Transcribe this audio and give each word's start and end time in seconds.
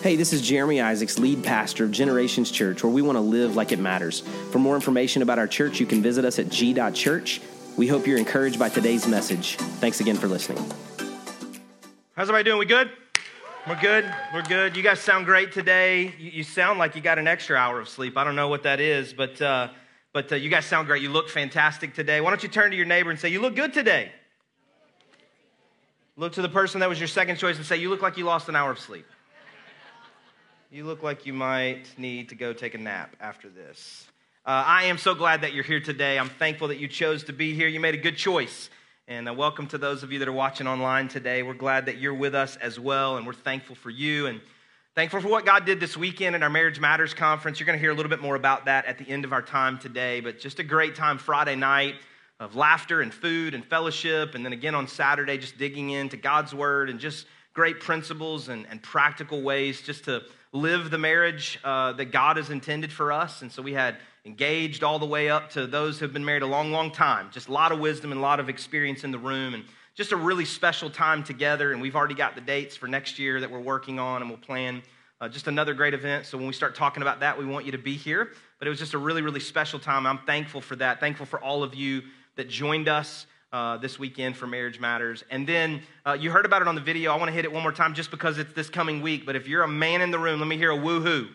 Hey, 0.00 0.14
this 0.14 0.32
is 0.32 0.42
Jeremy 0.42 0.80
Isaacs, 0.80 1.18
lead 1.18 1.42
pastor 1.42 1.82
of 1.82 1.90
Generations 1.90 2.52
Church, 2.52 2.84
where 2.84 2.92
we 2.92 3.02
want 3.02 3.16
to 3.16 3.20
live 3.20 3.56
like 3.56 3.72
it 3.72 3.80
matters. 3.80 4.20
For 4.52 4.60
more 4.60 4.76
information 4.76 5.22
about 5.22 5.40
our 5.40 5.48
church, 5.48 5.80
you 5.80 5.86
can 5.86 6.00
visit 6.00 6.24
us 6.24 6.38
at 6.38 6.50
g.church. 6.50 7.40
We 7.76 7.88
hope 7.88 8.06
you're 8.06 8.16
encouraged 8.16 8.60
by 8.60 8.68
today's 8.68 9.08
message. 9.08 9.56
Thanks 9.56 9.98
again 9.98 10.14
for 10.14 10.28
listening. 10.28 10.58
How's 12.14 12.28
everybody 12.28 12.44
doing? 12.44 12.60
We 12.60 12.66
good? 12.66 12.92
We're 13.68 13.80
good. 13.80 14.14
We're 14.32 14.42
good. 14.42 14.76
You 14.76 14.84
guys 14.84 15.00
sound 15.00 15.26
great 15.26 15.50
today. 15.50 16.14
You, 16.16 16.44
sound 16.44 16.78
like 16.78 16.94
you 16.94 17.02
got 17.02 17.18
an 17.18 17.26
extra 17.26 17.56
hour 17.56 17.80
of 17.80 17.88
sleep. 17.88 18.16
I 18.16 18.22
don't 18.22 18.36
know 18.36 18.46
what 18.46 18.62
that 18.62 18.78
is, 18.78 19.12
but 19.12 19.42
uh, 19.42 19.70
but 20.12 20.30
uh, 20.30 20.36
you 20.36 20.48
guys 20.48 20.64
sound 20.64 20.86
great. 20.86 21.02
You 21.02 21.10
look 21.10 21.28
fantastic 21.28 21.92
today. 21.94 22.20
Why 22.20 22.30
don't 22.30 22.42
you 22.44 22.48
turn 22.48 22.70
to 22.70 22.76
your 22.76 22.86
neighbor 22.86 23.10
and 23.10 23.18
say, 23.18 23.30
"You 23.30 23.40
look 23.40 23.56
good 23.56 23.74
today." 23.74 24.12
Look 26.16 26.34
to 26.34 26.42
the 26.42 26.48
person 26.48 26.80
that 26.80 26.88
was 26.88 27.00
your 27.00 27.08
second 27.08 27.36
choice 27.36 27.56
and 27.56 27.66
say, 27.66 27.78
"You 27.78 27.90
look 27.90 28.00
like 28.00 28.16
you 28.16 28.24
lost 28.24 28.48
an 28.48 28.54
hour 28.54 28.70
of 28.70 28.78
sleep." 28.78 29.04
You 30.70 30.84
look 30.84 31.02
like 31.02 31.24
you 31.24 31.32
might 31.32 31.86
need 31.96 32.28
to 32.28 32.34
go 32.34 32.52
take 32.52 32.74
a 32.74 32.78
nap 32.78 33.16
after 33.22 33.48
this. 33.48 34.06
Uh, 34.44 34.62
I 34.66 34.84
am 34.84 34.98
so 34.98 35.14
glad 35.14 35.40
that 35.40 35.54
you're 35.54 35.64
here 35.64 35.80
today. 35.80 36.18
I'm 36.18 36.28
thankful 36.28 36.68
that 36.68 36.76
you 36.76 36.88
chose 36.88 37.24
to 37.24 37.32
be 37.32 37.54
here. 37.54 37.68
You 37.68 37.80
made 37.80 37.94
a 37.94 37.98
good 37.98 38.18
choice. 38.18 38.68
And 39.06 39.26
uh, 39.26 39.32
welcome 39.32 39.66
to 39.68 39.78
those 39.78 40.02
of 40.02 40.12
you 40.12 40.18
that 40.18 40.28
are 40.28 40.32
watching 40.32 40.66
online 40.66 41.08
today. 41.08 41.42
We're 41.42 41.54
glad 41.54 41.86
that 41.86 41.96
you're 41.96 42.12
with 42.12 42.34
us 42.34 42.56
as 42.56 42.78
well, 42.78 43.16
and 43.16 43.26
we're 43.26 43.32
thankful 43.32 43.76
for 43.76 43.88
you 43.88 44.26
and 44.26 44.42
thankful 44.94 45.22
for 45.22 45.28
what 45.28 45.46
God 45.46 45.64
did 45.64 45.80
this 45.80 45.96
weekend 45.96 46.36
at 46.36 46.42
our 46.42 46.50
Marriage 46.50 46.78
Matters 46.78 47.14
conference. 47.14 47.58
You're 47.58 47.66
going 47.66 47.78
to 47.78 47.82
hear 47.82 47.92
a 47.92 47.94
little 47.94 48.10
bit 48.10 48.20
more 48.20 48.36
about 48.36 48.66
that 48.66 48.84
at 48.84 48.98
the 48.98 49.08
end 49.08 49.24
of 49.24 49.32
our 49.32 49.40
time 49.40 49.78
today, 49.78 50.20
but 50.20 50.38
just 50.38 50.58
a 50.58 50.64
great 50.64 50.94
time 50.94 51.16
Friday 51.16 51.56
night 51.56 51.94
of 52.40 52.56
laughter 52.56 53.00
and 53.00 53.12
food 53.12 53.54
and 53.54 53.64
fellowship, 53.64 54.34
and 54.34 54.44
then 54.44 54.52
again 54.52 54.74
on 54.74 54.86
Saturday, 54.86 55.38
just 55.38 55.56
digging 55.56 55.88
into 55.88 56.18
God's 56.18 56.52
Word 56.52 56.90
and 56.90 57.00
just 57.00 57.24
great 57.54 57.80
principles 57.80 58.50
and, 58.50 58.66
and 58.68 58.82
practical 58.82 59.40
ways 59.40 59.80
just 59.80 60.04
to 60.04 60.22
live 60.52 60.90
the 60.90 60.98
marriage 60.98 61.58
uh, 61.62 61.92
that 61.92 62.06
God 62.06 62.36
has 62.36 62.50
intended 62.50 62.92
for 62.92 63.12
us. 63.12 63.42
And 63.42 63.52
so 63.52 63.62
we 63.62 63.72
had 63.72 63.96
engaged 64.24 64.82
all 64.82 64.98
the 64.98 65.06
way 65.06 65.28
up 65.28 65.50
to 65.50 65.66
those 65.66 65.98
who 65.98 66.04
have 66.04 66.12
been 66.12 66.24
married 66.24 66.42
a 66.42 66.46
long, 66.46 66.72
long 66.72 66.90
time. 66.90 67.28
Just 67.30 67.48
a 67.48 67.52
lot 67.52 67.72
of 67.72 67.78
wisdom 67.78 68.12
and 68.12 68.18
a 68.18 68.22
lot 68.22 68.40
of 68.40 68.48
experience 68.48 69.04
in 69.04 69.10
the 69.10 69.18
room. 69.18 69.54
And 69.54 69.64
just 69.94 70.12
a 70.12 70.16
really 70.16 70.44
special 70.44 70.90
time 70.90 71.24
together. 71.24 71.72
And 71.72 71.82
we've 71.82 71.96
already 71.96 72.14
got 72.14 72.34
the 72.34 72.40
dates 72.40 72.76
for 72.76 72.86
next 72.86 73.18
year 73.18 73.40
that 73.40 73.50
we're 73.50 73.60
working 73.60 73.98
on 73.98 74.22
and 74.22 74.30
we'll 74.30 74.38
plan. 74.38 74.82
Uh, 75.20 75.28
just 75.28 75.48
another 75.48 75.74
great 75.74 75.94
event. 75.94 76.26
So 76.26 76.38
when 76.38 76.46
we 76.46 76.52
start 76.52 76.76
talking 76.76 77.02
about 77.02 77.20
that, 77.20 77.36
we 77.36 77.44
want 77.44 77.66
you 77.66 77.72
to 77.72 77.78
be 77.78 77.96
here. 77.96 78.30
But 78.58 78.68
it 78.68 78.70
was 78.70 78.78
just 78.78 78.94
a 78.94 78.98
really, 78.98 79.22
really 79.22 79.40
special 79.40 79.78
time. 79.78 80.06
I'm 80.06 80.18
thankful 80.18 80.60
for 80.60 80.76
that. 80.76 81.00
Thankful 81.00 81.26
for 81.26 81.40
all 81.40 81.62
of 81.62 81.74
you 81.74 82.02
that 82.36 82.48
joined 82.48 82.88
us 82.88 83.26
uh, 83.52 83.76
this 83.78 83.98
weekend 83.98 84.36
for 84.36 84.46
Marriage 84.46 84.78
Matters. 84.80 85.24
And 85.30 85.46
then 85.46 85.82
uh, 86.04 86.12
you 86.12 86.30
heard 86.30 86.44
about 86.44 86.62
it 86.62 86.68
on 86.68 86.74
the 86.74 86.80
video. 86.80 87.12
I 87.12 87.16
want 87.16 87.28
to 87.28 87.32
hit 87.32 87.44
it 87.44 87.52
one 87.52 87.62
more 87.62 87.72
time 87.72 87.94
just 87.94 88.10
because 88.10 88.38
it's 88.38 88.52
this 88.52 88.68
coming 88.68 89.00
week. 89.00 89.24
But 89.24 89.36
if 89.36 89.48
you're 89.48 89.62
a 89.62 89.68
man 89.68 90.00
in 90.00 90.10
the 90.10 90.18
room, 90.18 90.40
let 90.40 90.48
me 90.48 90.56
hear 90.56 90.70
a 90.70 90.76
woohoo. 90.76 91.28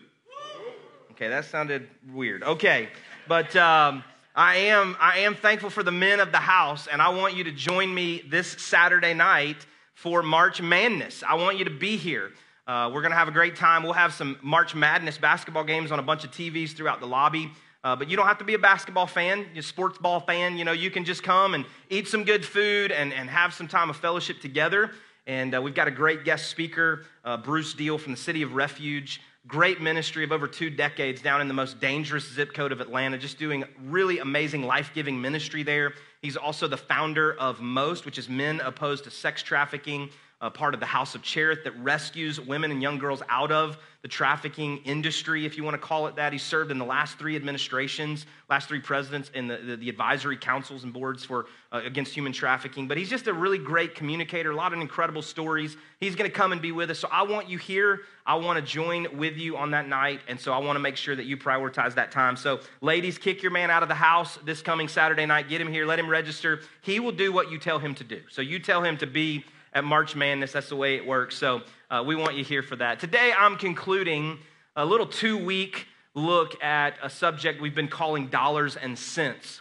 Okay, 1.12 1.28
that 1.28 1.44
sounded 1.44 1.88
weird. 2.12 2.42
Okay, 2.42 2.88
but 3.28 3.54
um, 3.56 4.02
I 4.34 4.56
am 4.56 4.96
I 5.00 5.20
am 5.20 5.36
thankful 5.36 5.70
for 5.70 5.84
the 5.84 5.92
men 5.92 6.18
of 6.18 6.32
the 6.32 6.38
house, 6.38 6.88
and 6.88 7.00
I 7.00 7.10
want 7.10 7.36
you 7.36 7.44
to 7.44 7.52
join 7.52 7.94
me 7.94 8.22
this 8.28 8.48
Saturday 8.48 9.14
night 9.14 9.64
for 9.94 10.24
March 10.24 10.60
Madness. 10.60 11.22
I 11.22 11.34
want 11.34 11.56
you 11.56 11.64
to 11.66 11.70
be 11.70 11.96
here. 11.96 12.32
Uh, 12.66 12.90
we're 12.92 13.02
going 13.02 13.12
to 13.12 13.16
have 13.16 13.28
a 13.28 13.32
great 13.32 13.54
time. 13.56 13.82
We'll 13.84 13.92
have 13.92 14.12
some 14.12 14.38
March 14.42 14.74
Madness 14.74 15.18
basketball 15.18 15.64
games 15.64 15.92
on 15.92 15.98
a 15.98 16.02
bunch 16.02 16.24
of 16.24 16.30
TVs 16.30 16.74
throughout 16.74 16.98
the 16.98 17.06
lobby. 17.06 17.50
Uh, 17.84 17.94
but 17.94 18.08
you 18.08 18.16
don't 18.16 18.26
have 18.26 18.38
to 18.38 18.44
be 18.44 18.54
a 18.54 18.58
basketball 18.58 19.06
fan, 19.06 19.46
a 19.54 19.60
sports 19.60 19.98
ball 19.98 20.18
fan. 20.18 20.56
You 20.56 20.64
know, 20.64 20.72
you 20.72 20.90
can 20.90 21.04
just 21.04 21.22
come 21.22 21.52
and 21.52 21.66
eat 21.90 22.08
some 22.08 22.24
good 22.24 22.42
food 22.42 22.90
and, 22.90 23.12
and 23.12 23.28
have 23.28 23.52
some 23.52 23.68
time 23.68 23.90
of 23.90 23.96
fellowship 23.96 24.40
together. 24.40 24.92
And 25.26 25.54
uh, 25.54 25.60
we've 25.60 25.74
got 25.74 25.86
a 25.86 25.90
great 25.90 26.24
guest 26.24 26.46
speaker, 26.46 27.04
uh, 27.26 27.36
Bruce 27.36 27.74
Deal 27.74 27.98
from 27.98 28.12
the 28.12 28.18
City 28.18 28.40
of 28.40 28.54
Refuge. 28.54 29.20
Great 29.46 29.82
ministry 29.82 30.24
of 30.24 30.32
over 30.32 30.48
two 30.48 30.70
decades 30.70 31.20
down 31.20 31.42
in 31.42 31.48
the 31.48 31.52
most 31.52 31.78
dangerous 31.78 32.26
zip 32.26 32.54
code 32.54 32.72
of 32.72 32.80
Atlanta, 32.80 33.18
just 33.18 33.38
doing 33.38 33.64
really 33.84 34.18
amazing 34.18 34.62
life 34.62 34.90
giving 34.94 35.20
ministry 35.20 35.62
there. 35.62 35.92
He's 36.22 36.38
also 36.38 36.66
the 36.66 36.78
founder 36.78 37.34
of 37.34 37.60
MOST, 37.60 38.06
which 38.06 38.16
is 38.16 38.30
Men 38.30 38.60
Opposed 38.60 39.04
to 39.04 39.10
Sex 39.10 39.42
Trafficking 39.42 40.08
part 40.52 40.74
of 40.74 40.80
the 40.80 40.86
House 40.86 41.14
of 41.14 41.22
Cherith 41.22 41.64
that 41.64 41.72
rescues 41.78 42.40
women 42.40 42.70
and 42.70 42.82
young 42.82 42.98
girls 42.98 43.22
out 43.28 43.50
of 43.50 43.78
the 44.04 44.08
trafficking 44.08 44.76
industry, 44.84 45.46
if 45.46 45.56
you 45.56 45.64
want 45.64 45.72
to 45.72 45.78
call 45.78 46.06
it 46.08 46.16
that. 46.16 46.30
He 46.30 46.38
served 46.38 46.70
in 46.70 46.76
the 46.76 46.84
last 46.84 47.18
three 47.18 47.36
administrations, 47.36 48.26
last 48.50 48.68
three 48.68 48.78
presidents 48.78 49.30
in 49.32 49.46
the, 49.46 49.56
the, 49.56 49.76
the 49.76 49.88
advisory 49.88 50.36
councils 50.36 50.84
and 50.84 50.92
boards 50.92 51.24
for 51.24 51.46
uh, 51.72 51.80
against 51.86 52.12
human 52.12 52.30
trafficking. 52.30 52.86
But 52.86 52.98
he's 52.98 53.08
just 53.08 53.28
a 53.28 53.32
really 53.32 53.56
great 53.56 53.94
communicator, 53.94 54.50
a 54.50 54.54
lot 54.54 54.74
of 54.74 54.80
incredible 54.80 55.22
stories. 55.22 55.78
He's 56.00 56.16
going 56.16 56.30
to 56.30 56.36
come 56.36 56.52
and 56.52 56.60
be 56.60 56.70
with 56.70 56.90
us. 56.90 56.98
So 56.98 57.08
I 57.10 57.22
want 57.22 57.48
you 57.48 57.56
here. 57.56 58.00
I 58.26 58.34
want 58.34 58.58
to 58.58 58.62
join 58.62 59.16
with 59.16 59.38
you 59.38 59.56
on 59.56 59.70
that 59.70 59.88
night. 59.88 60.20
And 60.28 60.38
so 60.38 60.52
I 60.52 60.58
want 60.58 60.76
to 60.76 60.80
make 60.80 60.98
sure 60.98 61.16
that 61.16 61.24
you 61.24 61.38
prioritize 61.38 61.94
that 61.94 62.12
time. 62.12 62.36
So, 62.36 62.60
ladies, 62.82 63.16
kick 63.16 63.42
your 63.42 63.52
man 63.52 63.70
out 63.70 63.82
of 63.82 63.88
the 63.88 63.94
house 63.94 64.38
this 64.44 64.60
coming 64.60 64.86
Saturday 64.86 65.24
night. 65.24 65.48
Get 65.48 65.62
him 65.62 65.68
here. 65.68 65.86
Let 65.86 65.98
him 65.98 66.10
register. 66.10 66.60
He 66.82 67.00
will 67.00 67.12
do 67.12 67.32
what 67.32 67.50
you 67.50 67.58
tell 67.58 67.78
him 67.78 67.94
to 67.94 68.04
do. 68.04 68.20
So 68.28 68.42
you 68.42 68.58
tell 68.58 68.84
him 68.84 68.98
to 68.98 69.06
be 69.06 69.46
at 69.72 69.82
March 69.82 70.14
Madness. 70.14 70.52
That's 70.52 70.68
the 70.68 70.76
way 70.76 70.96
it 70.96 71.06
works. 71.06 71.36
So 71.36 71.62
uh, 71.94 72.02
we 72.02 72.16
want 72.16 72.34
you 72.34 72.42
here 72.42 72.62
for 72.62 72.74
that. 72.74 72.98
Today, 72.98 73.32
I'm 73.38 73.56
concluding 73.56 74.38
a 74.74 74.84
little 74.84 75.06
two 75.06 75.38
week 75.38 75.86
look 76.14 76.60
at 76.62 76.94
a 77.00 77.08
subject 77.08 77.60
we've 77.60 77.74
been 77.74 77.88
calling 77.88 78.26
dollars 78.26 78.74
and 78.74 78.98
sense. 78.98 79.60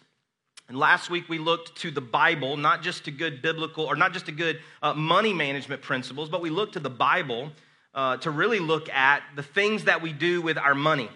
And 0.67 0.75
last 0.75 1.11
week 1.11 1.29
we 1.29 1.37
looked 1.37 1.75
to 1.81 1.91
the 1.91 2.01
Bible, 2.01 2.57
not 2.57 2.81
just 2.81 3.05
to 3.05 3.11
good 3.11 3.43
biblical, 3.43 3.85
or 3.85 3.95
not 3.95 4.13
just 4.13 4.25
to 4.25 4.31
good 4.31 4.59
uh, 4.81 4.95
money 4.95 5.31
management 5.31 5.83
principles, 5.83 6.27
but 6.27 6.41
we 6.41 6.49
looked 6.49 6.73
to 6.73 6.79
the 6.79 6.89
Bible 6.89 7.51
uh, 7.93 8.17
to 8.17 8.31
really 8.31 8.59
look 8.59 8.89
at 8.89 9.21
the 9.35 9.43
things 9.43 9.83
that 9.83 10.01
we 10.01 10.11
do 10.11 10.41
with 10.41 10.57
our 10.57 10.73
money. 10.73 11.09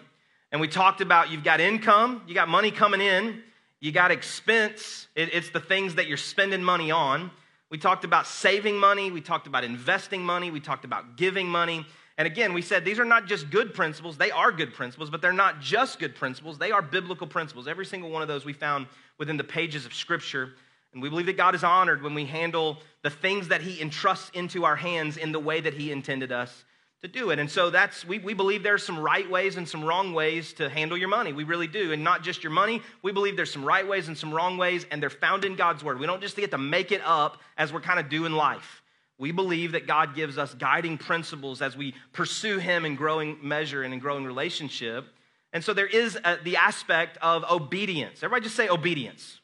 And 0.52 0.60
we 0.60 0.68
talked 0.68 1.00
about 1.00 1.32
you've 1.32 1.42
got 1.42 1.60
income, 1.60 2.22
you 2.28 2.34
got 2.34 2.48
money 2.48 2.70
coming 2.70 3.00
in, 3.00 3.42
you 3.80 3.90
got 3.90 4.12
expense, 4.12 5.08
it, 5.16 5.34
it's 5.34 5.50
the 5.50 5.60
things 5.60 5.96
that 5.96 6.06
you're 6.06 6.16
spending 6.16 6.62
money 6.62 6.92
on. 6.92 7.32
We 7.70 7.78
talked 7.78 8.04
about 8.04 8.26
saving 8.26 8.78
money, 8.78 9.10
we 9.10 9.20
talked 9.20 9.46
about 9.46 9.62
investing 9.62 10.22
money, 10.22 10.50
we 10.50 10.60
talked 10.60 10.84
about 10.84 11.16
giving 11.16 11.48
money. 11.48 11.86
And 12.16 12.26
again, 12.26 12.52
we 12.52 12.62
said 12.62 12.84
these 12.84 12.98
are 12.98 13.04
not 13.04 13.26
just 13.26 13.50
good 13.50 13.74
principles, 13.74 14.16
they 14.16 14.30
are 14.30 14.50
good 14.50 14.72
principles, 14.72 15.10
but 15.10 15.20
they're 15.20 15.32
not 15.32 15.60
just 15.60 15.98
good 15.98 16.14
principles, 16.14 16.58
they 16.58 16.72
are 16.72 16.82
biblical 16.82 17.26
principles. 17.26 17.68
Every 17.68 17.84
single 17.84 18.10
one 18.10 18.22
of 18.22 18.28
those 18.28 18.44
we 18.44 18.54
found 18.54 18.86
within 19.18 19.36
the 19.36 19.44
pages 19.44 19.84
of 19.84 19.92
Scripture. 19.92 20.54
And 20.94 21.02
we 21.02 21.10
believe 21.10 21.26
that 21.26 21.36
God 21.36 21.54
is 21.54 21.62
honored 21.62 22.02
when 22.02 22.14
we 22.14 22.24
handle 22.24 22.78
the 23.02 23.10
things 23.10 23.48
that 23.48 23.60
He 23.60 23.80
entrusts 23.80 24.30
into 24.30 24.64
our 24.64 24.76
hands 24.76 25.18
in 25.18 25.32
the 25.32 25.38
way 25.38 25.60
that 25.60 25.74
He 25.74 25.92
intended 25.92 26.32
us 26.32 26.64
to 27.02 27.08
do 27.08 27.30
it. 27.30 27.38
And 27.38 27.48
so 27.48 27.70
that's, 27.70 28.04
we, 28.04 28.18
we 28.18 28.34
believe 28.34 28.62
there's 28.62 28.82
some 28.82 28.98
right 28.98 29.28
ways 29.30 29.56
and 29.56 29.68
some 29.68 29.84
wrong 29.84 30.12
ways 30.12 30.52
to 30.54 30.68
handle 30.68 30.96
your 30.96 31.08
money. 31.08 31.32
We 31.32 31.44
really 31.44 31.68
do. 31.68 31.92
And 31.92 32.02
not 32.02 32.24
just 32.24 32.42
your 32.42 32.52
money, 32.52 32.82
we 33.02 33.12
believe 33.12 33.36
there's 33.36 33.52
some 33.52 33.64
right 33.64 33.86
ways 33.86 34.08
and 34.08 34.18
some 34.18 34.34
wrong 34.34 34.58
ways, 34.58 34.84
and 34.90 35.00
they're 35.00 35.08
found 35.10 35.44
in 35.44 35.54
God's 35.54 35.84
Word. 35.84 36.00
We 36.00 36.06
don't 36.06 36.20
just 36.20 36.36
get 36.36 36.50
to 36.50 36.58
make 36.58 36.90
it 36.90 37.00
up 37.04 37.38
as 37.56 37.72
we're 37.72 37.80
kind 37.80 38.00
of 38.00 38.08
doing 38.08 38.32
life. 38.32 38.82
We 39.16 39.30
believe 39.30 39.72
that 39.72 39.86
God 39.86 40.14
gives 40.14 40.38
us 40.38 40.54
guiding 40.54 40.98
principles 40.98 41.62
as 41.62 41.76
we 41.76 41.94
pursue 42.12 42.58
Him 42.58 42.84
in 42.84 42.96
growing 42.96 43.38
measure 43.42 43.82
and 43.82 43.94
in 43.94 44.00
growing 44.00 44.24
relationship. 44.24 45.06
And 45.52 45.62
so 45.62 45.74
there 45.74 45.86
is 45.86 46.16
a, 46.24 46.38
the 46.42 46.56
aspect 46.56 47.16
of 47.22 47.44
obedience. 47.50 48.22
Everybody 48.22 48.44
just 48.44 48.56
say 48.56 48.68
obedience 48.68 49.37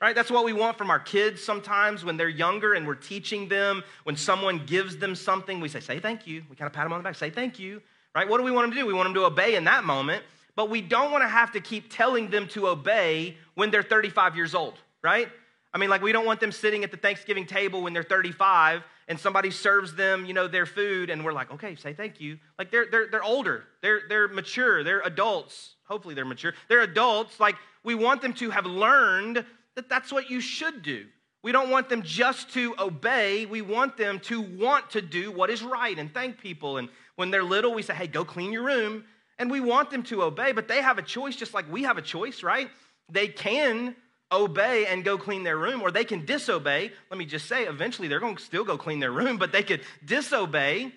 right? 0.00 0.14
That's 0.14 0.30
what 0.30 0.44
we 0.44 0.52
want 0.52 0.78
from 0.78 0.90
our 0.90 0.98
kids 0.98 1.42
sometimes 1.42 2.04
when 2.04 2.16
they're 2.16 2.28
younger 2.28 2.74
and 2.74 2.86
we're 2.86 2.94
teaching 2.94 3.48
them. 3.48 3.82
When 4.04 4.16
someone 4.16 4.64
gives 4.64 4.96
them 4.96 5.14
something, 5.14 5.60
we 5.60 5.68
say, 5.68 5.80
say 5.80 6.00
thank 6.00 6.26
you. 6.26 6.42
We 6.48 6.56
kind 6.56 6.66
of 6.66 6.72
pat 6.72 6.84
them 6.84 6.92
on 6.92 7.00
the 7.00 7.04
back, 7.04 7.16
say 7.16 7.30
thank 7.30 7.58
you, 7.58 7.82
right? 8.14 8.28
What 8.28 8.38
do 8.38 8.44
we 8.44 8.50
want 8.50 8.66
them 8.66 8.72
to 8.72 8.80
do? 8.80 8.86
We 8.86 8.94
want 8.94 9.06
them 9.06 9.14
to 9.14 9.24
obey 9.24 9.56
in 9.56 9.64
that 9.64 9.84
moment, 9.84 10.24
but 10.56 10.70
we 10.70 10.80
don't 10.80 11.12
want 11.12 11.22
to 11.22 11.28
have 11.28 11.52
to 11.52 11.60
keep 11.60 11.92
telling 11.92 12.30
them 12.30 12.48
to 12.48 12.68
obey 12.68 13.36
when 13.54 13.70
they're 13.70 13.82
35 13.82 14.36
years 14.36 14.54
old, 14.54 14.74
right? 15.02 15.28
I 15.72 15.78
mean, 15.78 15.90
like, 15.90 16.02
we 16.02 16.12
don't 16.12 16.26
want 16.26 16.40
them 16.40 16.50
sitting 16.50 16.82
at 16.82 16.90
the 16.90 16.96
Thanksgiving 16.96 17.46
table 17.46 17.82
when 17.82 17.92
they're 17.92 18.02
35 18.02 18.82
and 19.06 19.18
somebody 19.18 19.50
serves 19.50 19.94
them, 19.94 20.24
you 20.24 20.32
know, 20.32 20.48
their 20.48 20.66
food 20.66 21.10
and 21.10 21.24
we're 21.24 21.32
like, 21.32 21.52
okay, 21.52 21.76
say 21.76 21.92
thank 21.92 22.20
you. 22.20 22.38
Like, 22.58 22.70
they're, 22.70 22.86
they're, 22.90 23.06
they're 23.08 23.22
older, 23.22 23.64
they're, 23.82 24.00
they're 24.08 24.28
mature, 24.28 24.82
they're 24.82 25.02
adults. 25.02 25.74
Hopefully, 25.84 26.14
they're 26.14 26.24
mature. 26.24 26.54
They're 26.68 26.82
adults. 26.82 27.40
Like, 27.40 27.56
we 27.82 27.96
want 27.96 28.22
them 28.22 28.32
to 28.34 28.50
have 28.50 28.64
learned 28.64 29.44
that 29.80 29.88
that's 29.88 30.12
what 30.12 30.28
you 30.28 30.40
should 30.40 30.82
do. 30.82 31.06
We 31.42 31.52
don't 31.52 31.70
want 31.70 31.88
them 31.88 32.02
just 32.02 32.52
to 32.52 32.74
obey. 32.78 33.46
We 33.46 33.62
want 33.62 33.96
them 33.96 34.20
to 34.20 34.42
want 34.42 34.90
to 34.90 35.00
do 35.00 35.32
what 35.32 35.48
is 35.48 35.62
right 35.62 35.98
and 35.98 36.12
thank 36.12 36.38
people. 36.38 36.76
And 36.76 36.90
when 37.16 37.30
they're 37.30 37.42
little, 37.42 37.72
we 37.72 37.82
say, 37.82 37.94
hey, 37.94 38.06
go 38.06 38.26
clean 38.26 38.52
your 38.52 38.62
room. 38.62 39.04
And 39.38 39.50
we 39.50 39.60
want 39.60 39.90
them 39.90 40.02
to 40.04 40.22
obey, 40.22 40.52
but 40.52 40.68
they 40.68 40.82
have 40.82 40.98
a 40.98 41.02
choice 41.02 41.34
just 41.34 41.54
like 41.54 41.70
we 41.72 41.84
have 41.84 41.96
a 41.96 42.02
choice, 42.02 42.42
right? 42.42 42.68
They 43.10 43.26
can 43.26 43.96
obey 44.30 44.84
and 44.84 45.02
go 45.02 45.16
clean 45.16 45.44
their 45.44 45.56
room, 45.56 45.80
or 45.80 45.90
they 45.90 46.04
can 46.04 46.26
disobey. 46.26 46.92
Let 47.10 47.18
me 47.18 47.24
just 47.24 47.48
say, 47.48 47.64
eventually 47.64 48.06
they're 48.06 48.20
going 48.20 48.36
to 48.36 48.42
still 48.42 48.64
go 48.64 48.76
clean 48.76 49.00
their 49.00 49.10
room, 49.10 49.38
but 49.38 49.50
they 49.50 49.62
could 49.62 49.80
disobey 50.04 50.92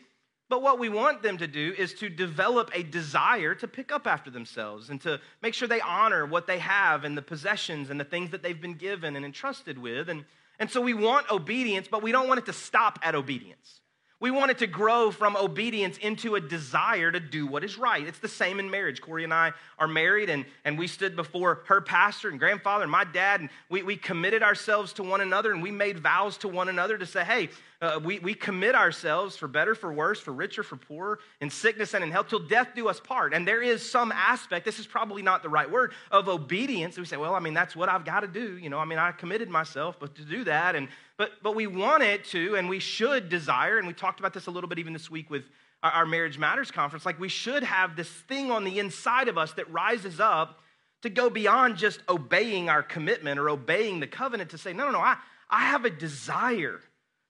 but 0.50 0.62
what 0.62 0.78
we 0.78 0.90
want 0.90 1.24
them 1.24 1.38
to 1.38 1.48
do 1.48 1.74
is 1.78 1.94
to 1.95 2.10
develop 2.10 2.69
a 2.74 2.84
desire 2.84 3.56
to 3.56 3.68
pick 3.68 3.92
up 3.92 4.06
after 4.06 4.30
themselves 4.30 4.90
and 4.90 5.01
to 5.01 5.19
make 5.42 5.54
sure 5.54 5.68
they 5.68 5.81
honor 5.81 6.25
what 6.25 6.48
they 6.48 6.60
have 6.60 7.06
and 7.06 7.18
the 7.18 7.22
possessions 7.22 7.90
and 7.90 8.00
the 8.00 8.06
things 8.06 8.31
that 8.31 8.44
they've 8.44 8.62
been 8.62 8.75
given 8.75 9.16
and 9.16 9.25
entrusted 9.25 9.78
with. 9.78 10.10
And, 10.10 10.25
and 10.60 10.69
so 10.69 10.81
we 10.81 10.94
want 10.94 11.31
obedience, 11.31 11.88
but 11.90 12.04
we 12.04 12.12
don't 12.12 12.28
want 12.28 12.40
it 12.40 12.45
to 12.48 12.54
stop 12.54 13.00
at 13.01 13.16
obedience. 13.16 13.80
We 14.24 14.31
want 14.31 14.51
it 14.51 14.60
to 14.60 14.68
grow 14.68 15.12
from 15.12 15.36
obedience 15.36 15.98
into 15.98 16.36
a 16.36 16.40
desire 16.40 17.12
to 17.12 17.19
do 17.19 17.45
what 17.45 17.62
is 17.62 17.78
right. 17.78 18.07
It's 18.07 18.19
the 18.19 18.30
same 18.30 18.57
in 18.57 18.72
marriage. 18.72 19.01
Corey 19.01 19.25
and 19.25 19.34
I 19.34 19.51
are 19.78 19.88
married, 19.88 20.30
and, 20.30 20.45
and 20.63 20.80
we 20.80 20.88
stood 20.88 21.18
before 21.18 21.63
her 21.66 21.81
pastor 21.81 22.30
and 22.30 22.40
grandfather 22.40 22.84
and 22.84 22.92
my 22.92 23.04
dad, 23.04 23.42
and 23.42 23.50
we, 23.69 23.84
we 23.84 23.98
committed 23.98 24.42
ourselves 24.42 24.94
to 24.94 25.04
one 25.04 25.19
another, 25.19 25.51
and 25.51 25.62
we 25.62 25.72
made 25.72 26.00
vows 26.00 26.38
to 26.38 26.48
one 26.48 26.69
another 26.69 26.98
to 26.98 27.06
say, 27.06 27.25
hey, 27.25 27.50
uh, 27.83 28.00
we, 28.01 28.18
we 28.19 28.33
commit 28.33 28.75
ourselves 28.75 29.35
for 29.35 29.50
better, 29.50 29.75
for 29.75 29.91
worse, 29.91 30.18
for 30.18 30.31
richer, 30.31 30.63
for 30.63 30.77
poorer, 30.77 31.19
in 31.41 31.50
sickness 31.50 31.94
and 31.94 32.01
in 32.01 32.12
health, 32.12 32.30
till 32.30 32.39
death 32.39 32.69
do 32.74 32.88
us 32.88 33.01
part. 33.01 33.33
And 33.33 33.45
there 33.45 33.62
is 33.62 33.88
some 33.88 34.13
aspect, 34.13 34.63
this 34.63 34.80
is 34.80 34.88
probably 34.88 35.21
not 35.21 35.44
the 35.44 35.50
right 35.50 35.69
word, 35.69 35.91
of 36.09 36.30
obedience. 36.30 36.97
We 36.97 37.03
say, 37.03 37.18
well, 37.18 37.35
I 37.35 37.39
mean, 37.39 37.53
that's 37.53 37.75
what 37.75 37.89
I've 37.89 38.06
got 38.06 38.21
to 38.21 38.27
do. 38.27 38.57
You 38.57 38.69
know, 38.69 38.80
I 38.80 38.85
mean, 38.85 39.00
I 39.00 39.12
committed 39.12 39.50
myself 39.50 39.97
but 40.00 40.15
to 40.15 40.24
do 40.24 40.45
that. 40.45 40.75
And 40.75 40.88
but 41.18 41.31
but 41.44 41.56
we 41.56 41.68
want 41.68 42.03
it 42.03 42.24
to, 42.25 42.56
and 42.56 42.69
we 42.69 42.80
should 42.80 43.27
desire, 43.27 43.77
and 43.77 43.85
we 43.85 43.94
talked 43.94 44.19
about 44.21 44.33
this 44.33 44.47
a 44.47 44.51
little 44.51 44.69
bit 44.69 44.80
even 44.80 44.94
this 44.94 45.12
week 45.12 45.30
with 45.30 45.44
our, 45.83 45.91
our 45.91 46.06
Marriage 46.06 46.38
Matters 46.38 46.71
conference. 46.71 47.06
Like 47.06 47.19
we 47.19 47.27
should 47.27 47.63
have 47.63 47.97
this 47.97 48.09
thing 48.09 48.50
on 48.50 48.63
the 48.63 48.80
inside 48.80 49.27
of 49.27 49.38
us 49.38 49.51
that 49.53 49.69
rises 49.69 50.21
up 50.21 50.62
to 51.01 51.09
go 51.09 51.30
beyond 51.30 51.75
just 51.75 52.00
obeying 52.07 52.69
our 52.69 52.81
commitment 52.81 53.38
or 53.39 53.50
obeying 53.50 54.00
the 54.00 54.07
covenant 54.07 54.51
to 54.51 54.57
say, 54.57 54.71
no, 54.71 54.85
no, 54.85 54.91
no, 54.91 55.00
I, 55.00 55.18
I 55.50 55.65
have 55.65 55.83
a 55.83 55.89
desire 55.89 56.80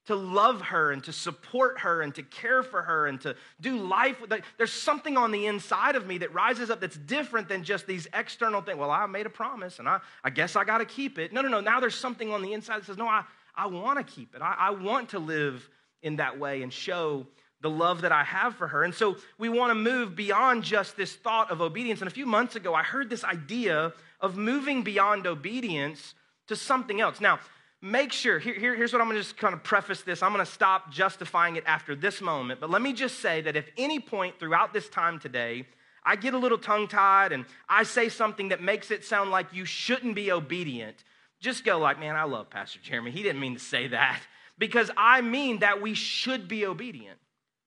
to 0.05 0.15
love 0.15 0.61
her 0.61 0.91
and 0.91 1.03
to 1.05 1.13
support 1.13 1.79
her 1.79 2.01
and 2.01 2.13
to 2.15 2.23
care 2.23 2.61
for 2.61 2.81
her 2.81 3.07
and 3.07 3.21
to 3.21 3.35
do 3.61 3.77
life 3.77 4.19
with 4.19 4.31
her. 4.31 4.39
There's 4.57 4.73
something 4.73 5.15
on 5.15 5.31
the 5.31 5.45
inside 5.45 5.95
of 5.95 6.05
me 6.05 6.17
that 6.19 6.33
rises 6.33 6.69
up 6.69 6.81
that's 6.81 6.97
different 6.97 7.47
than 7.47 7.63
just 7.63 7.87
these 7.87 8.07
external 8.13 8.61
things. 8.61 8.77
Well, 8.77 8.91
I 8.91 9.05
made 9.05 9.25
a 9.25 9.29
promise 9.29 9.79
and 9.79 9.87
I, 9.87 9.99
I 10.23 10.29
guess 10.29 10.55
I 10.55 10.65
got 10.65 10.79
to 10.79 10.85
keep 10.85 11.17
it. 11.17 11.31
No, 11.31 11.41
no, 11.41 11.47
no. 11.47 11.61
Now 11.61 11.79
there's 11.79 11.95
something 11.95 12.31
on 12.31 12.41
the 12.41 12.51
inside 12.53 12.81
that 12.81 12.85
says, 12.85 12.97
no, 12.97 13.07
I, 13.07 13.23
I 13.55 13.67
want 13.67 14.05
to 14.05 14.13
keep 14.13 14.35
it. 14.35 14.41
I, 14.41 14.55
I 14.59 14.69
want 14.71 15.09
to 15.09 15.19
live 15.19 15.69
in 16.01 16.17
that 16.17 16.37
way 16.37 16.63
and 16.63 16.73
show 16.73 17.25
the 17.61 17.69
love 17.69 18.01
that 18.01 18.11
I 18.11 18.25
have 18.25 18.55
for 18.55 18.67
her. 18.67 18.83
And 18.83 18.93
so 18.93 19.15
we 19.37 19.47
want 19.47 19.71
to 19.71 19.75
move 19.75 20.17
beyond 20.17 20.63
just 20.63 20.97
this 20.97 21.15
thought 21.15 21.49
of 21.49 21.61
obedience. 21.61 22.01
And 22.01 22.09
a 22.09 22.13
few 22.13 22.25
months 22.25 22.57
ago, 22.57 22.73
I 22.73 22.83
heard 22.83 23.09
this 23.09 23.23
idea 23.23 23.93
of 24.19 24.35
moving 24.35 24.83
beyond 24.83 25.25
obedience 25.25 26.13
to 26.47 26.57
something 26.57 26.99
else. 26.99 27.21
Now, 27.21 27.39
make 27.83 28.13
sure, 28.13 28.39
here, 28.39 28.53
here, 28.53 28.75
here's 28.75 28.93
what 28.93 29.01
I'm 29.01 29.09
gonna 29.09 29.19
just 29.19 29.35
kind 29.35 29.53
of 29.53 29.61
preface 29.61 30.01
this. 30.01 30.23
I'm 30.23 30.31
gonna 30.31 30.45
stop 30.45 30.89
justifying 30.89 31.57
it 31.57 31.65
after 31.67 31.95
this 31.95 32.21
moment, 32.21 32.61
but 32.61 32.69
let 32.69 32.81
me 32.81 32.93
just 32.93 33.19
say 33.19 33.41
that 33.41 33.57
if 33.57 33.69
any 33.77 33.99
point 33.99 34.39
throughout 34.39 34.71
this 34.71 34.87
time 34.87 35.19
today, 35.19 35.67
I 36.05 36.15
get 36.15 36.33
a 36.33 36.37
little 36.37 36.57
tongue 36.57 36.87
tied 36.87 37.33
and 37.33 37.45
I 37.67 37.83
say 37.83 38.07
something 38.07 38.49
that 38.49 38.61
makes 38.61 38.89
it 38.89 39.03
sound 39.03 39.31
like 39.31 39.47
you 39.51 39.65
shouldn't 39.65 40.15
be 40.15 40.31
obedient, 40.31 41.03
just 41.41 41.65
go 41.65 41.77
like, 41.77 41.99
man, 41.99 42.15
I 42.15 42.23
love 42.23 42.49
Pastor 42.49 42.79
Jeremy. 42.81 43.11
He 43.11 43.21
didn't 43.21 43.41
mean 43.41 43.55
to 43.55 43.59
say 43.59 43.87
that 43.89 44.21
because 44.57 44.89
I 44.95 45.19
mean 45.19 45.59
that 45.59 45.81
we 45.81 45.93
should 45.93 46.47
be 46.47 46.65
obedient, 46.65 47.19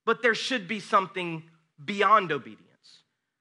but 0.07 0.23
there 0.23 0.35
should 0.35 0.67
be 0.67 0.81
something 0.81 1.43
beyond 1.85 2.33
obedience. 2.33 2.63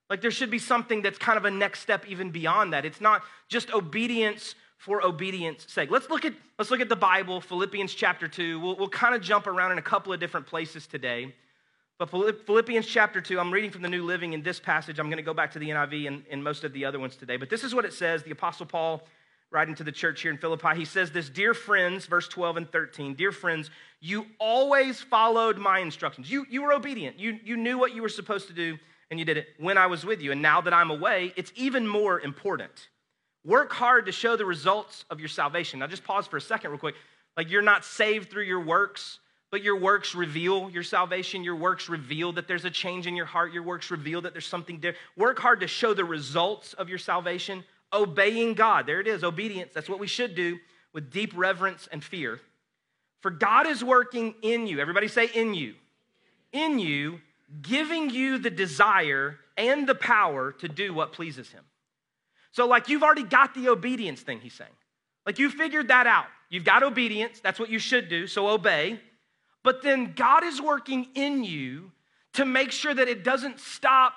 Like 0.09 0.21
there 0.21 0.29
should 0.29 0.51
be 0.51 0.59
something 0.59 1.01
that's 1.01 1.17
kind 1.17 1.37
of 1.37 1.45
a 1.45 1.51
next 1.51 1.79
step 1.79 2.05
even 2.05 2.31
beyond 2.31 2.73
that. 2.73 2.83
It's 2.83 2.99
not 2.99 3.23
just 3.47 3.73
obedience 3.73 4.55
for 4.77 5.05
obedience 5.05 5.65
sake. 5.67 5.89
Let's 5.89 6.09
look 6.09 6.25
at, 6.25 6.33
let's 6.59 6.71
look 6.71 6.81
at 6.81 6.89
the 6.89 6.95
Bible, 6.95 7.41
Philippians 7.41 7.93
chapter 7.93 8.27
2. 8.27 8.59
We'll, 8.59 8.75
we'll 8.75 8.89
kind 8.89 9.15
of 9.15 9.21
jump 9.21 9.47
around 9.47 9.71
in 9.71 9.77
a 9.77 9.81
couple 9.83 10.13
of 10.13 10.19
different 10.19 10.47
places 10.47 10.87
today. 10.87 11.33
But 11.97 12.09
Philippians 12.09 12.85
chapter 12.85 13.21
2, 13.21 13.39
I'm 13.39 13.51
reading 13.51 13.71
from 13.71 13.81
the 13.81 13.89
New 13.89 14.03
Living 14.03 14.33
in 14.33 14.43
this 14.43 14.59
passage. 14.59 14.99
I'm 14.99 15.07
going 15.07 15.17
to 15.17 15.23
go 15.23 15.33
back 15.33 15.53
to 15.53 15.59
the 15.59 15.69
NIV 15.69 16.07
and, 16.07 16.23
and 16.29 16.43
most 16.43 16.65
of 16.65 16.73
the 16.73 16.83
other 16.83 16.99
ones 16.99 17.15
today. 17.15 17.37
But 17.37 17.49
this 17.49 17.63
is 17.63 17.73
what 17.73 17.85
it 17.85 17.93
says 17.93 18.21
the 18.21 18.31
Apostle 18.31 18.65
Paul 18.65 19.01
writing 19.49 19.75
to 19.75 19.83
the 19.85 19.91
church 19.91 20.21
here 20.21 20.31
in 20.31 20.37
Philippi. 20.37 20.75
He 20.75 20.83
says 20.83 21.11
this 21.11 21.29
Dear 21.29 21.53
friends, 21.53 22.05
verse 22.05 22.27
12 22.27 22.57
and 22.57 22.69
13, 22.69 23.15
Dear 23.15 23.31
friends, 23.31 23.69
you 24.01 24.25
always 24.39 24.99
followed 24.99 25.57
my 25.57 25.79
instructions. 25.79 26.29
You, 26.29 26.45
you 26.49 26.63
were 26.63 26.73
obedient. 26.73 27.17
You, 27.17 27.39
you 27.43 27.55
knew 27.55 27.77
what 27.77 27.95
you 27.95 28.01
were 28.01 28.09
supposed 28.09 28.47
to 28.49 28.53
do, 28.53 28.77
and 29.09 29.17
you 29.17 29.25
did 29.25 29.37
it 29.37 29.47
when 29.57 29.77
I 29.77 29.87
was 29.87 30.05
with 30.05 30.21
you. 30.21 30.33
And 30.33 30.41
now 30.41 30.59
that 30.61 30.73
I'm 30.73 30.91
away, 30.91 31.33
it's 31.37 31.53
even 31.55 31.87
more 31.87 32.19
important. 32.19 32.89
Work 33.45 33.71
hard 33.71 34.07
to 34.07 34.11
show 34.11 34.35
the 34.35 34.45
results 34.45 35.05
of 35.11 35.19
your 35.19 35.29
salvation. 35.29 35.79
Now, 35.79 35.87
just 35.87 36.03
pause 36.03 36.25
for 36.25 36.37
a 36.37 36.41
second, 36.41 36.71
real 36.71 36.79
quick. 36.79 36.95
Like, 37.37 37.51
you're 37.51 37.61
not 37.61 37.85
saved 37.85 38.31
through 38.31 38.43
your 38.43 38.61
works, 38.61 39.19
but 39.51 39.61
your 39.61 39.77
works 39.77 40.15
reveal 40.15 40.69
your 40.69 40.81
salvation. 40.81 41.43
Your 41.43 41.55
works 41.55 41.87
reveal 41.87 42.31
that 42.33 42.47
there's 42.47 42.65
a 42.65 42.71
change 42.71 43.05
in 43.05 43.15
your 43.15 43.27
heart. 43.27 43.53
Your 43.53 43.61
works 43.61 43.91
reveal 43.91 44.21
that 44.21 44.33
there's 44.33 44.47
something 44.47 44.77
different. 44.77 44.97
Work 45.15 45.37
hard 45.37 45.59
to 45.59 45.67
show 45.67 45.93
the 45.93 46.03
results 46.03 46.73
of 46.73 46.89
your 46.89 46.97
salvation. 46.97 47.63
Obeying 47.93 48.55
God. 48.55 48.87
There 48.87 48.99
it 48.99 49.07
is, 49.07 49.23
obedience. 49.23 49.71
That's 49.73 49.89
what 49.89 49.99
we 49.99 50.07
should 50.07 50.33
do 50.33 50.57
with 50.91 51.11
deep 51.11 51.31
reverence 51.35 51.87
and 51.91 52.03
fear. 52.03 52.39
For 53.21 53.29
God 53.29 53.67
is 53.67 53.83
working 53.83 54.33
in 54.41 54.65
you. 54.65 54.79
Everybody 54.79 55.07
say, 55.07 55.27
in 55.27 55.53
you. 55.53 55.75
In 56.51 56.79
you, 56.79 57.19
giving 57.61 58.09
you 58.09 58.37
the 58.39 58.49
desire 58.49 59.37
and 59.55 59.87
the 59.87 59.95
power 59.95 60.51
to 60.53 60.67
do 60.67 60.93
what 60.93 61.13
pleases 61.13 61.49
Him. 61.51 61.63
So, 62.55 62.65
like, 62.65 62.87
you've 62.87 63.03
already 63.03 63.23
got 63.23 63.53
the 63.53 63.67
obedience 63.67 64.21
thing, 64.21 64.39
he's 64.39 64.53
saying. 64.53 64.71
Like, 65.25 65.39
you 65.39 65.49
figured 65.49 65.89
that 65.89 66.07
out. 66.07 66.27
You've 66.49 66.63
got 66.63 66.83
obedience. 66.83 67.41
That's 67.41 67.59
what 67.59 67.69
you 67.69 67.79
should 67.79 68.07
do. 68.07 68.27
So, 68.27 68.47
obey. 68.47 68.97
But 69.61 69.81
then 69.81 70.13
God 70.15 70.45
is 70.45 70.61
working 70.61 71.07
in 71.15 71.43
you 71.43 71.91
to 72.35 72.45
make 72.45 72.71
sure 72.71 72.93
that 72.93 73.09
it 73.09 73.25
doesn't 73.25 73.59
stop 73.59 74.13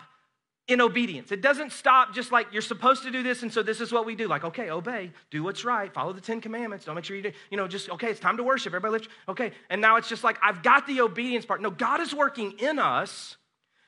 in 0.69 0.81
obedience. 0.81 1.33
It 1.33 1.41
doesn't 1.41 1.73
stop 1.73 2.15
just 2.15 2.31
like 2.31 2.47
you're 2.53 2.63
supposed 2.63 3.03
to 3.03 3.11
do 3.11 3.25
this, 3.25 3.43
and 3.43 3.53
so 3.53 3.61
this 3.61 3.81
is 3.81 3.91
what 3.91 4.07
we 4.07 4.15
do. 4.15 4.29
Like, 4.29 4.45
okay, 4.45 4.71
obey, 4.71 5.11
do 5.33 5.43
what's 5.43 5.65
right, 5.65 5.93
follow 5.93 6.13
the 6.13 6.21
Ten 6.21 6.41
Commandments. 6.41 6.85
Don't 6.85 6.95
make 6.95 7.05
sure 7.05 7.17
you 7.17 7.23
do, 7.23 7.33
you 7.51 7.57
know, 7.57 7.67
just 7.67 7.89
okay, 7.91 8.11
it's 8.11 8.21
time 8.21 8.37
to 8.37 8.45
worship. 8.45 8.73
Everybody 8.73 8.93
lift, 8.93 9.09
okay. 9.29 9.53
And 9.71 9.81
now 9.81 9.97
it's 9.97 10.09
just 10.09 10.23
like 10.23 10.39
I've 10.43 10.63
got 10.63 10.87
the 10.87 11.01
obedience 11.01 11.45
part. 11.45 11.63
No, 11.63 11.71
God 11.71 12.01
is 12.01 12.15
working 12.15 12.53
in 12.59 12.79
us 12.79 13.37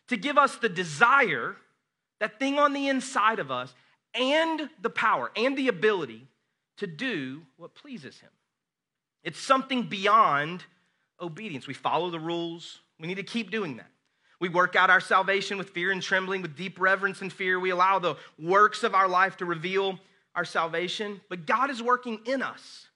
to 0.08 0.16
give 0.16 0.38
us 0.38 0.56
the 0.56 0.70
desire, 0.70 1.54
that 2.18 2.38
thing 2.40 2.58
on 2.58 2.72
the 2.72 2.88
inside 2.88 3.38
of 3.38 3.50
us, 3.50 3.74
and 4.14 4.68
the 4.80 4.90
power 4.90 5.30
and 5.36 5.56
the 5.56 5.68
ability 5.68 6.26
to 6.78 6.86
do 6.86 7.42
what 7.56 7.74
pleases 7.74 8.18
Him. 8.20 8.30
It's 9.22 9.38
something 9.38 9.84
beyond 9.84 10.64
obedience. 11.20 11.66
We 11.66 11.74
follow 11.74 12.10
the 12.10 12.20
rules, 12.20 12.80
we 12.98 13.06
need 13.06 13.16
to 13.16 13.22
keep 13.22 13.50
doing 13.50 13.76
that. 13.76 13.90
We 14.40 14.48
work 14.48 14.74
out 14.74 14.88
our 14.88 15.00
salvation 15.00 15.58
with 15.58 15.70
fear 15.70 15.90
and 15.90 16.02
trembling, 16.02 16.40
with 16.40 16.56
deep 16.56 16.80
reverence 16.80 17.20
and 17.20 17.30
fear. 17.30 17.60
We 17.60 17.70
allow 17.70 17.98
the 17.98 18.16
works 18.38 18.82
of 18.82 18.94
our 18.94 19.06
life 19.06 19.36
to 19.38 19.44
reveal 19.44 19.98
our 20.34 20.46
salvation, 20.46 21.20
but 21.28 21.46
God 21.46 21.68
is 21.70 21.82
working 21.82 22.20
in 22.24 22.40
us. 22.40 22.86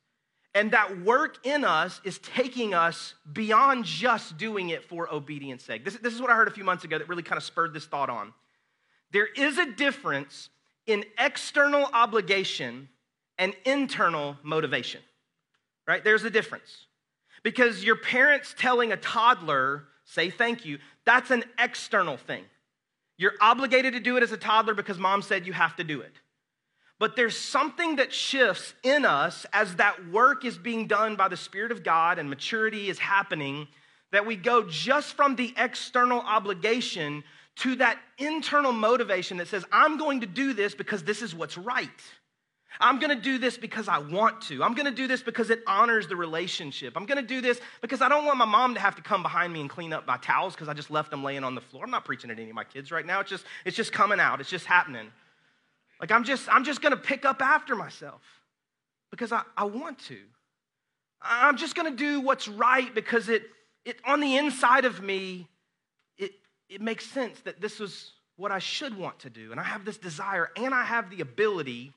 And 0.54 0.70
that 0.70 1.00
work 1.00 1.44
in 1.44 1.64
us 1.64 2.00
is 2.04 2.18
taking 2.18 2.74
us 2.74 3.14
beyond 3.30 3.84
just 3.84 4.38
doing 4.38 4.70
it 4.70 4.84
for 4.84 5.12
obedience 5.12 5.64
sake. 5.64 5.84
This, 5.84 5.96
this 5.96 6.14
is 6.14 6.20
what 6.20 6.30
I 6.30 6.36
heard 6.36 6.48
a 6.48 6.52
few 6.52 6.64
months 6.64 6.84
ago 6.84 6.96
that 6.96 7.08
really 7.08 7.24
kind 7.24 7.36
of 7.36 7.42
spurred 7.42 7.74
this 7.74 7.86
thought 7.86 8.08
on. 8.08 8.32
There 9.10 9.26
is 9.26 9.58
a 9.58 9.66
difference 9.66 10.48
in 10.86 11.04
external 11.18 11.88
obligation 11.92 12.88
and 13.38 13.54
internal 13.64 14.36
motivation, 14.42 15.00
right? 15.86 16.04
There's 16.04 16.24
a 16.24 16.30
difference. 16.30 16.86
Because 17.42 17.84
your 17.84 17.96
parents 17.96 18.54
telling 18.56 18.92
a 18.92 18.96
toddler, 18.96 19.84
say 20.04 20.30
thank 20.30 20.64
you, 20.64 20.78
that's 21.04 21.30
an 21.30 21.44
external 21.58 22.16
thing. 22.16 22.44
You're 23.16 23.34
obligated 23.40 23.92
to 23.92 24.00
do 24.00 24.16
it 24.16 24.22
as 24.22 24.32
a 24.32 24.36
toddler 24.36 24.74
because 24.74 24.98
mom 24.98 25.22
said 25.22 25.46
you 25.46 25.52
have 25.52 25.76
to 25.76 25.84
do 25.84 26.00
it. 26.00 26.12
But 26.98 27.16
there's 27.16 27.36
something 27.36 27.96
that 27.96 28.12
shifts 28.12 28.72
in 28.82 29.04
us 29.04 29.46
as 29.52 29.76
that 29.76 30.08
work 30.08 30.44
is 30.44 30.56
being 30.56 30.86
done 30.86 31.16
by 31.16 31.28
the 31.28 31.36
Spirit 31.36 31.72
of 31.72 31.82
God 31.82 32.18
and 32.18 32.30
maturity 32.30 32.88
is 32.88 32.98
happening, 32.98 33.68
that 34.12 34.26
we 34.26 34.36
go 34.36 34.62
just 34.62 35.14
from 35.14 35.36
the 35.36 35.52
external 35.56 36.20
obligation 36.20 37.24
to 37.56 37.76
that 37.76 37.98
internal 38.18 38.72
motivation 38.72 39.36
that 39.38 39.48
says, 39.48 39.64
I'm 39.70 39.96
going 39.98 40.20
to 40.20 40.26
do 40.26 40.52
this 40.52 40.74
because 40.74 41.04
this 41.04 41.22
is 41.22 41.34
what's 41.34 41.56
right. 41.56 41.88
I'm 42.80 42.98
gonna 42.98 43.14
do 43.14 43.38
this 43.38 43.56
because 43.56 43.88
I 43.88 43.98
want 43.98 44.40
to. 44.42 44.62
I'm 44.64 44.74
gonna 44.74 44.90
do 44.90 45.06
this 45.06 45.22
because 45.22 45.50
it 45.50 45.62
honors 45.66 46.08
the 46.08 46.16
relationship. 46.16 46.96
I'm 46.96 47.06
gonna 47.06 47.22
do 47.22 47.40
this 47.40 47.60
because 47.80 48.02
I 48.02 48.08
don't 48.08 48.24
want 48.24 48.38
my 48.38 48.44
mom 48.44 48.74
to 48.74 48.80
have 48.80 48.96
to 48.96 49.02
come 49.02 49.22
behind 49.22 49.52
me 49.52 49.60
and 49.60 49.70
clean 49.70 49.92
up 49.92 50.06
my 50.06 50.16
towels 50.16 50.54
because 50.54 50.68
I 50.68 50.74
just 50.74 50.90
left 50.90 51.10
them 51.10 51.22
laying 51.22 51.44
on 51.44 51.54
the 51.54 51.60
floor. 51.60 51.84
I'm 51.84 51.90
not 51.90 52.04
preaching 52.04 52.30
at 52.30 52.38
any 52.38 52.50
of 52.50 52.54
my 52.56 52.64
kids 52.64 52.90
right 52.90 53.06
now. 53.06 53.20
It's 53.20 53.30
just, 53.30 53.44
it's 53.64 53.76
just 53.76 53.92
coming 53.92 54.18
out. 54.18 54.40
It's 54.40 54.50
just 54.50 54.66
happening. 54.66 55.06
Like 56.00 56.10
I'm 56.10 56.24
just, 56.24 56.52
I'm 56.52 56.64
just 56.64 56.82
gonna 56.82 56.96
pick 56.96 57.24
up 57.24 57.40
after 57.40 57.76
myself 57.76 58.22
because 59.10 59.30
I, 59.30 59.42
I 59.56 59.64
want 59.64 59.98
to. 60.06 60.18
I'm 61.22 61.56
just 61.56 61.76
gonna 61.76 61.92
do 61.92 62.20
what's 62.20 62.48
right 62.48 62.92
because 62.92 63.28
it, 63.28 63.44
it 63.84 63.98
on 64.04 64.20
the 64.20 64.36
inside 64.36 64.84
of 64.84 65.00
me, 65.00 65.48
it 66.68 66.80
makes 66.80 67.06
sense 67.06 67.40
that 67.40 67.60
this 67.60 67.80
is 67.80 68.12
what 68.36 68.50
I 68.50 68.58
should 68.58 68.96
want 68.96 69.20
to 69.20 69.30
do. 69.30 69.50
And 69.50 69.60
I 69.60 69.64
have 69.64 69.84
this 69.84 69.96
desire 69.96 70.50
and 70.56 70.74
I 70.74 70.84
have 70.84 71.10
the 71.10 71.20
ability 71.20 71.92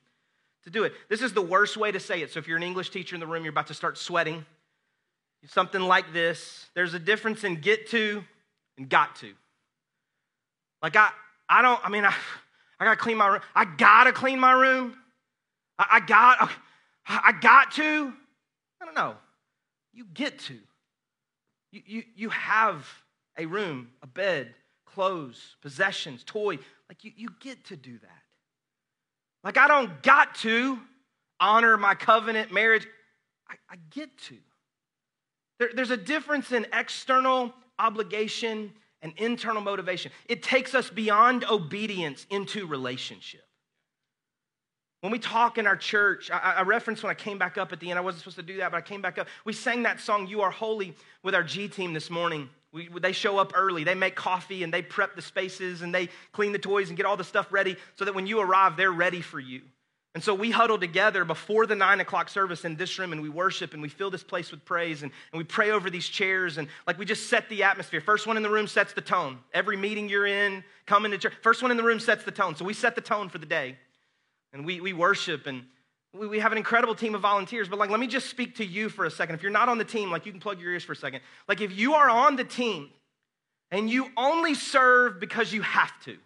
to 0.63 0.69
do 0.69 0.83
it. 0.83 0.93
This 1.09 1.21
is 1.21 1.33
the 1.33 1.41
worst 1.41 1.77
way 1.77 1.91
to 1.91 1.99
say 1.99 2.21
it. 2.21 2.31
So 2.31 2.39
if 2.39 2.47
you're 2.47 2.57
an 2.57 2.63
English 2.63 2.89
teacher 2.89 3.15
in 3.15 3.19
the 3.19 3.27
room, 3.27 3.43
you're 3.43 3.51
about 3.51 3.67
to 3.67 3.73
start 3.73 3.97
sweating. 3.97 4.45
Something 5.47 5.81
like 5.81 6.11
this. 6.13 6.65
There's 6.73 6.93
a 6.93 6.99
difference 6.99 7.43
in 7.43 7.61
get 7.61 7.87
to 7.91 8.23
and 8.77 8.89
got 8.89 9.15
to. 9.17 9.33
Like 10.81 10.95
I, 10.95 11.09
I 11.47 11.61
don't, 11.61 11.79
I 11.83 11.89
mean, 11.89 12.03
I, 12.03 12.13
I 12.79 12.85
gotta 12.85 12.97
clean 12.97 13.17
my 13.17 13.27
room. 13.27 13.41
I 13.55 13.65
gotta 13.65 14.11
clean 14.11 14.39
my 14.39 14.51
room. 14.51 14.97
I, 15.79 15.85
I 15.91 15.99
got, 16.01 16.51
I 17.07 17.31
got 17.39 17.71
to. 17.73 18.13
I 18.81 18.85
don't 18.85 18.95
know. 18.95 19.15
You 19.93 20.05
get 20.13 20.39
to. 20.39 20.57
You, 21.71 21.81
you, 21.85 22.03
you 22.15 22.29
have 22.29 22.85
a 23.37 23.45
room, 23.45 23.89
a 24.01 24.07
bed, 24.07 24.53
clothes, 24.85 25.55
possessions, 25.61 26.23
toy. 26.23 26.57
Like 26.89 27.03
you, 27.03 27.11
you 27.15 27.29
get 27.39 27.65
to 27.65 27.75
do 27.75 27.97
that. 27.99 28.21
Like 29.43 29.57
I 29.57 29.67
don't 29.67 30.01
got 30.03 30.35
to 30.35 30.79
honor 31.39 31.77
my 31.77 31.95
covenant 31.95 32.51
marriage. 32.51 32.87
I, 33.49 33.55
I 33.69 33.75
get 33.91 34.17
to. 34.23 34.37
There, 35.59 35.69
there's 35.73 35.91
a 35.91 35.97
difference 35.97 36.51
in 36.51 36.65
external 36.73 37.53
obligation 37.79 38.73
and 39.01 39.13
internal 39.17 39.61
motivation. 39.61 40.11
It 40.27 40.43
takes 40.43 40.73
us 40.73 40.89
beyond 40.89 41.45
obedience 41.45 42.25
into 42.29 42.65
relationship. 42.65 43.46
When 45.07 45.13
we 45.13 45.19
talk 45.19 45.57
in 45.57 45.65
our 45.67 45.77
church, 45.77 46.29
I, 46.29 46.55
I 46.57 46.61
referenced 46.63 47.01
when 47.01 47.11
I 47.11 47.13
came 47.13 47.37
back 47.37 47.57
up 47.57 47.71
at 47.71 47.79
the 47.79 47.89
end, 47.89 47.97
I 47.97 48.01
wasn't 48.01 48.23
supposed 48.23 48.35
to 48.35 48.43
do 48.43 48.57
that, 48.57 48.71
but 48.71 48.77
I 48.77 48.81
came 48.81 49.01
back 49.01 49.17
up. 49.17 49.29
We 49.45 49.53
sang 49.53 49.83
that 49.83 50.01
song, 50.01 50.27
You 50.27 50.41
Are 50.41 50.51
Holy, 50.51 50.93
with 51.23 51.33
our 51.33 51.43
G 51.43 51.69
team 51.69 51.93
this 51.93 52.09
morning. 52.09 52.49
We, 52.73 52.89
they 52.89 53.13
show 53.13 53.37
up 53.37 53.53
early. 53.55 53.85
They 53.85 53.95
make 53.95 54.17
coffee 54.17 54.63
and 54.63 54.73
they 54.73 54.81
prep 54.81 55.15
the 55.15 55.21
spaces 55.21 55.81
and 55.81 55.95
they 55.95 56.09
clean 56.33 56.51
the 56.51 56.59
toys 56.59 56.89
and 56.89 56.97
get 56.97 57.05
all 57.05 57.15
the 57.15 57.23
stuff 57.23 57.53
ready 57.53 57.77
so 57.95 58.03
that 58.03 58.15
when 58.15 58.27
you 58.27 58.41
arrive, 58.41 58.75
they're 58.75 58.91
ready 58.91 59.21
for 59.21 59.39
you. 59.39 59.61
And 60.13 60.21
so 60.21 60.33
we 60.33 60.51
huddle 60.51 60.77
together 60.77 61.23
before 61.23 61.65
the 61.65 61.75
nine 61.75 62.01
o'clock 62.01 62.27
service 62.27 62.65
in 62.65 62.75
this 62.75 62.99
room 62.99 63.13
and 63.13 63.21
we 63.21 63.29
worship 63.29 63.71
and 63.71 63.81
we 63.81 63.87
fill 63.87 64.11
this 64.11 64.25
place 64.25 64.51
with 64.51 64.65
praise 64.65 65.03
and, 65.03 65.11
and 65.31 65.37
we 65.37 65.45
pray 65.45 65.71
over 65.71 65.89
these 65.89 66.09
chairs 66.09 66.57
and 66.57 66.67
like 66.85 66.99
we 66.99 67.05
just 67.05 67.29
set 67.29 67.47
the 67.47 67.63
atmosphere. 67.63 68.01
First 68.01 68.27
one 68.27 68.35
in 68.35 68.43
the 68.43 68.49
room 68.49 68.67
sets 68.67 68.91
the 68.91 68.99
tone. 68.99 69.37
Every 69.53 69.77
meeting 69.77 70.09
you're 70.09 70.27
in, 70.27 70.65
coming 70.85 71.11
to 71.11 71.17
church, 71.17 71.33
first 71.41 71.61
one 71.61 71.71
in 71.71 71.77
the 71.77 71.83
room 71.83 72.01
sets 72.01 72.25
the 72.25 72.31
tone. 72.31 72.57
So 72.57 72.65
we 72.65 72.73
set 72.73 72.93
the 72.93 73.01
tone 73.01 73.29
for 73.29 73.37
the 73.37 73.45
day 73.45 73.77
and 74.57 74.65
we, 74.65 74.81
we 74.81 74.91
worship 74.91 75.45
and 75.45 75.63
we, 76.13 76.27
we 76.27 76.39
have 76.39 76.51
an 76.51 76.57
incredible 76.57 76.95
team 76.95 77.15
of 77.15 77.21
volunteers. 77.21 77.69
But 77.69 77.79
like, 77.79 77.89
let 77.89 77.99
me 77.99 78.07
just 78.07 78.29
speak 78.29 78.55
to 78.55 78.65
you 78.65 78.89
for 78.89 79.05
a 79.05 79.11
second. 79.11 79.35
If 79.35 79.43
you're 79.43 79.51
not 79.51 79.69
on 79.69 79.77
the 79.77 79.85
team, 79.85 80.11
like 80.11 80.25
you 80.25 80.31
can 80.31 80.41
plug 80.41 80.59
your 80.59 80.71
ears 80.71 80.83
for 80.83 80.93
a 80.93 80.95
second. 80.95 81.21
Like 81.47 81.61
if 81.61 81.77
you 81.77 81.93
are 81.93 82.09
on 82.09 82.35
the 82.35 82.43
team 82.43 82.89
and 83.71 83.89
you 83.89 84.09
only 84.17 84.55
serve 84.55 85.19
because 85.19 85.53
you 85.53 85.61
have 85.61 85.91
to, 86.05 86.17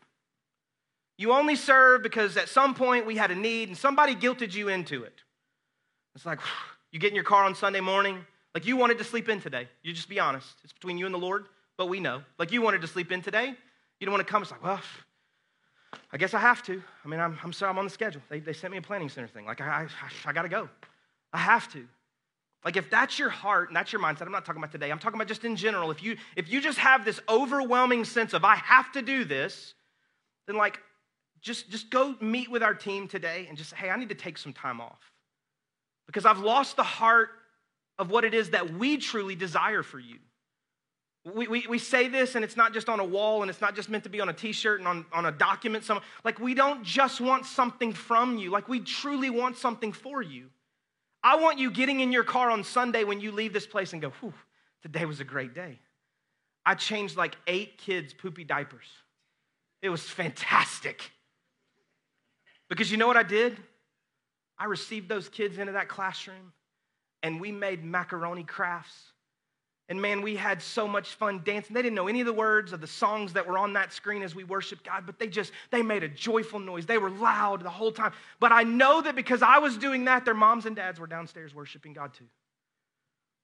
you 1.17 1.33
only 1.33 1.55
serve 1.55 2.01
because 2.01 2.38
at 2.38 2.50
some 2.50 2.73
point 2.73 3.05
we 3.05 3.17
had 3.17 3.31
a 3.31 3.35
need 3.35 3.67
and 3.67 3.77
somebody 3.77 4.15
guilted 4.15 4.55
you 4.55 4.69
into 4.69 5.03
it. 5.03 5.21
It's 6.15 6.25
like 6.25 6.39
you 6.91 7.00
get 7.00 7.09
in 7.09 7.15
your 7.15 7.23
car 7.23 7.43
on 7.43 7.53
Sunday 7.53 7.81
morning, 7.81 8.25
like 8.55 8.65
you 8.65 8.77
wanted 8.77 8.97
to 8.97 9.03
sleep 9.03 9.29
in 9.29 9.41
today. 9.41 9.67
You 9.83 9.93
just 9.93 10.09
be 10.09 10.19
honest. 10.19 10.55
It's 10.63 10.73
between 10.73 10.97
you 10.97 11.05
and 11.05 11.13
the 11.13 11.19
Lord, 11.19 11.45
but 11.77 11.88
we 11.88 12.00
know. 12.00 12.21
Like 12.39 12.51
you 12.51 12.61
wanted 12.61 12.81
to 12.81 12.88
sleep 12.88 13.11
in 13.11 13.21
today. 13.21 13.53
You 14.00 14.05
don't 14.05 14.13
want 14.13 14.25
to 14.25 14.31
come. 14.31 14.41
It's 14.41 14.51
like, 14.51 14.63
well, 14.63 14.81
I 16.13 16.17
guess 16.17 16.33
I 16.33 16.39
have 16.39 16.63
to. 16.63 16.81
I 17.03 17.07
mean, 17.07 17.19
I'm, 17.19 17.38
I'm 17.43 17.53
sorry, 17.53 17.69
I'm 17.69 17.77
on 17.77 17.86
the 17.86 17.91
schedule. 17.91 18.21
They, 18.29 18.39
they 18.39 18.53
sent 18.53 18.71
me 18.71 18.77
a 18.77 18.81
planning 18.81 19.10
center 19.10 19.27
thing. 19.27 19.45
Like, 19.45 19.62
I, 19.62 19.88
I, 20.25 20.29
I 20.29 20.33
got 20.33 20.43
to 20.43 20.50
go. 20.50 20.69
I 21.33 21.38
have 21.38 21.71
to. 21.74 21.86
Like, 22.63 22.77
if 22.77 22.89
that's 22.89 23.17
your 23.17 23.29
heart 23.29 23.69
and 23.69 23.75
that's 23.75 23.91
your 23.91 24.01
mindset, 24.01 24.21
I'm 24.24 24.31
not 24.31 24.45
talking 24.45 24.62
about 24.62 24.71
today, 24.71 24.91
I'm 24.91 25.00
talking 25.00 25.17
about 25.17 25.27
just 25.27 25.45
in 25.45 25.55
general. 25.55 25.89
If 25.89 26.03
you, 26.03 26.17
if 26.36 26.51
you 26.51 26.62
just 26.62 26.77
have 26.77 27.05
this 27.05 27.19
overwhelming 27.27 28.05
sense 28.05 28.33
of, 28.33 28.45
I 28.45 28.55
have 28.55 28.91
to 28.93 29.01
do 29.01 29.25
this, 29.25 29.74
then, 30.48 30.57
like, 30.57 30.79
just, 31.41 31.69
just 31.69 31.89
go 31.89 32.15
meet 32.21 32.51
with 32.51 32.62
our 32.62 32.75
team 32.75 33.07
today 33.07 33.48
and 33.50 33.57
just 33.57 33.71
say, 33.71 33.77
hey, 33.77 33.89
I 33.89 33.98
need 33.98 34.10
to 34.10 34.15
take 34.15 34.38
some 34.38 34.53
time 34.53 34.79
off. 34.79 35.00
Because 36.05 36.25
I've 36.25 36.39
lost 36.39 36.75
the 36.75 36.83
heart 36.83 37.29
of 37.98 38.12
what 38.12 38.25
it 38.25 38.33
is 38.33 38.51
that 38.51 38.74
we 38.74 38.98
truly 38.98 39.36
desire 39.36 39.83
for 39.83 40.00
you. 40.00 40.17
We, 41.23 41.47
we, 41.47 41.67
we 41.69 41.77
say 41.77 42.07
this 42.07 42.33
and 42.33 42.43
it's 42.43 42.57
not 42.57 42.73
just 42.73 42.89
on 42.89 42.99
a 42.99 43.05
wall 43.05 43.41
and 43.43 43.49
it's 43.51 43.61
not 43.61 43.75
just 43.75 43.89
meant 43.89 44.03
to 44.05 44.09
be 44.09 44.19
on 44.21 44.29
a 44.29 44.33
t-shirt 44.33 44.79
and 44.79 44.87
on, 44.87 45.05
on 45.13 45.25
a 45.27 45.31
document 45.31 45.83
somewhere. 45.83 46.03
Like 46.23 46.39
we 46.39 46.55
don't 46.55 46.83
just 46.83 47.21
want 47.21 47.45
something 47.45 47.93
from 47.93 48.37
you. 48.37 48.49
Like 48.49 48.67
we 48.67 48.79
truly 48.79 49.29
want 49.29 49.57
something 49.57 49.93
for 49.93 50.21
you. 50.21 50.49
I 51.23 51.35
want 51.35 51.59
you 51.59 51.69
getting 51.69 51.99
in 51.99 52.11
your 52.11 52.23
car 52.23 52.49
on 52.49 52.63
Sunday 52.63 53.03
when 53.03 53.19
you 53.19 53.31
leave 53.31 53.53
this 53.53 53.67
place 53.67 53.93
and 53.93 54.01
go, 54.01 54.09
whew, 54.19 54.33
today 54.81 55.05
was 55.05 55.19
a 55.19 55.23
great 55.23 55.53
day. 55.53 55.77
I 56.65 56.73
changed 56.73 57.17
like 57.17 57.35
eight 57.45 57.77
kids' 57.77 58.13
poopy 58.13 58.43
diapers. 58.43 58.87
It 59.83 59.89
was 59.89 60.01
fantastic. 60.01 61.11
Because 62.67 62.91
you 62.91 62.97
know 62.97 63.07
what 63.07 63.17
I 63.17 63.23
did? 63.23 63.57
I 64.57 64.65
received 64.65 65.09
those 65.09 65.29
kids 65.29 65.57
into 65.57 65.73
that 65.73 65.87
classroom 65.87 66.53
and 67.21 67.39
we 67.39 67.51
made 67.51 67.83
macaroni 67.83 68.43
crafts. 68.43 69.10
And 69.91 70.01
man, 70.01 70.21
we 70.21 70.38
had 70.38 70.62
so 70.62 70.88
much 70.88 71.15
fun 71.15 71.41
dancing. 71.43 71.74
They 71.74 71.81
didn't 71.81 71.95
know 71.95 72.07
any 72.07 72.21
of 72.21 72.25
the 72.25 72.31
words 72.31 72.71
of 72.71 72.79
the 72.79 72.88
songs 72.88 73.33
that 73.33 73.45
were 73.45 73.57
on 73.57 73.74
that 73.74 73.91
screen 73.91 74.24
as 74.24 74.33
we 74.33 74.45
worshiped 74.45 74.86
God, 74.86 75.05
but 75.05 75.19
they 75.19 75.27
just, 75.27 75.51
they 75.69 75.81
made 75.81 76.01
a 76.01 76.07
joyful 76.07 76.62
noise. 76.62 76.86
They 76.86 76.98
were 76.98 77.10
loud 77.10 77.62
the 77.62 77.69
whole 77.69 77.91
time. 77.91 78.13
But 78.39 78.53
I 78.53 78.63
know 78.63 79.01
that 79.01 79.17
because 79.17 79.41
I 79.41 79.57
was 79.57 79.75
doing 79.75 80.05
that, 80.05 80.24
their 80.24 80.33
moms 80.33 80.65
and 80.65 80.77
dads 80.77 80.98
were 80.98 81.07
downstairs 81.07 81.53
worshiping 81.53 81.91
God 81.91 82.13
too. 82.13 82.24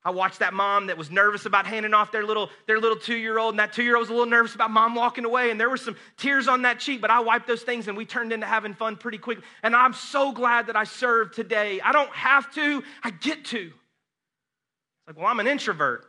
I 0.06 0.12
watched 0.12 0.40
that 0.40 0.54
mom 0.54 0.88
that 0.88 0.98
was 0.98 1.12
nervous 1.12 1.46
about 1.46 1.68
handing 1.68 1.94
off 1.94 2.14
their 2.14 2.24
little, 2.24 2.50
their 2.66 2.80
little 2.80 2.98
two 2.98 3.18
year 3.18 3.38
old, 3.38 3.52
and 3.52 3.60
that 3.60 3.74
two 3.74 3.84
year 3.84 3.98
old 3.98 4.04
was 4.04 4.10
a 4.10 4.14
little 4.14 4.26
nervous 4.26 4.56
about 4.56 4.72
mom 4.72 4.96
walking 4.96 5.26
away, 5.26 5.52
and 5.52 5.60
there 5.60 5.70
were 5.70 5.76
some 5.76 5.98
tears 6.16 6.48
on 6.48 6.62
that 6.62 6.80
cheek, 6.80 7.02
but 7.02 7.12
I 7.12 7.20
wiped 7.20 7.48
those 7.48 7.64
things 7.64 7.90
and 7.90 7.98
we 7.98 8.06
turned 8.06 8.32
into 8.32 8.46
having 8.46 8.74
fun 8.74 8.96
pretty 8.96 9.18
quick. 9.18 9.40
And 9.64 9.76
I'm 9.76 9.92
so 9.92 10.32
glad 10.32 10.68
that 10.68 10.78
I 10.78 10.86
served 10.86 11.36
today. 11.36 11.82
I 11.82 11.92
don't 11.92 12.12
have 12.12 12.50
to, 12.54 12.84
I 13.04 13.10
get 13.10 13.44
to. 13.48 13.66
It's 13.66 15.08
like, 15.08 15.18
well, 15.18 15.26
I'm 15.28 15.42
an 15.42 15.48
introvert. 15.48 16.07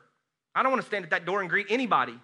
I 0.59 0.63
don't 0.65 0.73
want 0.73 0.83
to 0.83 0.89
stand 0.89 1.05
at 1.05 1.11
that 1.11 1.25
door 1.25 1.41
and 1.41 1.49
greet 1.49 1.67
anybody. 1.71 2.19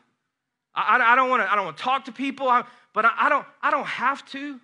I, 0.75 0.99
I, 0.99 1.13
I 1.13 1.17
don't 1.17 1.31
want 1.31 1.45
to, 1.45 1.53
I 1.53 1.55
don't 1.55 1.67
want 1.67 1.77
to 1.77 1.83
talk 1.85 2.07
to 2.07 2.13
people, 2.13 2.49
I, 2.49 2.65
but 2.93 3.05
I, 3.05 3.29
don't, 3.29 3.47
I 3.63 3.71
don't 3.71 3.87
have 3.87 4.27
to, 4.33 4.61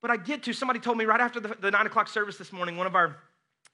but 0.00 0.10
I 0.10 0.16
get 0.16 0.44
to. 0.44 0.54
Somebody 0.54 0.80
told 0.80 0.96
me 0.96 1.04
right 1.04 1.20
after 1.20 1.38
the, 1.38 1.54
the 1.60 1.70
nine 1.70 1.86
o'clock 1.86 2.08
service 2.08 2.38
this 2.38 2.50
morning, 2.50 2.78
one 2.78 2.86
of 2.86 2.94
our 2.94 3.16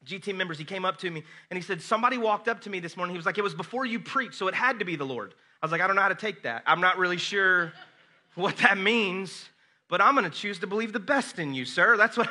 G 0.03 0.19
team 0.19 0.37
members, 0.37 0.59
he 0.59 0.65
came 0.65 0.85
up 0.85 0.99
to 0.99 1.11
me 1.11 1.23
and 1.49 1.57
he 1.57 1.63
said, 1.63 1.81
Somebody 1.81 2.19
walked 2.19 2.49
up 2.49 2.63
to 2.63 2.71
me 2.71 2.81
this 2.81 2.97
morning. 2.97 3.15
He 3.15 3.17
was 3.17 3.25
like, 3.25 3.39
It 3.39 3.45
was 3.45 3.55
before 3.55 3.87
you 3.87 4.01
preached, 4.01 4.35
so 4.35 4.49
it 4.49 4.55
had 4.55 4.81
to 4.81 4.85
be 4.85 4.97
the 4.97 5.07
Lord. 5.07 5.33
I 5.63 5.67
was 5.67 5.71
like, 5.71 5.81
I 5.81 5.87
don't 5.87 5.95
know 5.95 6.03
how 6.03 6.09
to 6.09 6.17
take 6.17 6.43
that. 6.43 6.65
I'm 6.67 6.81
not 6.81 6.99
really 6.99 7.17
sure 7.17 7.73
what 8.35 8.57
that 8.59 8.77
means, 8.77 9.49
but 9.89 10.01
I'm 10.01 10.17
going 10.17 10.29
to 10.29 10.37
choose 10.37 10.59
to 10.59 10.67
believe 10.67 10.93
the 10.93 10.99
best 10.99 11.39
in 11.39 11.55
you, 11.55 11.65
sir. 11.65 11.97
That's 11.97 12.17
what. 12.17 12.29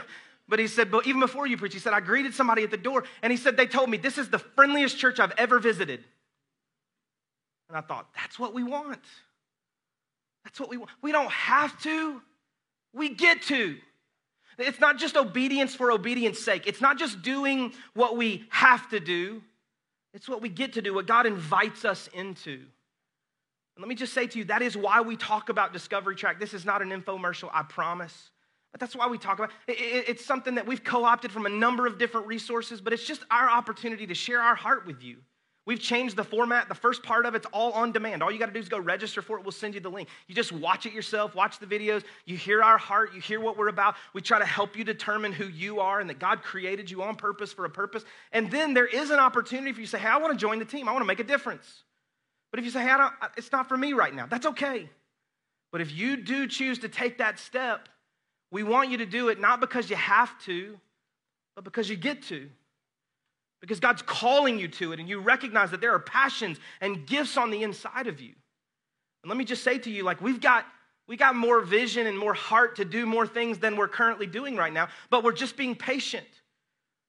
But 0.49 0.59
he 0.59 0.67
said, 0.67 0.91
but 0.91 1.07
even 1.07 1.21
before 1.21 1.47
you 1.47 1.57
preached, 1.57 1.73
he 1.73 1.79
said, 1.79 1.93
I 1.93 2.01
greeted 2.01 2.33
somebody 2.33 2.63
at 2.63 2.71
the 2.71 2.77
door, 2.77 3.05
and 3.21 3.31
he 3.31 3.37
said, 3.37 3.55
they 3.55 3.65
told 3.65 3.89
me 3.89 3.97
this 3.97 4.17
is 4.17 4.29
the 4.29 4.39
friendliest 4.39 4.97
church 4.97 5.19
I've 5.19 5.31
ever 5.37 5.57
visited. 5.57 6.03
And 7.73 7.83
I 7.83 7.87
thought, 7.87 8.07
that's 8.15 8.37
what 8.37 8.53
we 8.53 8.61
want. 8.61 9.01
That's 10.43 10.59
what 10.59 10.69
we 10.69 10.77
want. 10.77 10.91
We 11.01 11.11
don't 11.11 11.31
have 11.31 11.81
to, 11.81 12.21
we 12.93 13.09
get 13.09 13.41
to. 13.43 13.77
It's 14.59 14.79
not 14.79 14.99
just 14.99 15.17
obedience 15.17 15.73
for 15.73 15.91
obedience 15.91 16.37
sake. 16.37 16.67
It's 16.67 16.81
not 16.81 16.99
just 16.99 17.23
doing 17.23 17.73
what 17.95 18.15
we 18.15 18.45
have 18.49 18.87
to 18.91 18.99
do. 18.99 19.41
It's 20.13 20.29
what 20.29 20.39
we 20.39 20.49
get 20.49 20.73
to 20.73 20.83
do, 20.83 20.93
what 20.93 21.07
God 21.07 21.25
invites 21.25 21.83
us 21.83 22.07
into. 22.13 22.51
And 22.51 23.79
let 23.79 23.87
me 23.87 23.95
just 23.95 24.13
say 24.13 24.27
to 24.27 24.37
you, 24.37 24.45
that 24.45 24.61
is 24.61 24.77
why 24.77 25.01
we 25.01 25.17
talk 25.17 25.49
about 25.49 25.73
Discovery 25.73 26.15
Track. 26.15 26.39
This 26.39 26.53
is 26.53 26.65
not 26.65 26.83
an 26.83 26.91
infomercial, 26.91 27.49
I 27.51 27.63
promise. 27.63 28.29
But 28.71 28.81
that's 28.81 28.95
why 28.95 29.07
we 29.07 29.17
talk 29.17 29.39
about 29.39 29.49
it. 29.67 29.73
It's 30.07 30.23
something 30.23 30.53
that 30.55 30.67
we've 30.67 30.83
co 30.83 31.05
opted 31.05 31.31
from 31.31 31.47
a 31.47 31.49
number 31.49 31.87
of 31.87 31.97
different 31.97 32.27
resources, 32.27 32.81
but 32.81 32.93
it's 32.93 33.07
just 33.07 33.23
our 33.31 33.49
opportunity 33.49 34.05
to 34.05 34.13
share 34.13 34.41
our 34.41 34.53
heart 34.53 34.85
with 34.85 35.01
you. 35.01 35.17
We've 35.65 35.79
changed 35.79 36.17
the 36.17 36.25
format. 36.25 36.67
The 36.67 36.75
first 36.75 37.03
part 37.03 37.25
of 37.25 37.35
it's 37.35 37.45
all 37.53 37.71
on 37.71 37.93
demand. 37.93 38.21
All 38.21 38.29
you 38.29 38.37
got 38.37 38.47
to 38.47 38.51
do 38.51 38.59
is 38.59 38.67
go 38.67 38.79
register 38.79 39.21
for 39.21 39.37
it. 39.37 39.45
We'll 39.45 39.53
send 39.53 39.75
you 39.75 39.79
the 39.79 39.89
link. 39.89 40.09
You 40.27 40.35
just 40.35 40.51
watch 40.51 40.85
it 40.85 40.91
yourself, 40.91 41.35
watch 41.35 41.57
the 41.59 41.65
videos. 41.65 42.03
You 42.25 42.35
hear 42.35 42.61
our 42.61 42.77
heart, 42.77 43.13
you 43.13 43.21
hear 43.21 43.39
what 43.39 43.57
we're 43.57 43.69
about. 43.69 43.95
We 44.13 44.21
try 44.21 44.39
to 44.39 44.45
help 44.45 44.75
you 44.75 44.83
determine 44.83 45.31
who 45.31 45.45
you 45.45 45.79
are 45.79 46.01
and 46.01 46.09
that 46.09 46.19
God 46.19 46.43
created 46.43 46.91
you 46.91 47.01
on 47.03 47.15
purpose 47.15 47.53
for 47.53 47.63
a 47.63 47.69
purpose. 47.69 48.03
And 48.33 48.51
then 48.51 48.73
there 48.73 48.85
is 48.85 49.09
an 49.09 49.19
opportunity 49.19 49.71
for 49.71 49.79
you 49.79 49.85
to 49.85 49.91
say, 49.91 49.99
hey, 49.99 50.09
I 50.09 50.17
want 50.17 50.33
to 50.33 50.37
join 50.37 50.59
the 50.59 50.65
team, 50.65 50.89
I 50.89 50.91
want 50.91 51.03
to 51.03 51.07
make 51.07 51.21
a 51.21 51.25
difference. 51.25 51.83
But 52.51 52.59
if 52.59 52.65
you 52.65 52.71
say, 52.71 52.83
hey, 52.83 52.95
it's 53.37 53.51
not 53.51 53.69
for 53.69 53.77
me 53.77 53.93
right 53.93 54.13
now, 54.13 54.25
that's 54.25 54.45
okay. 54.45 54.89
But 55.71 55.79
if 55.79 55.91
you 55.93 56.17
do 56.17 56.45
choose 56.45 56.79
to 56.79 56.89
take 56.89 57.19
that 57.19 57.39
step, 57.39 57.87
we 58.51 58.63
want 58.63 58.91
you 58.91 58.97
to 58.97 59.05
do 59.05 59.29
it 59.29 59.39
not 59.39 59.59
because 59.61 59.89
you 59.89 59.95
have 59.95 60.37
to, 60.43 60.77
but 61.55 61.63
because 61.63 61.89
you 61.89 61.95
get 61.95 62.21
to 62.23 62.49
because 63.63 63.79
God's 63.79 64.01
calling 64.01 64.59
you 64.59 64.67
to 64.67 64.91
it 64.91 64.99
and 64.99 65.07
you 65.07 65.21
recognize 65.21 65.71
that 65.71 65.79
there 65.79 65.93
are 65.93 65.99
passions 65.99 66.59
and 66.81 67.07
gifts 67.07 67.37
on 67.37 67.49
the 67.49 67.63
inside 67.63 68.07
of 68.07 68.19
you. 68.19 68.33
And 69.23 69.29
let 69.29 69.37
me 69.37 69.45
just 69.45 69.63
say 69.63 69.77
to 69.77 69.89
you 69.89 70.03
like 70.03 70.19
we've 70.19 70.41
got 70.41 70.65
we 71.07 71.15
got 71.15 71.33
more 71.33 71.61
vision 71.61 72.05
and 72.05 72.19
more 72.19 72.33
heart 72.33 72.75
to 72.75 72.83
do 72.83 73.05
more 73.05 73.25
things 73.25 73.59
than 73.59 73.77
we're 73.77 73.87
currently 73.87 74.27
doing 74.27 74.57
right 74.57 74.73
now, 74.73 74.89
but 75.09 75.23
we're 75.23 75.31
just 75.31 75.55
being 75.55 75.75
patient 75.75 76.27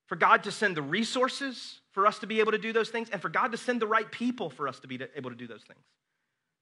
for 0.06 0.14
God 0.14 0.44
to 0.44 0.52
send 0.52 0.76
the 0.76 0.82
resources 0.82 1.80
for 1.90 2.06
us 2.06 2.20
to 2.20 2.28
be 2.28 2.38
able 2.38 2.52
to 2.52 2.58
do 2.58 2.72
those 2.72 2.88
things 2.88 3.10
and 3.10 3.20
for 3.20 3.28
God 3.28 3.50
to 3.50 3.58
send 3.58 3.82
the 3.82 3.88
right 3.88 4.08
people 4.08 4.48
for 4.48 4.68
us 4.68 4.78
to 4.78 4.86
be 4.86 5.00
able 5.16 5.30
to 5.30 5.36
do 5.36 5.48
those 5.48 5.62
things. 5.62 5.80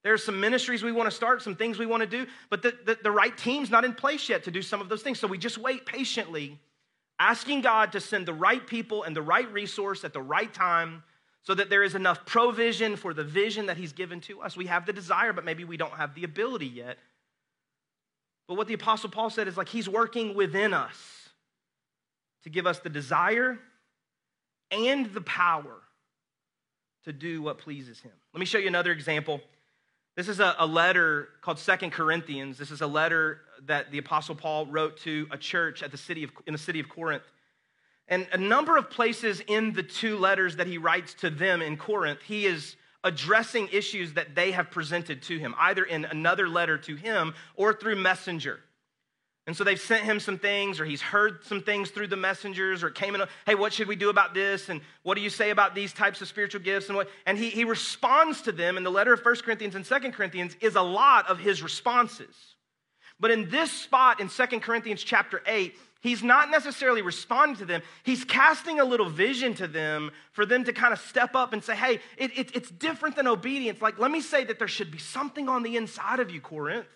There 0.04 0.14
are 0.14 0.18
some 0.18 0.40
ministries 0.40 0.82
we 0.82 0.92
want 0.92 1.10
to 1.10 1.14
start, 1.14 1.42
some 1.42 1.54
things 1.54 1.78
we 1.78 1.84
want 1.84 2.00
to 2.00 2.08
do, 2.08 2.26
but 2.48 2.62
the, 2.62 2.74
the, 2.86 2.98
the 3.02 3.10
right 3.10 3.36
team's 3.36 3.68
not 3.68 3.84
in 3.84 3.92
place 3.92 4.30
yet 4.30 4.44
to 4.44 4.50
do 4.50 4.62
some 4.62 4.80
of 4.80 4.88
those 4.88 5.02
things. 5.02 5.20
So 5.20 5.28
we 5.28 5.36
just 5.36 5.58
wait 5.58 5.84
patiently 5.84 6.58
asking 7.22 7.60
God 7.60 7.92
to 7.92 8.00
send 8.00 8.26
the 8.26 8.34
right 8.34 8.66
people 8.66 9.04
and 9.04 9.14
the 9.14 9.22
right 9.22 9.50
resource 9.52 10.02
at 10.02 10.12
the 10.12 10.20
right 10.20 10.52
time 10.52 11.04
so 11.44 11.54
that 11.54 11.70
there 11.70 11.84
is 11.84 11.94
enough 11.94 12.26
provision 12.26 12.96
for 12.96 13.14
the 13.14 13.22
vision 13.22 13.66
that 13.66 13.76
He's 13.76 13.92
given 13.92 14.20
to 14.22 14.42
us. 14.42 14.56
We 14.56 14.66
have 14.66 14.86
the 14.86 14.92
desire, 14.92 15.32
but 15.32 15.44
maybe 15.44 15.64
we 15.64 15.76
don't 15.76 15.92
have 15.92 16.16
the 16.16 16.24
ability 16.24 16.66
yet. 16.66 16.98
But 18.48 18.56
what 18.56 18.66
the 18.66 18.74
Apostle 18.74 19.08
Paul 19.08 19.30
said 19.30 19.46
is 19.46 19.56
like 19.56 19.68
He's 19.68 19.88
working 19.88 20.34
within 20.34 20.74
us 20.74 20.96
to 22.42 22.50
give 22.50 22.66
us 22.66 22.80
the 22.80 22.90
desire 22.90 23.58
and 24.72 25.06
the 25.14 25.20
power 25.20 25.76
to 27.04 27.12
do 27.12 27.40
what 27.40 27.58
pleases 27.58 28.00
him. 28.00 28.12
Let 28.32 28.40
me 28.40 28.46
show 28.46 28.58
you 28.58 28.68
another 28.68 28.90
example. 28.90 29.40
This 30.14 30.28
is 30.28 30.40
a, 30.40 30.54
a 30.58 30.66
letter 30.66 31.28
called 31.40 31.58
Second 31.58 31.92
Corinthians. 31.92 32.58
This 32.58 32.70
is 32.70 32.82
a 32.82 32.86
letter 32.86 33.40
that 33.64 33.90
the 33.90 33.98
Apostle 33.98 34.34
Paul 34.34 34.66
wrote 34.66 34.98
to 34.98 35.26
a 35.30 35.38
church 35.38 35.82
at 35.82 35.90
the 35.90 35.96
city 35.96 36.24
of, 36.24 36.30
in 36.46 36.52
the 36.52 36.58
city 36.58 36.80
of 36.80 36.88
Corinth. 36.88 37.22
And 38.08 38.26
a 38.32 38.36
number 38.36 38.76
of 38.76 38.90
places 38.90 39.40
in 39.46 39.72
the 39.72 39.82
two 39.82 40.18
letters 40.18 40.56
that 40.56 40.66
he 40.66 40.76
writes 40.76 41.14
to 41.14 41.30
them 41.30 41.62
in 41.62 41.78
Corinth, 41.78 42.20
he 42.20 42.44
is 42.44 42.76
addressing 43.04 43.68
issues 43.72 44.12
that 44.12 44.34
they 44.34 44.52
have 44.52 44.70
presented 44.70 45.22
to 45.22 45.38
him, 45.38 45.54
either 45.58 45.84
in 45.84 46.04
another 46.04 46.46
letter 46.46 46.76
to 46.78 46.94
him 46.94 47.32
or 47.54 47.72
through 47.72 47.96
messenger. 47.96 48.60
And 49.46 49.56
so 49.56 49.64
they've 49.64 49.80
sent 49.80 50.04
him 50.04 50.20
some 50.20 50.38
things, 50.38 50.78
or 50.78 50.84
he's 50.84 51.02
heard 51.02 51.44
some 51.44 51.62
things 51.62 51.90
through 51.90 52.06
the 52.06 52.16
messengers, 52.16 52.84
or 52.84 52.90
came 52.90 53.16
in, 53.16 53.22
hey, 53.44 53.56
what 53.56 53.72
should 53.72 53.88
we 53.88 53.96
do 53.96 54.08
about 54.08 54.34
this? 54.34 54.68
And 54.68 54.80
what 55.02 55.16
do 55.16 55.20
you 55.20 55.30
say 55.30 55.50
about 55.50 55.74
these 55.74 55.92
types 55.92 56.20
of 56.20 56.28
spiritual 56.28 56.60
gifts? 56.60 56.86
And 56.86 56.96
what 56.96 57.08
and 57.26 57.36
he, 57.36 57.50
he 57.50 57.64
responds 57.64 58.42
to 58.42 58.52
them 58.52 58.76
in 58.76 58.84
the 58.84 58.90
letter 58.90 59.12
of 59.12 59.20
First 59.20 59.42
Corinthians 59.42 59.74
and 59.74 59.84
Second 59.84 60.12
Corinthians 60.12 60.56
is 60.60 60.76
a 60.76 60.82
lot 60.82 61.28
of 61.28 61.40
his 61.40 61.60
responses. 61.60 62.36
But 63.18 63.32
in 63.32 63.50
this 63.50 63.72
spot 63.72 64.20
in 64.20 64.28
Second 64.28 64.60
Corinthians 64.60 65.02
chapter 65.02 65.42
8, 65.44 65.74
he's 66.02 66.22
not 66.22 66.48
necessarily 66.48 67.02
responding 67.02 67.56
to 67.56 67.64
them. 67.64 67.82
He's 68.04 68.24
casting 68.24 68.78
a 68.78 68.84
little 68.84 69.10
vision 69.10 69.54
to 69.54 69.66
them 69.66 70.12
for 70.30 70.46
them 70.46 70.62
to 70.64 70.72
kind 70.72 70.92
of 70.92 71.00
step 71.00 71.34
up 71.34 71.52
and 71.52 71.64
say, 71.64 71.74
hey, 71.74 71.98
it, 72.16 72.38
it, 72.38 72.54
it's 72.54 72.70
different 72.70 73.16
than 73.16 73.26
obedience. 73.26 73.82
Like, 73.82 73.98
let 73.98 74.12
me 74.12 74.20
say 74.20 74.44
that 74.44 74.60
there 74.60 74.68
should 74.68 74.92
be 74.92 74.98
something 74.98 75.48
on 75.48 75.64
the 75.64 75.76
inside 75.76 76.20
of 76.20 76.30
you, 76.30 76.40
Corinth 76.40 76.86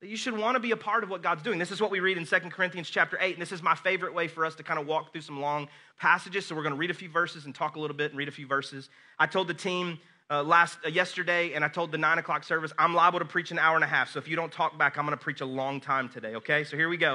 that 0.00 0.08
you 0.08 0.16
should 0.16 0.36
want 0.36 0.54
to 0.54 0.60
be 0.60 0.70
a 0.70 0.76
part 0.76 1.04
of 1.04 1.10
what 1.10 1.22
God's 1.22 1.42
doing. 1.42 1.58
This 1.58 1.70
is 1.70 1.80
what 1.80 1.90
we 1.90 2.00
read 2.00 2.16
in 2.16 2.24
2 2.24 2.36
Corinthians 2.50 2.88
chapter 2.88 3.18
8, 3.20 3.34
and 3.34 3.42
this 3.42 3.52
is 3.52 3.62
my 3.62 3.74
favorite 3.74 4.14
way 4.14 4.28
for 4.28 4.46
us 4.46 4.54
to 4.54 4.62
kind 4.62 4.80
of 4.80 4.86
walk 4.86 5.12
through 5.12 5.20
some 5.20 5.40
long 5.40 5.68
passages. 5.98 6.46
So 6.46 6.54
we're 6.54 6.62
going 6.62 6.74
to 6.74 6.78
read 6.78 6.90
a 6.90 6.94
few 6.94 7.10
verses 7.10 7.44
and 7.44 7.54
talk 7.54 7.76
a 7.76 7.80
little 7.80 7.96
bit 7.96 8.10
and 8.10 8.18
read 8.18 8.28
a 8.28 8.32
few 8.32 8.46
verses. 8.46 8.88
I 9.18 9.26
told 9.26 9.46
the 9.46 9.54
team 9.54 9.98
uh, 10.30 10.42
last 10.42 10.78
uh, 10.86 10.88
yesterday, 10.88 11.52
and 11.52 11.62
I 11.62 11.68
told 11.68 11.92
the 11.92 11.98
nine 11.98 12.16
o'clock 12.16 12.44
service, 12.44 12.72
I'm 12.78 12.94
liable 12.94 13.18
to 13.18 13.26
preach 13.26 13.50
an 13.50 13.58
hour 13.58 13.74
and 13.74 13.84
a 13.84 13.88
half. 13.88 14.10
So 14.10 14.18
if 14.18 14.26
you 14.26 14.36
don't 14.36 14.50
talk 14.50 14.78
back, 14.78 14.96
I'm 14.96 15.04
going 15.04 15.16
to 15.16 15.22
preach 15.22 15.42
a 15.42 15.46
long 15.46 15.80
time 15.80 16.08
today. 16.08 16.34
Okay, 16.36 16.64
so 16.64 16.78
here 16.78 16.88
we 16.88 16.96
go. 16.96 17.14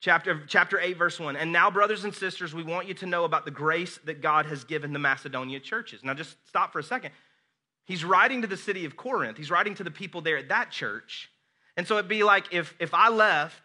Chapter, 0.00 0.42
chapter 0.48 0.80
8, 0.80 0.96
verse 0.96 1.20
1. 1.20 1.36
And 1.36 1.52
now, 1.52 1.70
brothers 1.70 2.02
and 2.02 2.12
sisters, 2.12 2.52
we 2.52 2.64
want 2.64 2.88
you 2.88 2.94
to 2.94 3.06
know 3.06 3.22
about 3.22 3.44
the 3.44 3.52
grace 3.52 4.00
that 4.06 4.20
God 4.20 4.46
has 4.46 4.64
given 4.64 4.92
the 4.92 4.98
Macedonia 4.98 5.60
churches. 5.60 6.02
Now, 6.02 6.14
just 6.14 6.36
stop 6.48 6.72
for 6.72 6.80
a 6.80 6.82
second. 6.82 7.12
He's 7.84 8.04
writing 8.04 8.42
to 8.42 8.48
the 8.48 8.56
city 8.56 8.84
of 8.86 8.96
Corinth, 8.96 9.36
he's 9.36 9.50
writing 9.50 9.76
to 9.76 9.84
the 9.84 9.92
people 9.92 10.20
there 10.20 10.38
at 10.38 10.48
that 10.48 10.72
church. 10.72 11.28
And 11.76 11.86
so 11.86 11.96
it'd 11.96 12.08
be 12.08 12.22
like 12.22 12.52
if, 12.52 12.74
if 12.78 12.94
I 12.94 13.08
left 13.08 13.62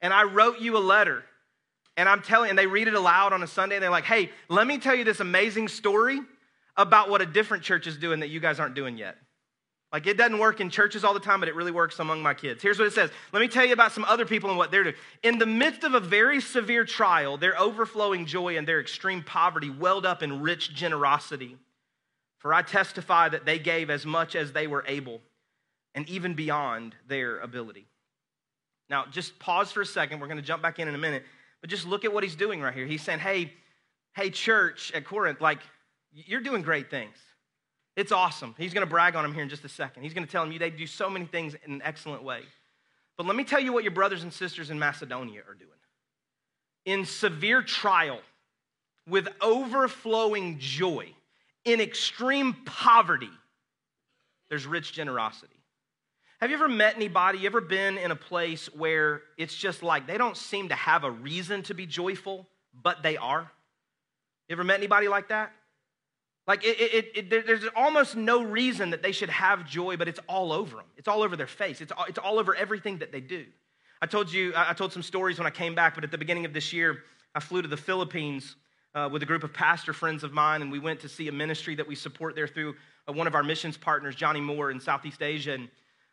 and 0.00 0.12
I 0.12 0.24
wrote 0.24 0.60
you 0.60 0.76
a 0.76 0.80
letter 0.80 1.24
and 1.96 2.08
I'm 2.08 2.22
telling, 2.22 2.50
and 2.50 2.58
they 2.58 2.66
read 2.66 2.88
it 2.88 2.94
aloud 2.94 3.32
on 3.32 3.42
a 3.42 3.46
Sunday 3.46 3.76
and 3.76 3.82
they're 3.82 3.90
like, 3.90 4.04
hey, 4.04 4.30
let 4.48 4.66
me 4.66 4.78
tell 4.78 4.94
you 4.94 5.04
this 5.04 5.20
amazing 5.20 5.68
story 5.68 6.20
about 6.76 7.10
what 7.10 7.20
a 7.20 7.26
different 7.26 7.62
church 7.62 7.86
is 7.86 7.96
doing 7.96 8.20
that 8.20 8.28
you 8.28 8.40
guys 8.40 8.58
aren't 8.58 8.74
doing 8.74 8.96
yet. 8.96 9.16
Like 9.92 10.06
it 10.06 10.16
doesn't 10.16 10.38
work 10.38 10.60
in 10.60 10.70
churches 10.70 11.04
all 11.04 11.12
the 11.12 11.20
time, 11.20 11.40
but 11.40 11.50
it 11.50 11.54
really 11.54 11.70
works 11.70 11.98
among 11.98 12.22
my 12.22 12.32
kids. 12.32 12.62
Here's 12.62 12.78
what 12.78 12.88
it 12.88 12.94
says. 12.94 13.10
Let 13.30 13.40
me 13.40 13.48
tell 13.48 13.66
you 13.66 13.74
about 13.74 13.92
some 13.92 14.04
other 14.04 14.24
people 14.24 14.48
and 14.48 14.56
what 14.56 14.70
they're 14.70 14.84
doing. 14.84 14.96
In 15.22 15.38
the 15.38 15.44
midst 15.44 15.84
of 15.84 15.92
a 15.92 16.00
very 16.00 16.40
severe 16.40 16.86
trial, 16.86 17.36
their 17.36 17.58
overflowing 17.60 18.24
joy 18.24 18.56
and 18.56 18.66
their 18.66 18.80
extreme 18.80 19.22
poverty 19.22 19.68
welled 19.68 20.06
up 20.06 20.22
in 20.22 20.40
rich 20.40 20.74
generosity. 20.74 21.58
For 22.38 22.54
I 22.54 22.62
testify 22.62 23.28
that 23.28 23.44
they 23.44 23.58
gave 23.58 23.90
as 23.90 24.06
much 24.06 24.34
as 24.34 24.52
they 24.52 24.66
were 24.66 24.84
able 24.88 25.20
and 25.94 26.08
even 26.08 26.34
beyond 26.34 26.94
their 27.08 27.38
ability. 27.40 27.86
Now, 28.88 29.06
just 29.10 29.38
pause 29.38 29.72
for 29.72 29.80
a 29.80 29.86
second. 29.86 30.20
We're 30.20 30.26
going 30.26 30.38
to 30.38 30.42
jump 30.42 30.62
back 30.62 30.78
in 30.78 30.88
in 30.88 30.94
a 30.94 30.98
minute, 30.98 31.24
but 31.60 31.70
just 31.70 31.86
look 31.86 32.04
at 32.04 32.12
what 32.12 32.22
he's 32.22 32.36
doing 32.36 32.60
right 32.60 32.74
here. 32.74 32.86
He's 32.86 33.02
saying, 33.02 33.20
hey, 33.20 33.52
hey, 34.14 34.30
church 34.30 34.92
at 34.94 35.04
Corinth, 35.04 35.40
like, 35.40 35.60
you're 36.12 36.40
doing 36.40 36.62
great 36.62 36.90
things. 36.90 37.16
It's 37.96 38.12
awesome. 38.12 38.54
He's 38.58 38.72
going 38.74 38.86
to 38.86 38.90
brag 38.90 39.16
on 39.16 39.22
them 39.22 39.34
here 39.34 39.42
in 39.42 39.48
just 39.48 39.64
a 39.64 39.68
second. 39.68 40.02
He's 40.02 40.14
going 40.14 40.26
to 40.26 40.30
tell 40.30 40.46
them 40.46 40.58
they 40.58 40.70
do 40.70 40.86
so 40.86 41.10
many 41.10 41.26
things 41.26 41.54
in 41.64 41.72
an 41.72 41.82
excellent 41.84 42.22
way. 42.22 42.40
But 43.16 43.26
let 43.26 43.36
me 43.36 43.44
tell 43.44 43.60
you 43.60 43.72
what 43.72 43.84
your 43.84 43.92
brothers 43.92 44.22
and 44.22 44.32
sisters 44.32 44.70
in 44.70 44.78
Macedonia 44.78 45.40
are 45.48 45.54
doing. 45.54 45.70
In 46.84 47.04
severe 47.04 47.62
trial, 47.62 48.20
with 49.08 49.28
overflowing 49.40 50.58
joy, 50.58 51.08
in 51.64 51.80
extreme 51.80 52.54
poverty, 52.64 53.30
there's 54.48 54.66
rich 54.66 54.92
generosity. 54.92 55.61
Have 56.42 56.50
you 56.50 56.56
ever 56.56 56.68
met 56.68 56.96
anybody, 56.96 57.38
you 57.38 57.46
ever 57.46 57.60
been 57.60 57.96
in 57.96 58.10
a 58.10 58.16
place 58.16 58.66
where 58.74 59.22
it's 59.38 59.54
just 59.54 59.80
like 59.80 60.08
they 60.08 60.18
don't 60.18 60.36
seem 60.36 60.70
to 60.70 60.74
have 60.74 61.04
a 61.04 61.10
reason 61.12 61.62
to 61.62 61.72
be 61.72 61.86
joyful, 61.86 62.48
but 62.74 63.00
they 63.04 63.16
are? 63.16 63.48
You 64.48 64.54
ever 64.54 64.64
met 64.64 64.78
anybody 64.78 65.06
like 65.06 65.28
that? 65.28 65.52
Like 66.48 66.64
it, 66.64 66.80
it, 66.80 67.32
it, 67.32 67.46
there's 67.46 67.62
almost 67.76 68.16
no 68.16 68.42
reason 68.42 68.90
that 68.90 69.04
they 69.04 69.12
should 69.12 69.30
have 69.30 69.68
joy, 69.68 69.96
but 69.96 70.08
it's 70.08 70.18
all 70.28 70.50
over 70.52 70.78
them. 70.78 70.86
It's 70.96 71.06
all 71.06 71.22
over 71.22 71.36
their 71.36 71.46
face. 71.46 71.80
It's 71.80 71.92
all, 71.92 72.06
it's 72.08 72.18
all 72.18 72.40
over 72.40 72.56
everything 72.56 72.98
that 72.98 73.12
they 73.12 73.20
do. 73.20 73.44
I 74.00 74.06
told 74.06 74.32
you, 74.32 74.52
I 74.56 74.72
told 74.72 74.92
some 74.92 75.04
stories 75.04 75.38
when 75.38 75.46
I 75.46 75.50
came 75.50 75.76
back, 75.76 75.94
but 75.94 76.02
at 76.02 76.10
the 76.10 76.18
beginning 76.18 76.44
of 76.44 76.52
this 76.52 76.72
year, 76.72 77.04
I 77.36 77.38
flew 77.38 77.62
to 77.62 77.68
the 77.68 77.76
Philippines 77.76 78.56
uh, 78.96 79.08
with 79.12 79.22
a 79.22 79.26
group 79.26 79.44
of 79.44 79.52
pastor 79.52 79.92
friends 79.92 80.24
of 80.24 80.32
mine, 80.32 80.60
and 80.60 80.72
we 80.72 80.80
went 80.80 80.98
to 81.02 81.08
see 81.08 81.28
a 81.28 81.32
ministry 81.32 81.76
that 81.76 81.86
we 81.86 81.94
support 81.94 82.34
there 82.34 82.48
through 82.48 82.74
uh, 83.08 83.12
one 83.12 83.28
of 83.28 83.36
our 83.36 83.44
missions 83.44 83.76
partners, 83.76 84.16
Johnny 84.16 84.40
Moore, 84.40 84.72
in 84.72 84.80
Southeast 84.80 85.22
Asia. 85.22 85.52
And 85.52 85.68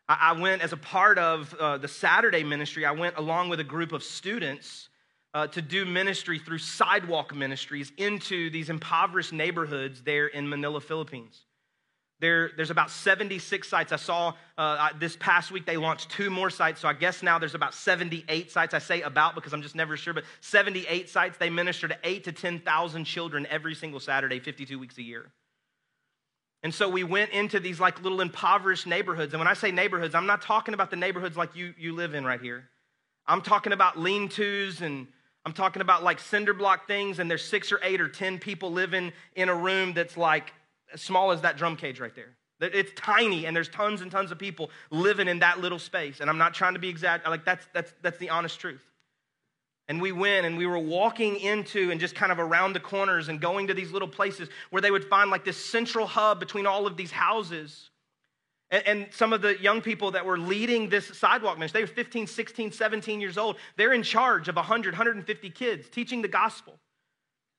I 0.09 0.31
went 0.31 0.63
as 0.63 0.73
a 0.73 0.77
part 0.77 1.19
of 1.19 1.53
uh, 1.53 1.77
the 1.77 1.87
Saturday 1.87 2.43
ministry, 2.43 2.83
I 2.83 2.91
went 2.93 3.17
along 3.17 3.49
with 3.49 3.59
a 3.59 3.63
group 3.63 3.91
of 3.91 4.03
students 4.03 4.89
uh, 5.35 5.45
to 5.47 5.61
do 5.61 5.85
ministry 5.85 6.39
through 6.39 6.57
sidewalk 6.57 7.35
ministries 7.35 7.91
into 7.95 8.49
these 8.49 8.71
impoverished 8.71 9.33
neighborhoods 9.33 10.01
there 10.01 10.25
in 10.25 10.49
Manila, 10.49 10.81
Philippines. 10.81 11.41
There, 12.21 12.49
there's 12.57 12.71
about 12.71 12.89
76 12.89 13.69
sites. 13.69 13.91
I 13.91 13.97
saw 13.97 14.33
uh, 14.57 14.89
this 14.99 15.15
past 15.15 15.51
week 15.51 15.67
they 15.67 15.77
launched 15.77 16.09
two 16.09 16.31
more 16.31 16.49
sites, 16.49 16.81
so 16.81 16.87
I 16.87 16.93
guess 16.93 17.21
now 17.21 17.37
there's 17.37 17.55
about 17.55 17.75
78 17.75 18.51
sites. 18.51 18.73
I 18.73 18.79
say 18.79 19.01
about 19.01 19.35
because 19.35 19.53
I'm 19.53 19.61
just 19.61 19.75
never 19.75 19.95
sure, 19.95 20.15
but 20.15 20.23
78 20.41 21.07
sites. 21.07 21.37
They 21.37 21.51
minister 21.51 21.87
to 21.87 21.97
8 22.03 22.23
to 22.23 22.31
10,000 22.31 23.05
children 23.05 23.45
every 23.49 23.75
single 23.75 23.99
Saturday, 23.99 24.39
52 24.39 24.79
weeks 24.79 24.97
a 24.97 25.03
year. 25.03 25.31
And 26.63 26.73
so 26.73 26.89
we 26.89 27.03
went 27.03 27.31
into 27.31 27.59
these 27.59 27.79
like 27.79 28.01
little 28.01 28.21
impoverished 28.21 28.85
neighborhoods. 28.85 29.33
And 29.33 29.39
when 29.39 29.47
I 29.47 29.53
say 29.53 29.71
neighborhoods, 29.71 30.13
I'm 30.13 30.25
not 30.25 30.41
talking 30.41 30.73
about 30.73 30.89
the 30.89 30.97
neighborhoods 30.97 31.37
like 31.37 31.55
you, 31.55 31.73
you 31.77 31.93
live 31.93 32.13
in 32.13 32.25
right 32.25 32.41
here. 32.41 32.69
I'm 33.25 33.41
talking 33.41 33.71
about 33.73 33.97
lean 33.97 34.27
tos 34.27 34.81
and 34.81 35.07
I'm 35.45 35.53
talking 35.53 35.81
about 35.81 36.03
like 36.03 36.19
cinder 36.19 36.53
block 36.53 36.87
things, 36.87 37.19
and 37.19 37.29
there's 37.31 37.43
six 37.43 37.71
or 37.71 37.79
eight 37.81 38.01
or 38.01 38.09
10 38.09 38.39
people 38.39 38.71
living 38.71 39.13
in 39.35 39.49
a 39.49 39.55
room 39.55 39.93
that's 39.93 40.17
like 40.17 40.53
as 40.93 41.01
small 41.01 41.31
as 41.31 41.41
that 41.41 41.57
drum 41.57 41.75
cage 41.75 41.99
right 41.99 42.13
there. 42.13 42.35
It's 42.61 42.91
tiny, 42.95 43.45
and 43.45 43.55
there's 43.55 43.69
tons 43.69 44.01
and 44.01 44.11
tons 44.11 44.31
of 44.31 44.37
people 44.37 44.69
living 44.91 45.29
in 45.29 45.39
that 45.39 45.61
little 45.61 45.79
space. 45.79 46.19
And 46.19 46.29
I'm 46.29 46.37
not 46.37 46.53
trying 46.53 46.73
to 46.73 46.79
be 46.79 46.89
exact, 46.89 47.25
like 47.25 47.45
that's, 47.45 47.65
that's, 47.73 47.93
that's 48.01 48.17
the 48.17 48.29
honest 48.29 48.59
truth. 48.59 48.83
And 49.89 49.99
we 49.99 50.11
went 50.11 50.45
and 50.45 50.55
we 50.55 50.67
were 50.67 50.77
walking 50.77 51.37
into 51.37 51.89
and 51.89 51.99
just 51.99 52.13
kind 52.13 52.31
of 52.31 52.37
around 52.39 52.73
the 52.73 52.79
corners 52.79 53.27
and 53.27 53.41
going 53.41 53.67
to 53.67 53.73
these 53.73 53.91
little 53.91 54.07
places 54.07 54.47
where 54.69 54.83
they 54.83 54.91
would 54.91 55.03
find 55.03 55.31
like 55.31 55.43
this 55.43 55.57
central 55.57 56.05
hub 56.05 56.39
between 56.39 56.67
all 56.67 56.85
of 56.85 56.95
these 56.95 57.11
houses. 57.11 57.89
And, 58.69 59.07
some 59.09 59.33
of 59.33 59.41
the 59.41 59.59
young 59.59 59.81
people 59.81 60.11
that 60.11 60.27
were 60.27 60.37
leading 60.37 60.89
this 60.89 61.07
sidewalk 61.17 61.57
ministry, 61.57 61.81
they 61.81 61.85
were 61.85 61.95
15, 61.95 62.27
16, 62.27 62.71
17 62.71 63.19
years 63.19 63.35
old. 63.35 63.55
They're 63.77 63.93
in 63.93 64.03
charge 64.03 64.47
of 64.47 64.57
100, 64.57 64.93
150 64.93 65.49
kids 65.49 65.89
teaching 65.89 66.21
the 66.21 66.27
gospel. 66.27 66.77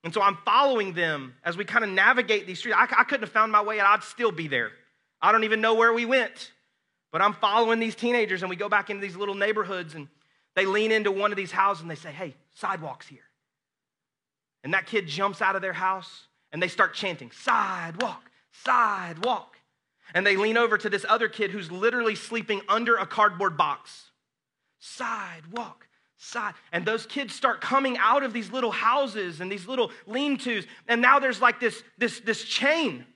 And 0.05 0.14
so 0.14 0.23
I'm 0.23 0.38
following 0.45 0.93
them 0.93 1.35
as 1.45 1.57
we 1.57 1.64
kind 1.64 1.85
of 1.85 1.90
navigate 1.90 2.47
these 2.47 2.61
streets. 2.61 2.77
I, 2.79 2.85
I 2.85 3.03
couldn't 3.03 3.23
have 3.23 3.33
found 3.33 3.51
my 3.51 3.61
way, 3.61 3.81
and 3.81 3.88
I'd 3.88 4.05
still 4.05 4.31
be 4.31 4.47
there. 4.47 4.71
I 5.21 5.33
don't 5.33 5.43
even 5.43 5.61
know 5.61 5.75
where 5.75 5.93
we 5.93 6.07
went. 6.07 6.53
But 7.11 7.23
I'm 7.23 7.35
following 7.35 7.81
these 7.81 7.97
teenagers, 7.97 8.43
and 8.43 8.49
we 8.49 8.55
go 8.55 8.69
back 8.69 8.88
into 8.88 9.03
these 9.03 9.16
little 9.16 9.35
neighborhoods 9.35 9.97
and 9.97 10.07
they 10.57 10.67
lean 10.67 10.93
into 10.93 11.11
one 11.11 11.31
of 11.31 11.37
these 11.37 11.53
houses 11.53 11.83
and 11.83 11.91
they 11.91 11.97
say, 11.97 12.11
Hey, 12.11 12.35
sidewalk's 12.55 13.07
here. 13.07 13.21
And 14.65 14.75
that 14.75 14.87
kid 14.87 15.07
jumps 15.07 15.41
out 15.41 15.57
of 15.57 15.63
their 15.63 15.73
house 15.73 16.27
and 16.53 16.63
they 16.63 16.69
start 16.69 16.95
chanting, 16.95 17.31
Sidewalk, 17.31 18.31
sidewalk. 18.53 19.57
And 20.13 20.27
they 20.27 20.37
lean 20.37 20.57
over 20.57 20.77
to 20.77 20.91
this 20.91 21.07
other 21.09 21.29
kid 21.29 21.53
who's 21.53 21.71
literally 21.71 22.17
sleeping 22.17 22.63
under 22.69 22.97
a 22.97 23.07
cardboard 23.07 23.57
box. 23.57 24.11
Sidewalk, 24.81 25.87
side. 26.17 26.55
And 26.73 26.85
those 26.85 27.07
kids 27.07 27.35
start 27.35 27.61
coming 27.61 27.97
out 27.99 28.25
of 28.25 28.33
these 28.33 28.51
little 28.51 28.73
houses 28.73 29.41
and 29.41 29.51
these 29.51 29.69
little 29.69 29.93
lean 30.07 30.37
tos. 30.37 30.65
And 30.89 31.01
now 31.01 31.21
there's 31.21 31.41
like 31.41 31.61
this, 31.61 31.83
this, 31.97 32.21
this 32.21 32.43
chain. 32.43 33.07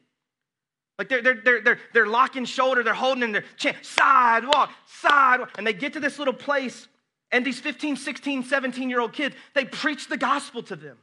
Like 0.98 1.08
they're, 1.08 1.22
they're, 1.22 1.40
they're, 1.44 1.60
they're, 1.62 1.78
they're 1.92 2.06
locking 2.06 2.44
shoulder, 2.44 2.84
they're 2.84 2.94
holding 2.94 3.24
in 3.24 3.32
their 3.32 3.44
chain. 3.56 3.74
Sidewalk, 3.82 4.70
sidewalk. 4.86 5.50
And 5.58 5.66
they 5.66 5.72
get 5.72 5.94
to 5.94 6.00
this 6.00 6.18
little 6.18 6.34
place 6.34 6.86
and 7.34 7.44
these 7.44 7.58
15, 7.58 7.96
16, 7.96 8.44
17 8.44 8.88
year 8.88 9.00
old 9.00 9.12
kids, 9.12 9.34
they 9.54 9.64
preach 9.64 10.06
the 10.06 10.16
gospel 10.16 10.62
to 10.62 10.76
them. 10.76 10.96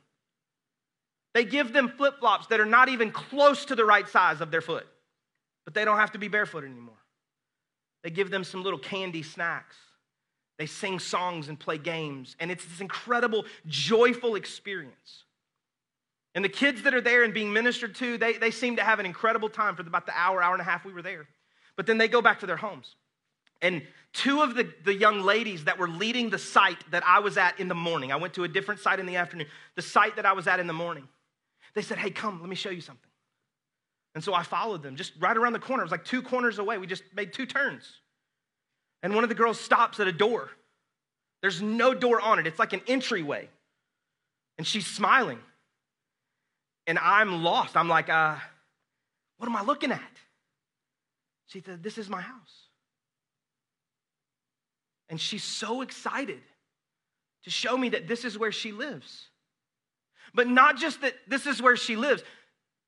They 1.33 1.43
give 1.43 1.73
them 1.73 1.89
flip 1.89 2.19
flops 2.19 2.47
that 2.47 2.61
are 2.61 2.65
not 2.65 2.87
even 2.87 3.11
close 3.11 3.65
to 3.65 3.75
the 3.75 3.83
right 3.83 4.07
size 4.07 4.39
of 4.39 4.49
their 4.49 4.61
foot, 4.61 4.87
but 5.65 5.73
they 5.73 5.83
don't 5.83 5.97
have 5.97 6.13
to 6.13 6.19
be 6.19 6.29
barefoot 6.29 6.63
anymore. 6.63 6.95
They 8.05 8.11
give 8.11 8.31
them 8.31 8.45
some 8.45 8.63
little 8.63 8.79
candy 8.79 9.23
snacks. 9.23 9.75
They 10.57 10.67
sing 10.67 10.99
songs 10.99 11.49
and 11.49 11.59
play 11.59 11.77
games, 11.77 12.37
and 12.39 12.49
it's 12.49 12.63
this 12.63 12.79
incredible, 12.79 13.43
joyful 13.67 14.35
experience. 14.35 15.25
And 16.33 16.45
the 16.45 16.49
kids 16.49 16.83
that 16.83 16.93
are 16.93 17.01
there 17.01 17.23
and 17.23 17.33
being 17.33 17.51
ministered 17.51 17.93
to, 17.95 18.17
they, 18.17 18.33
they 18.37 18.51
seem 18.51 18.77
to 18.77 18.83
have 18.83 19.01
an 19.01 19.05
incredible 19.05 19.49
time 19.49 19.75
for 19.75 19.81
about 19.81 20.05
the 20.05 20.17
hour, 20.17 20.41
hour 20.41 20.53
and 20.53 20.61
a 20.61 20.65
half 20.65 20.85
we 20.85 20.93
were 20.93 21.01
there. 21.01 21.27
But 21.75 21.87
then 21.87 21.97
they 21.97 22.07
go 22.07 22.21
back 22.21 22.39
to 22.39 22.45
their 22.45 22.55
homes. 22.55 22.95
And 23.61 23.83
two 24.13 24.41
of 24.41 24.55
the, 24.55 24.71
the 24.83 24.93
young 24.93 25.21
ladies 25.21 25.65
that 25.65 25.77
were 25.77 25.87
leading 25.87 26.29
the 26.29 26.39
site 26.39 26.83
that 26.91 27.05
I 27.05 27.19
was 27.19 27.37
at 27.37 27.59
in 27.59 27.67
the 27.67 27.75
morning, 27.75 28.11
I 28.11 28.15
went 28.15 28.33
to 28.35 28.43
a 28.43 28.47
different 28.47 28.81
site 28.81 28.99
in 28.99 29.05
the 29.05 29.15
afternoon, 29.15 29.47
the 29.75 29.81
site 29.81 30.15
that 30.15 30.25
I 30.25 30.33
was 30.33 30.47
at 30.47 30.59
in 30.59 30.67
the 30.67 30.73
morning, 30.73 31.07
they 31.73 31.81
said, 31.81 31.97
Hey, 31.97 32.09
come, 32.09 32.39
let 32.41 32.49
me 32.49 32.55
show 32.55 32.69
you 32.69 32.81
something. 32.81 33.09
And 34.13 34.23
so 34.23 34.33
I 34.33 34.43
followed 34.43 34.83
them 34.83 34.95
just 34.95 35.13
right 35.19 35.35
around 35.35 35.53
the 35.53 35.59
corner. 35.59 35.83
It 35.83 35.85
was 35.85 35.91
like 35.91 36.03
two 36.03 36.21
corners 36.21 36.59
away. 36.59 36.77
We 36.77 36.87
just 36.87 37.03
made 37.15 37.31
two 37.31 37.45
turns. 37.45 37.89
And 39.03 39.15
one 39.15 39.23
of 39.23 39.29
the 39.29 39.35
girls 39.35 39.59
stops 39.59 39.99
at 39.99 40.07
a 40.07 40.11
door. 40.11 40.49
There's 41.41 41.61
no 41.61 41.93
door 41.93 42.21
on 42.21 42.39
it, 42.39 42.47
it's 42.47 42.59
like 42.59 42.73
an 42.73 42.81
entryway. 42.87 43.49
And 44.57 44.67
she's 44.67 44.85
smiling. 44.85 45.39
And 46.87 46.99
I'm 46.99 47.43
lost. 47.43 47.77
I'm 47.77 47.87
like, 47.87 48.09
uh, 48.09 48.35
What 49.37 49.47
am 49.47 49.55
I 49.55 49.61
looking 49.61 49.91
at? 49.91 50.01
She 51.47 51.61
said, 51.61 51.81
This 51.81 51.97
is 51.97 52.09
my 52.09 52.21
house. 52.21 52.60
And 55.11 55.19
she's 55.19 55.43
so 55.43 55.81
excited 55.81 56.39
to 57.43 57.49
show 57.49 57.77
me 57.77 57.89
that 57.89 58.07
this 58.07 58.23
is 58.23 58.39
where 58.39 58.51
she 58.51 58.71
lives. 58.71 59.27
But 60.33 60.47
not 60.47 60.77
just 60.77 61.01
that 61.01 61.13
this 61.27 61.45
is 61.45 61.61
where 61.61 61.75
she 61.75 61.97
lives, 61.97 62.23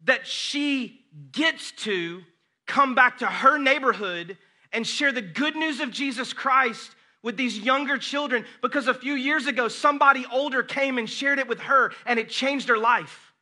that 0.05 0.25
she 0.25 1.01
gets 1.33 1.71
to 1.83 2.23
come 2.65 2.95
back 2.95 3.17
to 3.17 3.25
her 3.25 3.57
neighborhood 3.57 4.37
and 4.71 4.87
share 4.87 5.11
the 5.11 5.21
good 5.21 5.57
news 5.57 5.81
of 5.81 5.91
Jesus 5.91 6.31
Christ 6.31 6.91
with 7.23 7.35
these 7.35 7.59
younger 7.59 7.97
children 7.97 8.45
because 8.61 8.87
a 8.87 8.93
few 8.93 9.15
years 9.15 9.45
ago 9.45 9.67
somebody 9.67 10.25
older 10.31 10.63
came 10.63 10.97
and 10.97 11.09
shared 11.09 11.39
it 11.39 11.47
with 11.49 11.59
her 11.59 11.91
and 12.05 12.19
it 12.19 12.29
changed 12.29 12.69
her 12.69 12.77
life. 12.77 13.33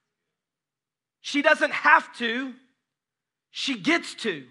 She 1.22 1.44
doesn't 1.44 1.72
have 1.72 2.12
to, 2.18 2.54
she 3.52 3.78
gets 3.78 4.16
to. 4.16 4.46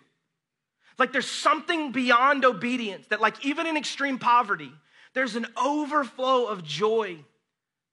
Like 1.00 1.12
there's 1.12 1.30
something 1.30 1.92
beyond 1.92 2.44
obedience 2.44 3.06
that, 3.08 3.22
like, 3.22 3.44
even 3.44 3.66
in 3.66 3.76
extreme 3.76 4.18
poverty, 4.18 4.70
there's 5.14 5.34
an 5.34 5.46
overflow 5.56 6.44
of 6.44 6.62
joy, 6.62 7.16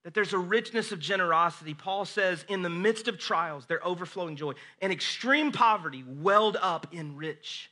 that 0.03 0.13
there's 0.13 0.33
a 0.33 0.37
richness 0.37 0.91
of 0.91 0.99
generosity. 0.99 1.73
Paul 1.73 2.03
says, 2.03 2.45
in 2.49 2.61
the 2.61 2.69
midst 2.69 3.07
of 3.07 3.17
trials, 3.17 3.65
they're 3.65 3.85
overflowing 3.85 4.35
joy. 4.35 4.53
And 4.81 4.91
extreme 4.91 5.53
poverty 5.53 6.03
welled 6.05 6.57
up 6.61 6.93
in 6.93 7.15
rich 7.15 7.71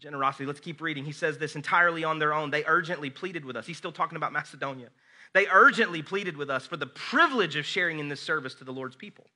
generosity. 0.00 0.46
Let's 0.46 0.60
keep 0.60 0.80
reading. 0.80 1.04
He 1.04 1.12
says 1.12 1.36
this 1.36 1.56
entirely 1.56 2.02
on 2.02 2.18
their 2.18 2.32
own. 2.32 2.50
They 2.50 2.64
urgently 2.66 3.10
pleaded 3.10 3.44
with 3.44 3.56
us. 3.56 3.66
He's 3.66 3.76
still 3.76 3.92
talking 3.92 4.16
about 4.16 4.32
Macedonia. 4.32 4.88
They 5.34 5.46
urgently 5.46 6.02
pleaded 6.02 6.38
with 6.38 6.48
us 6.48 6.66
for 6.66 6.78
the 6.78 6.86
privilege 6.86 7.54
of 7.54 7.66
sharing 7.66 7.98
in 7.98 8.08
this 8.08 8.20
service 8.20 8.54
to 8.54 8.64
the 8.64 8.72
Lord's 8.72 8.96
people. 8.96 9.26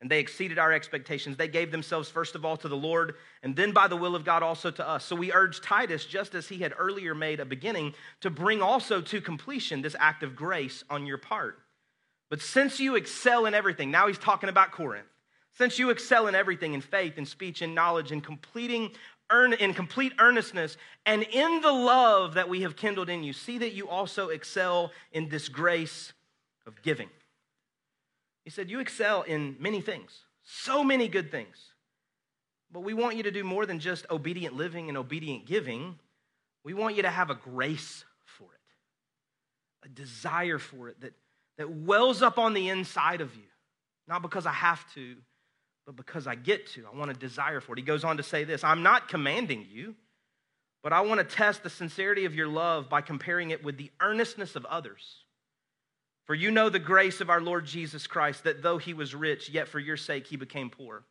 And 0.00 0.10
they 0.10 0.20
exceeded 0.20 0.58
our 0.58 0.72
expectations. 0.72 1.36
They 1.36 1.48
gave 1.48 1.70
themselves 1.70 2.10
first 2.10 2.34
of 2.34 2.44
all 2.44 2.56
to 2.58 2.68
the 2.68 2.76
Lord, 2.76 3.14
and 3.42 3.56
then 3.56 3.72
by 3.72 3.88
the 3.88 3.96
will 3.96 4.14
of 4.14 4.24
God 4.24 4.42
also 4.42 4.70
to 4.70 4.86
us. 4.86 5.04
So 5.04 5.16
we 5.16 5.32
urge 5.32 5.62
Titus, 5.62 6.04
just 6.04 6.34
as 6.34 6.48
he 6.48 6.58
had 6.58 6.74
earlier 6.76 7.14
made 7.14 7.40
a 7.40 7.46
beginning, 7.46 7.94
to 8.20 8.28
bring 8.28 8.60
also 8.60 9.00
to 9.00 9.20
completion 9.22 9.80
this 9.80 9.96
act 9.98 10.22
of 10.22 10.36
grace 10.36 10.84
on 10.90 11.06
your 11.06 11.16
part. 11.16 11.58
But 12.28 12.42
since 12.42 12.78
you 12.78 12.96
excel 12.96 13.46
in 13.46 13.54
everything, 13.54 13.90
now 13.90 14.06
he's 14.06 14.18
talking 14.18 14.50
about 14.50 14.72
Corinth. 14.72 15.06
Since 15.56 15.78
you 15.78 15.88
excel 15.88 16.26
in 16.26 16.34
everything, 16.34 16.74
in 16.74 16.82
faith, 16.82 17.16
in 17.16 17.24
speech, 17.24 17.62
in 17.62 17.72
knowledge, 17.72 18.12
in 18.12 18.20
completing 18.20 18.90
earn, 19.30 19.54
in 19.54 19.72
complete 19.74 20.12
earnestness, 20.18 20.76
and 21.06 21.22
in 21.22 21.60
the 21.62 21.72
love 21.72 22.34
that 22.34 22.48
we 22.48 22.62
have 22.62 22.76
kindled 22.76 23.08
in 23.08 23.22
you, 23.22 23.32
see 23.32 23.58
that 23.58 23.72
you 23.72 23.88
also 23.88 24.28
excel 24.28 24.92
in 25.12 25.28
this 25.28 25.48
grace 25.48 26.12
of 26.66 26.82
giving. 26.82 27.08
He 28.46 28.50
said, 28.50 28.70
You 28.70 28.78
excel 28.78 29.22
in 29.22 29.56
many 29.58 29.80
things, 29.80 30.20
so 30.44 30.84
many 30.84 31.08
good 31.08 31.32
things. 31.32 31.56
But 32.70 32.80
we 32.84 32.94
want 32.94 33.16
you 33.16 33.24
to 33.24 33.32
do 33.32 33.42
more 33.42 33.66
than 33.66 33.80
just 33.80 34.06
obedient 34.08 34.54
living 34.54 34.88
and 34.88 34.96
obedient 34.96 35.46
giving. 35.46 35.98
We 36.62 36.72
want 36.72 36.94
you 36.94 37.02
to 37.02 37.10
have 37.10 37.28
a 37.28 37.34
grace 37.34 38.04
for 38.24 38.44
it, 38.44 39.86
a 39.86 39.88
desire 39.88 40.58
for 40.58 40.88
it 40.88 41.00
that, 41.00 41.14
that 41.58 41.68
wells 41.68 42.22
up 42.22 42.38
on 42.38 42.54
the 42.54 42.68
inside 42.68 43.20
of 43.20 43.34
you, 43.34 43.42
not 44.06 44.22
because 44.22 44.46
I 44.46 44.52
have 44.52 44.84
to, 44.94 45.16
but 45.84 45.96
because 45.96 46.28
I 46.28 46.36
get 46.36 46.68
to. 46.68 46.86
I 46.86 46.96
want 46.96 47.10
a 47.10 47.14
desire 47.14 47.60
for 47.60 47.72
it. 47.72 47.78
He 47.78 47.84
goes 47.84 48.04
on 48.04 48.16
to 48.18 48.22
say 48.22 48.44
this 48.44 48.62
I'm 48.62 48.84
not 48.84 49.08
commanding 49.08 49.66
you, 49.68 49.96
but 50.84 50.92
I 50.92 51.00
want 51.00 51.18
to 51.18 51.24
test 51.24 51.64
the 51.64 51.70
sincerity 51.70 52.26
of 52.26 52.34
your 52.36 52.46
love 52.46 52.88
by 52.88 53.00
comparing 53.00 53.50
it 53.50 53.64
with 53.64 53.76
the 53.76 53.90
earnestness 54.00 54.54
of 54.54 54.64
others. 54.66 55.24
For 56.26 56.34
you 56.34 56.50
know 56.50 56.68
the 56.68 56.78
grace 56.78 57.20
of 57.20 57.30
our 57.30 57.40
Lord 57.40 57.64
Jesus 57.66 58.06
Christ, 58.06 58.44
that 58.44 58.62
though 58.62 58.78
he 58.78 58.94
was 58.94 59.14
rich, 59.14 59.48
yet 59.48 59.68
for 59.68 59.78
your 59.78 59.96
sake 59.96 60.26
he 60.26 60.36
became 60.36 60.70
poor, 60.70 61.04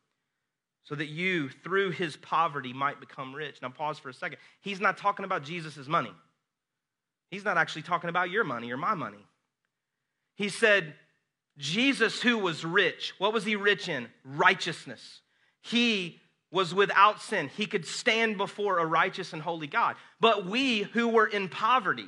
so 0.83 0.93
that 0.93 1.07
you, 1.07 1.49
through 1.49 1.91
his 1.91 2.17
poverty, 2.17 2.73
might 2.73 2.99
become 2.99 3.33
rich. 3.33 3.61
Now, 3.61 3.69
pause 3.69 3.97
for 3.97 4.09
a 4.09 4.13
second. 4.13 4.37
He's 4.61 4.81
not 4.81 4.97
talking 4.97 5.25
about 5.25 5.43
Jesus' 5.43 5.87
money. 5.87 6.11
He's 7.31 7.45
not 7.45 7.57
actually 7.57 7.81
talking 7.83 8.09
about 8.09 8.29
your 8.29 8.43
money 8.43 8.71
or 8.71 8.77
my 8.77 8.93
money. 8.93 9.25
He 10.35 10.49
said, 10.49 10.93
Jesus, 11.57 12.21
who 12.21 12.37
was 12.37 12.65
rich, 12.65 13.13
what 13.17 13.33
was 13.33 13.45
he 13.45 13.55
rich 13.55 13.87
in? 13.87 14.09
Righteousness. 14.25 15.21
He 15.61 16.19
was 16.51 16.73
without 16.73 17.21
sin. 17.21 17.49
He 17.55 17.65
could 17.65 17.85
stand 17.85 18.37
before 18.37 18.79
a 18.79 18.85
righteous 18.85 19.33
and 19.33 19.41
holy 19.41 19.67
God. 19.67 19.95
But 20.19 20.45
we 20.45 20.83
who 20.83 21.07
were 21.07 21.27
in 21.27 21.49
poverty, 21.49 22.07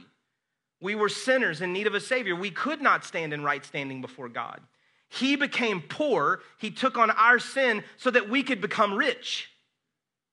we 0.80 0.96
were 0.96 1.10
sinners 1.10 1.62
in 1.62 1.74
need 1.74 1.88
of 1.88 1.96
a 1.96 2.00
Savior. 2.00 2.36
We 2.36 2.52
could 2.52 2.82
not 2.82 3.04
stand 3.04 3.34
in 3.34 3.44
right 3.44 3.66
standing 3.66 4.02
before 4.02 4.30
God. 4.30 4.62
He 5.10 5.36
became 5.36 5.82
poor. 5.82 6.42
He 6.60 6.70
took 6.70 6.98
on 6.98 7.10
our 7.12 7.40
sin 7.40 7.84
so 7.98 8.12
that 8.12 8.30
we 8.30 8.44
could 8.44 8.62
become 8.62 8.94
rich. 8.94 9.50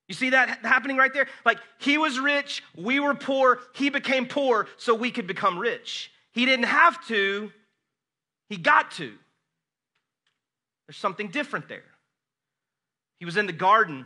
You 0.09 0.15
see 0.15 0.31
that 0.31 0.65
happening 0.65 0.97
right 0.97 1.13
there? 1.15 1.29
Like 1.47 1.59
he 1.79 1.97
was 1.97 2.19
rich, 2.19 2.63
we 2.77 3.01
were 3.01 3.15
poor, 3.15 3.61
he 3.75 3.89
became 3.89 4.27
poor 4.27 4.69
so 4.77 4.95
we 4.95 5.11
could 5.11 5.27
become 5.27 5.59
rich. 5.59 6.11
He 6.33 6.45
didn't 6.45 6.67
have 6.67 7.07
to, 7.07 7.51
he 8.51 8.57
got 8.57 8.91
to. 8.93 9.15
There's 10.87 10.99
something 10.99 11.29
different 11.29 11.69
there. 11.69 11.85
He 13.19 13.25
was 13.25 13.39
in 13.39 13.47
the 13.47 13.53
garden. 13.53 14.05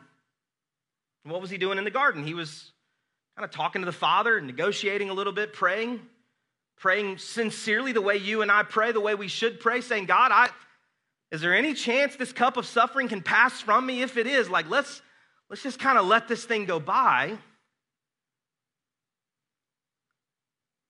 what 1.25 1.41
was 1.41 1.51
he 1.51 1.59
doing 1.59 1.79
in 1.79 1.85
the 1.85 1.91
garden? 1.91 2.25
He 2.25 2.35
was 2.35 2.71
kind 3.35 3.45
of 3.45 3.51
talking 3.51 3.83
to 3.83 3.87
the 3.87 3.93
Father, 3.93 4.37
and 4.37 4.47
negotiating 4.47 5.11
a 5.11 5.15
little 5.15 5.33
bit, 5.33 5.53
praying 5.53 6.01
praying 6.79 7.19
sincerely 7.19 7.93
the 7.93 8.01
way 8.01 8.17
you 8.17 8.43
and 8.43 8.51
I 8.51 8.63
pray, 8.63 8.93
the 8.93 9.01
way 9.01 9.15
we 9.15 9.29
should 9.29 9.61
pray, 9.61 9.81
saying, 9.81 10.07
God, 10.07 10.31
I, 10.33 10.49
is 11.31 11.41
there 11.41 11.55
any 11.55 11.75
chance 11.75 12.17
this 12.17 12.33
cup 12.33 12.57
of 12.57 12.67
suffering 12.67 13.09
can 13.09 13.23
pass 13.23 13.61
from 13.61 13.85
me? 13.85 14.03
If 14.03 14.17
it 14.17 14.27
is, 14.27 14.49
like, 14.49 14.69
let's, 14.71 15.03
let's 15.51 15.63
just 15.63 15.79
kind 15.79 15.99
of 15.99 16.07
let 16.07 16.29
this 16.29 16.45
thing 16.45 16.65
go 16.65 16.79
by. 16.79 17.37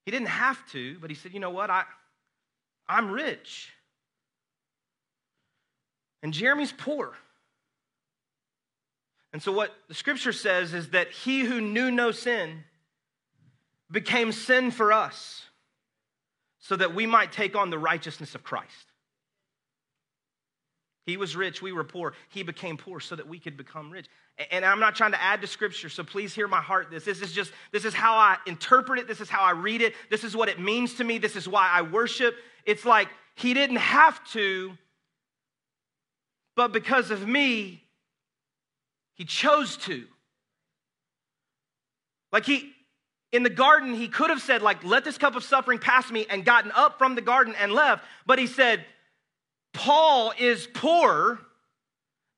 He 0.04 0.10
didn't 0.10 0.28
have 0.28 0.58
to, 0.72 0.98
but 1.00 1.10
he 1.10 1.16
said, 1.16 1.32
you 1.32 1.40
know 1.40 1.50
what? 1.50 1.70
I, 1.70 1.84
I'm 2.88 3.10
rich. 3.10 3.70
And 6.22 6.32
Jeremy's 6.32 6.72
poor. 6.72 7.14
And 9.32 9.42
so, 9.42 9.52
what 9.52 9.74
the 9.88 9.94
scripture 9.94 10.32
says 10.32 10.72
is 10.72 10.90
that 10.90 11.10
he 11.10 11.40
who 11.40 11.60
knew 11.60 11.90
no 11.90 12.10
sin 12.10 12.64
became 13.90 14.32
sin 14.32 14.70
for 14.70 14.92
us 14.92 15.47
so 16.68 16.76
that 16.76 16.94
we 16.94 17.06
might 17.06 17.32
take 17.32 17.56
on 17.56 17.70
the 17.70 17.78
righteousness 17.78 18.34
of 18.34 18.44
Christ. 18.44 18.92
He 21.06 21.16
was 21.16 21.34
rich, 21.34 21.62
we 21.62 21.72
were 21.72 21.82
poor. 21.82 22.12
He 22.28 22.42
became 22.42 22.76
poor 22.76 23.00
so 23.00 23.16
that 23.16 23.26
we 23.26 23.38
could 23.38 23.56
become 23.56 23.90
rich. 23.90 24.04
And 24.50 24.66
I'm 24.66 24.78
not 24.78 24.94
trying 24.94 25.12
to 25.12 25.22
add 25.22 25.40
to 25.40 25.46
scripture, 25.46 25.88
so 25.88 26.04
please 26.04 26.34
hear 26.34 26.46
my 26.46 26.60
heart 26.60 26.90
this. 26.90 27.06
This 27.06 27.22
is 27.22 27.32
just 27.32 27.52
this 27.72 27.86
is 27.86 27.94
how 27.94 28.16
I 28.16 28.36
interpret 28.46 28.98
it, 28.98 29.08
this 29.08 29.22
is 29.22 29.30
how 29.30 29.42
I 29.42 29.52
read 29.52 29.80
it, 29.80 29.94
this 30.10 30.24
is 30.24 30.36
what 30.36 30.50
it 30.50 30.60
means 30.60 30.92
to 30.96 31.04
me, 31.04 31.16
this 31.16 31.36
is 31.36 31.48
why 31.48 31.70
I 31.72 31.80
worship. 31.80 32.36
It's 32.66 32.84
like 32.84 33.08
he 33.34 33.54
didn't 33.54 33.76
have 33.76 34.22
to, 34.32 34.76
but 36.54 36.74
because 36.74 37.10
of 37.10 37.26
me, 37.26 37.82
he 39.14 39.24
chose 39.24 39.78
to. 39.78 40.04
Like 42.30 42.44
he 42.44 42.74
in 43.32 43.42
the 43.42 43.50
garden, 43.50 43.94
he 43.94 44.08
could 44.08 44.30
have 44.30 44.40
said, 44.40 44.62
like, 44.62 44.82
let 44.84 45.04
this 45.04 45.18
cup 45.18 45.36
of 45.36 45.44
suffering 45.44 45.78
pass 45.78 46.10
me 46.10 46.26
and 46.30 46.44
gotten 46.44 46.72
up 46.72 46.98
from 46.98 47.14
the 47.14 47.20
garden 47.20 47.54
and 47.60 47.72
left. 47.72 48.04
But 48.26 48.38
he 48.38 48.46
said, 48.46 48.84
Paul 49.74 50.32
is 50.38 50.66
poor. 50.72 51.38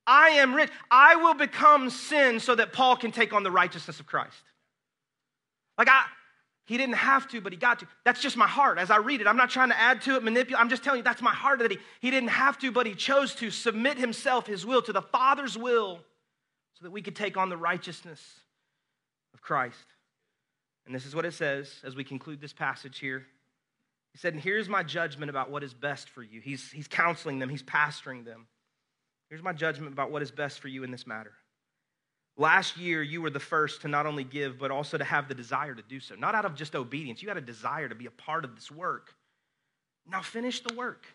I 0.06 0.30
am 0.30 0.54
rich. 0.54 0.70
I 0.90 1.16
will 1.16 1.34
become 1.34 1.90
sin 1.90 2.40
so 2.40 2.56
that 2.56 2.72
Paul 2.72 2.96
can 2.96 3.12
take 3.12 3.32
on 3.32 3.44
the 3.44 3.50
righteousness 3.50 4.00
of 4.00 4.06
Christ. 4.06 4.42
Like, 5.78 5.88
I, 5.88 6.04
he 6.66 6.76
didn't 6.76 6.96
have 6.96 7.28
to, 7.28 7.40
but 7.40 7.52
he 7.52 7.58
got 7.58 7.78
to. 7.80 7.86
That's 8.04 8.20
just 8.20 8.36
my 8.36 8.48
heart 8.48 8.78
as 8.78 8.90
I 8.90 8.96
read 8.96 9.20
it. 9.20 9.28
I'm 9.28 9.36
not 9.36 9.50
trying 9.50 9.68
to 9.70 9.80
add 9.80 10.02
to 10.02 10.16
it, 10.16 10.24
manipulate. 10.24 10.60
I'm 10.60 10.68
just 10.68 10.82
telling 10.82 10.98
you 10.98 11.04
that's 11.04 11.22
my 11.22 11.34
heart 11.34 11.60
that 11.60 11.70
he, 11.70 11.78
he 12.00 12.10
didn't 12.10 12.30
have 12.30 12.58
to, 12.58 12.72
but 12.72 12.86
he 12.86 12.94
chose 12.94 13.34
to 13.36 13.50
submit 13.50 13.96
himself, 13.96 14.46
his 14.46 14.66
will, 14.66 14.82
to 14.82 14.92
the 14.92 15.02
Father's 15.02 15.56
will 15.56 16.00
so 16.74 16.84
that 16.84 16.90
we 16.90 17.00
could 17.00 17.14
take 17.14 17.36
on 17.36 17.48
the 17.48 17.56
righteousness 17.56 18.20
of 19.34 19.40
Christ. 19.40 19.76
And 20.86 20.94
this 20.94 21.06
is 21.06 21.14
what 21.14 21.24
it 21.24 21.34
says 21.34 21.72
as 21.84 21.94
we 21.94 22.04
conclude 22.04 22.40
this 22.40 22.52
passage 22.52 22.98
here 22.98 23.26
He 24.12 24.18
said, 24.18 24.34
And 24.34 24.42
here's 24.42 24.68
my 24.68 24.82
judgment 24.82 25.30
about 25.30 25.50
what 25.50 25.62
is 25.62 25.74
best 25.74 26.08
for 26.08 26.22
you. 26.22 26.40
He's, 26.40 26.70
he's 26.70 26.88
counseling 26.88 27.38
them, 27.38 27.48
he's 27.48 27.62
pastoring 27.62 28.24
them. 28.24 28.46
Here's 29.28 29.42
my 29.42 29.52
judgment 29.52 29.92
about 29.92 30.10
what 30.10 30.22
is 30.22 30.30
best 30.30 30.58
for 30.58 30.68
you 30.68 30.82
in 30.82 30.90
this 30.90 31.06
matter. 31.06 31.32
Last 32.36 32.76
year, 32.76 33.02
you 33.02 33.22
were 33.22 33.30
the 33.30 33.38
first 33.38 33.82
to 33.82 33.88
not 33.88 34.06
only 34.06 34.24
give, 34.24 34.58
but 34.58 34.70
also 34.70 34.98
to 34.98 35.04
have 35.04 35.28
the 35.28 35.34
desire 35.34 35.74
to 35.74 35.82
do 35.82 36.00
so. 36.00 36.14
Not 36.14 36.34
out 36.34 36.44
of 36.44 36.54
just 36.54 36.74
obedience, 36.74 37.22
you 37.22 37.28
had 37.28 37.36
a 37.36 37.42
desire 37.42 37.88
to 37.88 37.94
be 37.94 38.06
a 38.06 38.10
part 38.10 38.44
of 38.44 38.56
this 38.56 38.70
work. 38.70 39.14
Now 40.10 40.22
finish 40.22 40.60
the 40.60 40.74
work 40.74 41.06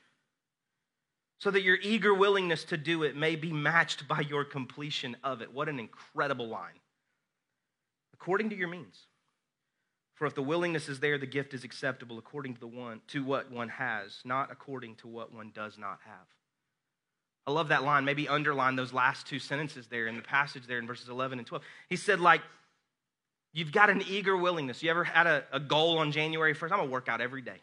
so 1.39 1.51
that 1.51 1.63
your 1.63 1.77
eager 1.81 2.13
willingness 2.13 2.63
to 2.65 2.77
do 2.77 3.03
it 3.03 3.15
may 3.15 3.35
be 3.35 3.51
matched 3.51 4.07
by 4.07 4.21
your 4.21 4.45
completion 4.45 5.17
of 5.23 5.41
it. 5.41 5.53
What 5.53 5.67
an 5.67 5.79
incredible 5.79 6.47
line. 6.47 6.79
According 8.13 8.51
to 8.51 8.55
your 8.55 8.69
means. 8.69 9.07
For 10.15 10.25
if 10.25 10.33
the 10.33 10.41
willingness 10.41 10.87
is 10.87 10.99
there, 11.01 11.17
the 11.17 11.25
gift 11.25 11.53
is 11.53 11.63
acceptable 11.63 12.17
according 12.17 12.55
to 12.55 12.59
the 12.59 12.67
one 12.67 13.01
to 13.09 13.23
what 13.23 13.51
one 13.51 13.69
has, 13.69 14.21
not 14.23 14.51
according 14.51 14.95
to 14.95 15.07
what 15.07 15.33
one 15.33 15.51
does 15.53 15.77
not 15.77 15.99
have. 16.05 16.27
I 17.45 17.51
love 17.51 17.67
that 17.67 17.83
line. 17.83 18.05
Maybe 18.05 18.27
underline 18.27 18.75
those 18.75 18.93
last 18.93 19.27
two 19.27 19.39
sentences 19.39 19.87
there 19.87 20.07
in 20.07 20.15
the 20.15 20.21
passage 20.21 20.65
there 20.67 20.79
in 20.79 20.87
verses 20.87 21.09
11 21.09 21.37
and 21.37 21.47
12. 21.47 21.63
He 21.89 21.95
said, 21.97 22.19
like, 22.19 22.41
you've 23.53 23.73
got 23.73 23.89
an 23.89 24.03
eager 24.07 24.35
willingness. 24.35 24.81
You 24.81 24.89
ever 24.89 25.03
had 25.03 25.27
a, 25.27 25.43
a 25.51 25.59
goal 25.59 25.99
on 25.99 26.11
January 26.11 26.55
1st? 26.55 26.71
I'm 26.71 26.77
going 26.77 26.87
to 26.87 26.93
work 26.93 27.09
out 27.09 27.21
every 27.21 27.41
day. 27.41 27.59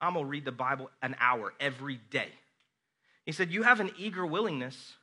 I'm 0.00 0.12
going 0.12 0.26
to 0.26 0.30
read 0.30 0.44
the 0.44 0.52
Bible 0.52 0.90
an 1.02 1.16
hour 1.18 1.54
every 1.58 1.98
day. 2.10 2.28
He 3.24 3.32
said, 3.32 3.50
You 3.50 3.62
have 3.62 3.80
an 3.80 3.90
eager 3.98 4.24
willingness. 4.24 4.94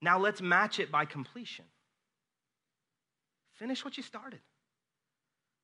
Now 0.00 0.18
let's 0.18 0.40
match 0.40 0.78
it 0.78 0.90
by 0.90 1.04
completion. 1.04 1.64
Finish 3.54 3.84
what 3.84 3.96
you 3.96 4.02
started. 4.02 4.40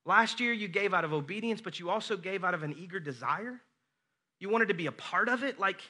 Last 0.06 0.40
year, 0.40 0.52
you 0.52 0.68
gave 0.68 0.94
out 0.94 1.04
of 1.04 1.12
obedience, 1.12 1.60
but 1.60 1.78
you 1.78 1.90
also 1.90 2.16
gave 2.16 2.44
out 2.44 2.54
of 2.54 2.62
an 2.62 2.74
eager 2.78 3.00
desire. 3.00 3.60
You 4.38 4.48
wanted 4.48 4.68
to 4.68 4.74
be 4.74 4.86
a 4.86 4.92
part 4.92 5.28
of 5.28 5.42
it. 5.42 5.60
Like, 5.60 5.80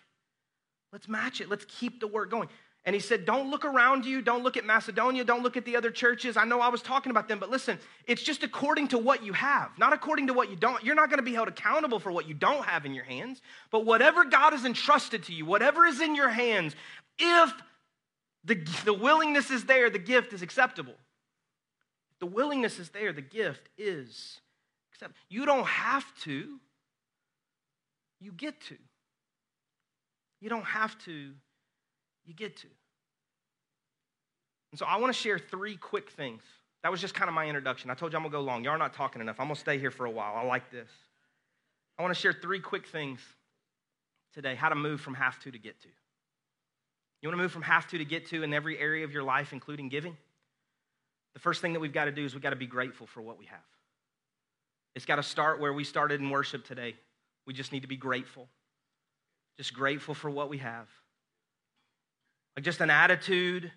let's 0.93 1.09
match 1.09 1.41
it. 1.41 1.49
Let's 1.49 1.65
keep 1.67 2.01
the 2.01 2.09
work 2.09 2.31
going. 2.31 2.49
And 2.85 2.95
he 2.95 3.01
said, 3.01 3.27
Don't 3.27 3.51
look 3.51 3.65
around 3.65 4.07
you. 4.07 4.23
Don't 4.23 4.43
look 4.43 4.57
at 4.57 4.65
Macedonia. 4.65 5.23
Don't 5.23 5.43
look 5.43 5.57
at 5.57 5.65
the 5.65 5.77
other 5.77 5.91
churches. 5.91 6.37
I 6.37 6.45
know 6.45 6.61
I 6.61 6.69
was 6.69 6.81
talking 6.81 7.11
about 7.11 7.29
them, 7.29 7.39
but 7.39 7.51
listen, 7.51 7.79
it's 8.07 8.23
just 8.23 8.43
according 8.43 8.89
to 8.89 8.99
what 8.99 9.23
you 9.23 9.33
have, 9.35 9.71
not 9.79 9.93
according 9.93 10.29
to 10.29 10.33
what 10.33 10.51
you 10.51 10.57
don't. 10.57 10.83
You're 10.83 10.95
not 10.95 11.11
going 11.11 11.19
to 11.19 11.25
be 11.25 11.35
held 11.35 11.49
accountable 11.49 12.01
for 12.01 12.11
what 12.11 12.27
you 12.27 12.35
don't 12.35 12.65
have 12.65 12.87
in 12.87 12.95
your 12.95 13.05
hands, 13.05 13.43
but 13.71 13.85
whatever 13.85 14.25
God 14.25 14.55
has 14.55 14.65
entrusted 14.65 15.25
to 15.25 15.35
you, 15.35 15.45
whatever 15.45 15.85
is 15.85 16.01
in 16.01 16.15
your 16.15 16.31
hands, 16.31 16.75
if 17.19 17.53
the, 18.45 18.55
the 18.87 18.95
willingness 18.95 19.51
is 19.51 19.65
there, 19.65 19.91
the 19.91 19.99
gift 19.99 20.33
is 20.33 20.41
acceptable. 20.41 20.95
The 22.21 22.27
willingness 22.27 22.79
is 22.79 22.91
there, 22.91 23.13
the 23.13 23.23
gift 23.23 23.69
is 23.79 24.41
Except 25.01 25.17
You 25.31 25.47
don't 25.47 25.67
have 25.67 26.05
to, 26.25 26.59
you 28.21 28.33
get 28.33 28.61
to. 28.63 28.77
You 30.43 30.51
don't 30.51 30.65
have 30.65 30.99
to, 31.05 31.33
you 32.27 32.35
get 32.35 32.57
to. 32.59 32.67
And 34.73 34.79
so 34.79 34.85
I 34.85 34.99
want 34.99 35.15
to 35.15 35.19
share 35.19 35.39
three 35.39 35.77
quick 35.77 36.11
things. 36.11 36.43
That 36.83 36.91
was 36.91 37.01
just 37.01 37.15
kind 37.15 37.29
of 37.29 37.35
my 37.35 37.47
introduction. 37.47 37.91
I 37.91 37.95
told 37.95 38.13
you 38.13 38.19
I'm 38.19 38.23
going 38.23 38.33
to 38.33 38.39
go 38.39 38.43
long. 38.43 38.63
Y'all 38.63 38.75
are 38.75 38.79
not 38.79 38.93
talking 38.93 39.23
enough. 39.23 39.37
I'm 39.39 39.47
going 39.47 39.55
to 39.55 39.61
stay 39.61 39.79
here 39.79 39.91
for 39.91 40.05
a 40.05 40.11
while. 40.11 40.35
I 40.37 40.45
like 40.45 40.71
this. 40.71 40.89
I 41.99 42.03
want 42.03 42.15
to 42.15 42.21
share 42.21 42.35
three 42.35 42.61
quick 42.61 42.87
things 42.87 43.21
today 44.35 44.55
how 44.55 44.69
to 44.69 44.75
move 44.75 45.01
from 45.01 45.15
have 45.15 45.39
to 45.41 45.51
to 45.51 45.59
get 45.59 45.81
to. 45.81 45.89
You 47.23 47.29
want 47.29 47.39
to 47.39 47.43
move 47.43 47.53
from 47.53 47.63
have 47.63 47.87
to 47.89 47.99
to 47.99 48.05
get 48.05 48.27
to 48.29 48.43
in 48.43 48.53
every 48.53 48.79
area 48.79 49.05
of 49.05 49.13
your 49.13 49.23
life, 49.23 49.55
including 49.55 49.89
giving? 49.89 50.17
The 51.35 51.41
first 51.41 51.61
thing 51.61 51.75
that 51.75 51.81
we've 51.81 51.93
got 51.93 52.07
to 52.07 52.13
do 52.13 52.25
is 52.25 52.35
we've 52.35 52.43
got 52.43 52.51
to 52.51 52.57
be 52.57 52.67
grateful 52.67 53.07
for 53.07 53.23
what 53.23 53.39
we 53.39 53.47
have. 53.47 53.59
It's 54.95 55.05
got 55.05 55.17
to 55.17 55.23
start 55.23 55.61
where 55.61 55.73
we 55.73 55.85
started 55.85 56.21
in 56.21 56.31
worship 56.31 56.65
today. 56.65 56.97
We 57.47 57.55
just 57.55 57.73
need 57.73 57.83
to 57.83 57.89
be 57.89 57.97
grateful. 57.97 58.49
Just 59.57 59.73
grateful 59.75 60.15
for 60.15 60.31
what 60.31 60.49
we 60.49 60.59
have. 60.59 60.89
Like 62.57 62.65
just 62.65 62.81
an 62.81 62.91
attitude 62.91 63.71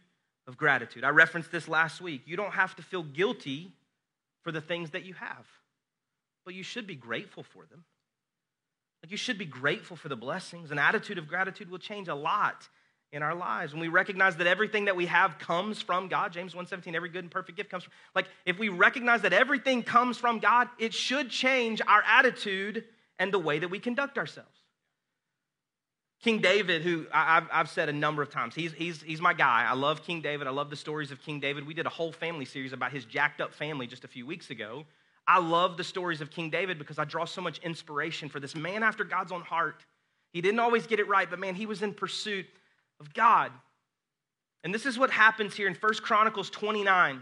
of 0.48 0.58
gratitude. 0.58 1.04
I 1.04 1.10
referenced 1.10 1.52
this 1.52 1.68
last 1.68 2.02
week. 2.02 2.24
You 2.26 2.36
don't 2.36 2.54
have 2.54 2.76
to 2.78 2.82
feel 2.82 3.04
guilty 3.04 3.74
for 4.42 4.52
the 4.52 4.62
things 4.62 4.92
that 4.92 5.06
you 5.06 5.14
have, 5.14 5.48
but 6.46 6.54
you 6.54 6.64
should 6.64 6.86
be 6.88 6.96
grateful 6.96 7.44
for 7.44 7.66
them. 7.66 7.86
Like 9.04 9.12
you 9.12 9.18
should 9.18 9.38
be 9.38 9.46
grateful 9.46 9.96
for 9.96 10.10
the 10.10 10.16
blessings. 10.16 10.72
An 10.72 10.80
attitude 10.80 11.18
of 11.18 11.28
gratitude 11.28 11.70
will 11.70 11.80
change 11.80 12.08
a 12.08 12.16
lot 12.16 12.68
in 13.14 13.24
our 13.24 13.36
lives. 13.36 13.74
When 13.74 13.80
we 13.80 13.88
recognize 13.88 14.36
that 14.38 14.48
everything 14.48 14.86
that 14.86 14.96
we 14.96 15.06
have 15.06 15.38
comes 15.38 15.82
from 15.82 16.08
God, 16.10 16.34
James 16.34 16.54
1:17, 16.54 16.96
every 16.96 17.10
good 17.10 17.24
and 17.24 17.32
perfect 17.32 17.56
gift 17.56 17.70
comes 17.70 17.84
from 17.84 17.94
like 18.16 18.28
if 18.46 18.60
we 18.60 18.70
recognize 18.70 19.22
that 19.22 19.34
everything 19.34 19.84
comes 19.84 20.18
from 20.18 20.40
God, 20.40 20.68
it 20.80 20.94
should 20.94 21.30
change 21.30 21.82
our 21.88 22.04
attitude 22.06 22.84
and 23.20 23.32
the 23.32 23.40
way 23.40 23.60
that 23.60 23.70
we 23.70 23.80
conduct 23.80 24.18
ourselves. 24.18 24.50
King 26.24 26.40
David, 26.40 26.84
who 26.84 27.06
I've, 27.14 27.48
I've 27.52 27.70
said 27.70 27.90
a 27.90 27.94
number 27.94 28.22
of 28.22 28.30
times, 28.30 28.56
he's, 28.56 28.72
he's, 28.72 29.02
he's 29.02 29.20
my 29.20 29.34
guy. 29.34 29.66
I 29.70 29.74
love 29.74 30.04
King 30.04 30.22
David. 30.22 30.48
I 30.48 30.52
love 30.52 30.70
the 30.70 30.78
stories 30.78 31.12
of 31.12 31.22
King 31.22 31.42
David. 31.42 31.68
We 31.68 31.74
did 31.74 31.86
a 31.86 31.90
whole 31.90 32.14
family 32.14 32.46
series 32.46 32.72
about 32.72 32.94
his 32.94 33.04
jacked 33.04 33.42
up 33.42 33.54
family 33.54 33.88
just 33.88 34.06
a 34.06 34.08
few 34.08 34.26
weeks 34.26 34.50
ago. 34.50 34.86
I 35.28 35.40
love 35.40 35.76
the 35.76 35.84
stories 35.84 36.22
of 36.22 36.32
King 36.32 36.50
David 36.50 36.80
because 36.80 36.98
I 36.98 37.04
draw 37.04 37.26
so 37.26 37.42
much 37.42 37.60
inspiration 37.60 38.30
for 38.30 38.40
this 38.40 38.56
man 38.56 38.84
after 38.84 39.04
God's 39.04 39.34
own 39.34 39.42
heart. 39.42 39.84
He 40.32 40.40
didn't 40.40 40.60
always 40.60 40.88
get 40.88 41.00
it 41.02 41.10
right, 41.10 41.30
but 41.30 41.40
man, 41.40 41.56
he 41.56 41.66
was 41.66 41.82
in 41.82 41.94
pursuit 41.94 42.46
of 43.04 43.14
God. 43.14 43.52
And 44.64 44.74
this 44.74 44.86
is 44.86 44.98
what 44.98 45.12
happens 45.12 45.54
here 45.54 45.68
in 45.68 45.76
First 45.76 46.02
Chronicles 46.04 46.50
29, 46.50 47.22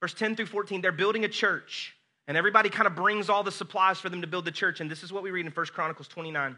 verse 0.00 0.14
10 0.14 0.34
through 0.34 0.46
14. 0.46 0.80
They're 0.80 0.92
building 0.92 1.24
a 1.24 1.28
church, 1.28 1.94
and 2.26 2.36
everybody 2.36 2.70
kind 2.70 2.86
of 2.86 2.94
brings 2.94 3.28
all 3.28 3.42
the 3.42 3.52
supplies 3.52 4.00
for 4.00 4.08
them 4.08 4.22
to 4.22 4.26
build 4.26 4.46
the 4.46 4.50
church. 4.50 4.80
And 4.80 4.90
this 4.90 5.02
is 5.02 5.12
what 5.12 5.22
we 5.22 5.30
read 5.30 5.44
in 5.44 5.52
First 5.52 5.74
Chronicles 5.74 6.08
29. 6.08 6.56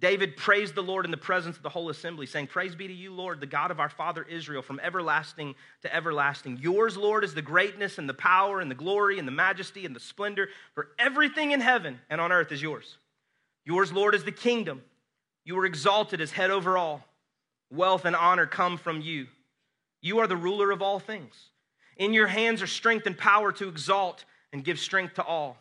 David 0.00 0.36
praised 0.36 0.76
the 0.76 0.82
Lord 0.82 1.04
in 1.04 1.10
the 1.10 1.16
presence 1.16 1.56
of 1.56 1.64
the 1.64 1.68
whole 1.68 1.90
assembly, 1.90 2.26
saying, 2.26 2.46
Praise 2.46 2.76
be 2.76 2.86
to 2.86 2.94
you, 2.94 3.12
Lord, 3.12 3.40
the 3.40 3.46
God 3.46 3.72
of 3.72 3.80
our 3.80 3.88
father 3.88 4.22
Israel, 4.22 4.62
from 4.62 4.78
everlasting 4.78 5.56
to 5.82 5.92
everlasting. 5.92 6.58
Yours, 6.58 6.96
Lord, 6.96 7.24
is 7.24 7.34
the 7.34 7.42
greatness 7.42 7.98
and 7.98 8.08
the 8.08 8.14
power 8.14 8.60
and 8.60 8.70
the 8.70 8.76
glory 8.76 9.18
and 9.18 9.26
the 9.26 9.32
majesty 9.32 9.84
and 9.84 9.96
the 9.96 10.00
splendor, 10.00 10.50
for 10.74 10.90
everything 11.00 11.50
in 11.50 11.60
heaven 11.60 11.98
and 12.08 12.20
on 12.20 12.30
earth 12.30 12.52
is 12.52 12.62
yours. 12.62 12.96
Yours, 13.64 13.92
Lord, 13.92 14.14
is 14.14 14.22
the 14.22 14.30
kingdom. 14.30 14.82
You 15.44 15.58
are 15.58 15.66
exalted 15.66 16.20
as 16.20 16.30
head 16.30 16.50
over 16.50 16.78
all. 16.78 17.04
Wealth 17.70 18.04
and 18.04 18.16
honor 18.16 18.46
come 18.46 18.78
from 18.78 19.00
you. 19.00 19.26
You 20.00 20.20
are 20.20 20.26
the 20.26 20.36
ruler 20.36 20.70
of 20.70 20.82
all 20.82 20.98
things. 20.98 21.34
In 21.96 22.12
your 22.12 22.28
hands 22.28 22.62
are 22.62 22.66
strength 22.66 23.06
and 23.06 23.18
power 23.18 23.52
to 23.52 23.68
exalt 23.68 24.24
and 24.52 24.64
give 24.64 24.78
strength 24.78 25.14
to 25.14 25.24
all. 25.24 25.58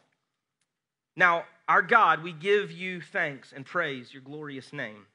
Now, 1.15 1.45
our 1.67 1.81
God, 1.81 2.23
we 2.23 2.31
give 2.31 2.71
you 2.71 3.01
thanks 3.01 3.51
and 3.51 3.65
praise 3.65 4.13
your 4.13 4.21
glorious 4.21 4.71
name. 4.71 5.05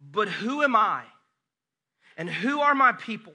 But 0.00 0.28
who 0.28 0.62
am 0.62 0.76
I 0.76 1.02
and 2.16 2.30
who 2.30 2.60
are 2.60 2.74
my 2.74 2.92
people 2.92 3.34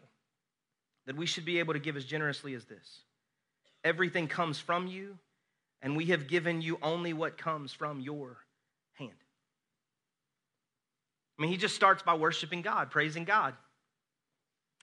that 1.05 1.17
we 1.17 1.25
should 1.25 1.45
be 1.45 1.59
able 1.59 1.73
to 1.73 1.79
give 1.79 1.97
as 1.97 2.05
generously 2.05 2.53
as 2.53 2.65
this? 2.65 3.01
Everything 3.83 4.27
comes 4.27 4.59
from 4.59 4.87
you, 4.87 5.17
and 5.81 5.97
we 5.97 6.05
have 6.05 6.27
given 6.27 6.61
you 6.61 6.79
only 6.81 7.11
what 7.11 7.37
comes 7.37 7.73
from 7.73 7.99
your. 7.99 8.37
I 11.37 11.41
mean, 11.41 11.51
he 11.51 11.57
just 11.57 11.75
starts 11.75 12.03
by 12.03 12.13
worshiping 12.13 12.61
God, 12.61 12.91
praising 12.91 13.23
God. 13.23 13.55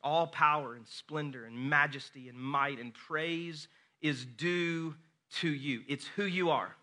All 0.02 0.26
power 0.26 0.74
and 0.74 0.86
splendor 0.86 1.44
and 1.44 1.56
majesty 1.56 2.28
and 2.28 2.38
might 2.38 2.78
and 2.78 2.92
praise 2.92 3.68
is 4.00 4.24
due 4.24 4.94
to 5.36 5.48
you. 5.48 5.82
It's 5.88 6.06
who 6.16 6.24
you 6.24 6.50
are. 6.50 6.74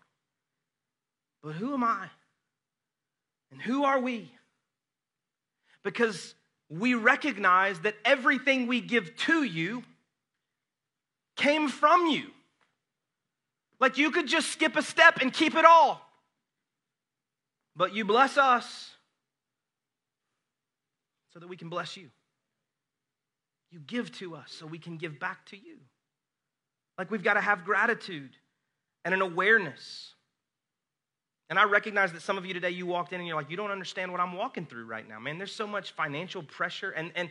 But 1.42 1.54
who 1.54 1.74
am 1.74 1.84
I? 1.84 2.08
And 3.50 3.60
who 3.60 3.84
are 3.84 4.00
we? 4.00 4.30
Because 5.82 6.34
we 6.68 6.94
recognize 6.94 7.80
that 7.80 7.94
everything 8.04 8.66
we 8.66 8.80
give 8.80 9.16
to 9.16 9.42
you 9.42 9.82
came 11.36 11.68
from 11.68 12.06
you. 12.06 12.30
Like 13.80 13.98
you 13.98 14.10
could 14.10 14.26
just 14.26 14.50
skip 14.50 14.76
a 14.76 14.82
step 14.82 15.18
and 15.20 15.32
keep 15.32 15.54
it 15.54 15.64
all. 15.64 16.00
But 17.76 17.94
you 17.94 18.04
bless 18.04 18.36
us 18.36 18.90
so 21.32 21.38
that 21.38 21.48
we 21.48 21.56
can 21.56 21.68
bless 21.68 21.96
you. 21.96 22.08
You 23.70 23.80
give 23.80 24.10
to 24.18 24.34
us 24.34 24.54
so 24.58 24.66
we 24.66 24.78
can 24.78 24.96
give 24.96 25.20
back 25.20 25.44
to 25.46 25.56
you. 25.56 25.78
Like 26.96 27.10
we've 27.10 27.22
got 27.22 27.34
to 27.34 27.40
have 27.40 27.64
gratitude 27.64 28.30
and 29.04 29.14
an 29.14 29.20
awareness. 29.20 30.14
And 31.50 31.58
I 31.58 31.64
recognize 31.64 32.12
that 32.12 32.22
some 32.22 32.36
of 32.36 32.44
you 32.44 32.52
today, 32.52 32.70
you 32.70 32.86
walked 32.86 33.12
in 33.12 33.20
and 33.20 33.26
you're 33.26 33.36
like, 33.36 33.50
you 33.50 33.56
don't 33.56 33.70
understand 33.70 34.12
what 34.12 34.20
I'm 34.20 34.34
walking 34.34 34.66
through 34.66 34.84
right 34.84 35.08
now. 35.08 35.18
Man, 35.18 35.38
there's 35.38 35.54
so 35.54 35.66
much 35.66 35.92
financial 35.92 36.42
pressure, 36.42 36.90
and, 36.90 37.10
and 37.14 37.30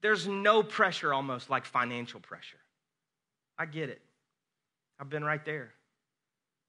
there's 0.00 0.26
no 0.26 0.62
pressure 0.62 1.12
almost 1.12 1.50
like 1.50 1.66
financial 1.66 2.20
pressure. 2.20 2.56
I 3.58 3.66
get 3.66 3.90
it. 3.90 4.00
I've 4.98 5.10
been 5.10 5.24
right 5.24 5.44
there. 5.44 5.72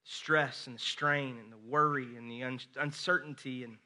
Stress 0.03 0.67
and 0.67 0.75
the 0.75 0.79
strain 0.81 1.37
and 1.37 1.51
the 1.51 1.69
worry 1.69 2.17
and 2.17 2.29
the 2.29 2.43
un- 2.43 2.59
uncertainty, 2.77 3.63
and 3.63 3.77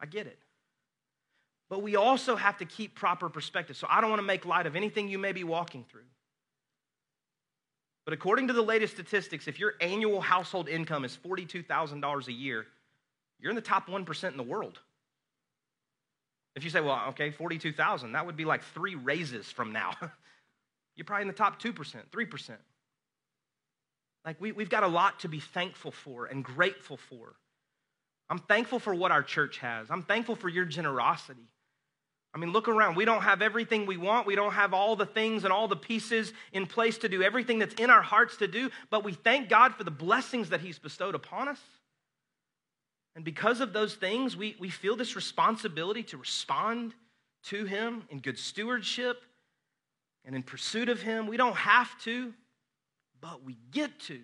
I 0.00 0.06
get 0.06 0.26
it. 0.26 0.38
But 1.72 1.80
we 1.80 1.96
also 1.96 2.36
have 2.36 2.58
to 2.58 2.66
keep 2.66 2.94
proper 2.94 3.30
perspective. 3.30 3.78
So 3.78 3.86
I 3.88 4.02
don't 4.02 4.10
want 4.10 4.20
to 4.20 4.26
make 4.26 4.44
light 4.44 4.66
of 4.66 4.76
anything 4.76 5.08
you 5.08 5.18
may 5.18 5.32
be 5.32 5.42
walking 5.42 5.86
through. 5.90 6.04
But 8.04 8.12
according 8.12 8.48
to 8.48 8.52
the 8.52 8.60
latest 8.60 8.92
statistics, 8.92 9.48
if 9.48 9.58
your 9.58 9.72
annual 9.80 10.20
household 10.20 10.68
income 10.68 11.02
is 11.06 11.16
$42,000 11.24 12.26
a 12.26 12.32
year, 12.32 12.66
you're 13.40 13.48
in 13.48 13.56
the 13.56 13.62
top 13.62 13.88
1% 13.88 14.30
in 14.30 14.36
the 14.36 14.42
world. 14.42 14.80
If 16.54 16.62
you 16.62 16.68
say, 16.68 16.82
well, 16.82 17.04
okay, 17.08 17.30
42,000, 17.30 18.12
that 18.12 18.26
would 18.26 18.36
be 18.36 18.44
like 18.44 18.62
three 18.74 18.94
raises 18.94 19.50
from 19.50 19.72
now. 19.72 19.94
you're 20.94 21.06
probably 21.06 21.22
in 21.22 21.28
the 21.28 21.32
top 21.32 21.58
2%, 21.58 21.72
3%. 21.74 22.50
Like, 24.26 24.38
we, 24.42 24.52
we've 24.52 24.68
got 24.68 24.82
a 24.82 24.88
lot 24.88 25.20
to 25.20 25.28
be 25.28 25.40
thankful 25.40 25.90
for 25.92 26.26
and 26.26 26.44
grateful 26.44 26.98
for. 26.98 27.32
I'm 28.28 28.40
thankful 28.40 28.78
for 28.78 28.94
what 28.94 29.10
our 29.10 29.22
church 29.22 29.56
has. 29.60 29.90
I'm 29.90 30.02
thankful 30.02 30.36
for 30.36 30.50
your 30.50 30.66
generosity. 30.66 31.48
I 32.34 32.38
mean, 32.38 32.50
look 32.50 32.66
around. 32.66 32.96
We 32.96 33.04
don't 33.04 33.22
have 33.22 33.42
everything 33.42 33.84
we 33.84 33.98
want. 33.98 34.26
We 34.26 34.34
don't 34.34 34.52
have 34.52 34.72
all 34.72 34.96
the 34.96 35.04
things 35.06 35.44
and 35.44 35.52
all 35.52 35.68
the 35.68 35.76
pieces 35.76 36.32
in 36.52 36.66
place 36.66 36.96
to 36.98 37.08
do 37.08 37.22
everything 37.22 37.58
that's 37.58 37.74
in 37.74 37.90
our 37.90 38.00
hearts 38.00 38.38
to 38.38 38.48
do, 38.48 38.70
but 38.88 39.04
we 39.04 39.12
thank 39.12 39.48
God 39.50 39.74
for 39.74 39.84
the 39.84 39.90
blessings 39.90 40.48
that 40.50 40.60
He's 40.60 40.78
bestowed 40.78 41.14
upon 41.14 41.48
us. 41.48 41.60
And 43.14 43.24
because 43.24 43.60
of 43.60 43.74
those 43.74 43.94
things, 43.94 44.34
we, 44.34 44.56
we 44.58 44.70
feel 44.70 44.96
this 44.96 45.14
responsibility 45.14 46.02
to 46.04 46.16
respond 46.16 46.94
to 47.44 47.66
Him 47.66 48.04
in 48.08 48.20
good 48.20 48.38
stewardship 48.38 49.22
and 50.24 50.34
in 50.34 50.42
pursuit 50.42 50.88
of 50.88 51.02
Him. 51.02 51.26
We 51.26 51.36
don't 51.36 51.56
have 51.56 51.90
to, 52.04 52.32
but 53.20 53.44
we 53.44 53.58
get 53.70 54.00
to. 54.00 54.18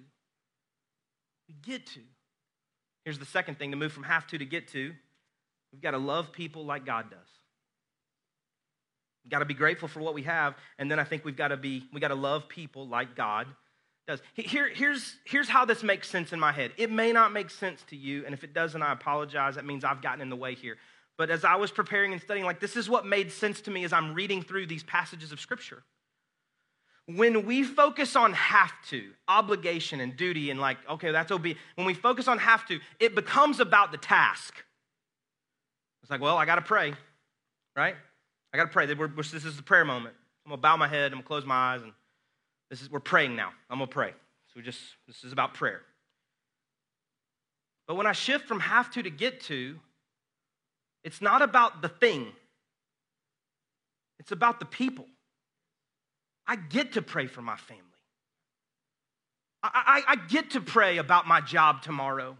We 1.47 1.55
get 1.63 1.87
to. 1.89 2.01
Here's 3.05 3.19
the 3.19 3.27
second 3.27 3.59
thing 3.59 3.73
to 3.73 3.77
move 3.77 3.93
from 3.93 4.05
have 4.05 4.27
to 4.29 4.39
to 4.39 4.47
get 4.47 4.69
to 4.69 4.95
we've 5.73 5.83
got 5.83 5.91
to 5.91 5.99
love 5.99 6.33
people 6.33 6.65
like 6.65 6.87
God 6.87 7.11
does. 7.11 7.38
Got 9.31 9.41
to 9.41 9.45
be 9.45 9.55
grateful 9.55 9.89
for 9.89 10.01
what 10.01 10.15
we 10.15 10.23
have, 10.23 10.55
and 10.79 10.91
then 10.91 10.99
I 10.99 11.05
think 11.05 11.25
we've 11.25 11.37
got 11.37 11.49
to 11.49 11.57
be, 11.57 11.85
we 11.93 12.01
got 12.01 12.09
to 12.09 12.15
love 12.15 12.49
people 12.49 12.89
like 12.89 13.15
God 13.15 13.47
does. 14.09 14.21
Here, 14.35 14.69
here's, 14.75 15.17
here's 15.25 15.49
how 15.49 15.65
this 15.65 15.83
makes 15.83 16.09
sense 16.09 16.33
in 16.33 16.41
my 16.41 16.51
head. 16.51 16.73
It 16.77 16.91
may 16.91 17.13
not 17.13 17.33
make 17.33 17.51
sense 17.51 17.83
to 17.91 17.97
you, 17.97 18.25
and 18.25 18.35
if 18.35 18.43
it 18.43 18.55
doesn't, 18.55 18.83
I 18.83 18.93
apologize. 18.93 19.57
That 19.57 19.67
means 19.67 19.85
I've 19.85 20.03
gotten 20.03 20.21
in 20.21 20.31
the 20.31 20.37
way 20.37 20.55
here. 20.55 20.77
But 21.19 21.31
as 21.31 21.45
I 21.45 21.57
was 21.57 21.71
preparing 21.71 22.13
and 22.13 22.23
studying, 22.23 22.47
like 22.47 22.61
this 22.61 22.77
is 22.77 22.89
what 22.89 23.07
made 23.07 23.31
sense 23.31 23.61
to 23.63 23.71
me 23.71 23.85
as 23.85 23.93
I'm 23.93 24.15
reading 24.15 24.43
through 24.43 24.67
these 24.67 24.83
passages 24.83 25.31
of 25.31 25.41
Scripture. 25.41 25.83
When 27.07 27.47
we 27.47 27.65
focus 27.65 28.17
on 28.17 28.33
have 28.35 28.73
to, 28.89 29.11
obligation 29.29 30.01
and 30.01 30.17
duty, 30.17 30.51
and 30.51 30.61
like, 30.61 30.79
okay, 30.89 31.11
that's 31.11 31.33
OB, 31.33 31.47
when 31.75 31.87
we 31.87 31.95
focus 31.95 32.29
on 32.29 32.39
have 32.39 32.67
to, 32.69 32.81
it 33.01 33.15
becomes 33.15 33.61
about 33.61 33.93
the 33.93 33.99
task. 33.99 34.55
It's 36.03 36.11
like, 36.11 36.21
well, 36.21 36.37
I 36.37 36.45
got 36.45 36.57
to 36.57 36.63
pray, 36.63 36.95
right? 37.77 37.97
I 38.53 38.57
got 38.57 38.65
to 38.65 38.71
pray. 38.71 38.87
This 38.87 39.45
is 39.45 39.57
the 39.57 39.63
prayer 39.63 39.85
moment. 39.85 40.15
I'm 40.45 40.51
going 40.51 40.59
to 40.59 40.63
bow 40.63 40.77
my 40.77 40.89
head, 40.89 41.13
I'm 41.13 41.19
going 41.19 41.23
to 41.23 41.29
close 41.29 41.45
my 41.45 41.75
eyes, 41.75 41.83
and 41.83 41.93
this 42.71 42.81
is, 42.81 42.91
we're 42.91 43.01
praying 43.01 43.37
now. 43.37 43.51
I'm 43.69 43.79
going 43.79 43.89
to 43.89 43.93
pray. 43.93 44.11
So 44.47 44.53
we 44.57 44.63
just, 44.63 44.81
this 45.07 45.23
is 45.25 45.33
about 45.33 45.53
prayer. 45.55 45.83
But 47.87 47.97
when 47.97 48.07
I 48.07 48.13
shift 48.13 48.47
from 48.47 48.61
have 48.61 48.91
to 48.93 49.03
to 49.03 49.11
get 49.11 49.41
to, 49.43 49.79
it's 51.05 51.21
not 51.21 51.43
about 51.43 51.83
the 51.83 51.89
thing, 51.89 52.29
it's 54.19 54.33
about 54.33 54.59
the 54.59 54.67
people. 54.67 55.07
I 56.47 56.57
get 56.57 56.95
to 56.95 57.03
pray 57.03 57.27
for 57.27 57.43
my 57.43 57.57
family. 57.57 57.83
I, 59.63 60.03
I, 60.09 60.13
I, 60.13 60.17
get 60.17 60.53
to 60.53 60.63
pray 60.63 60.97
about 60.97 61.27
my 61.27 61.43
job 61.43 61.83
tomorrow. 61.83 62.39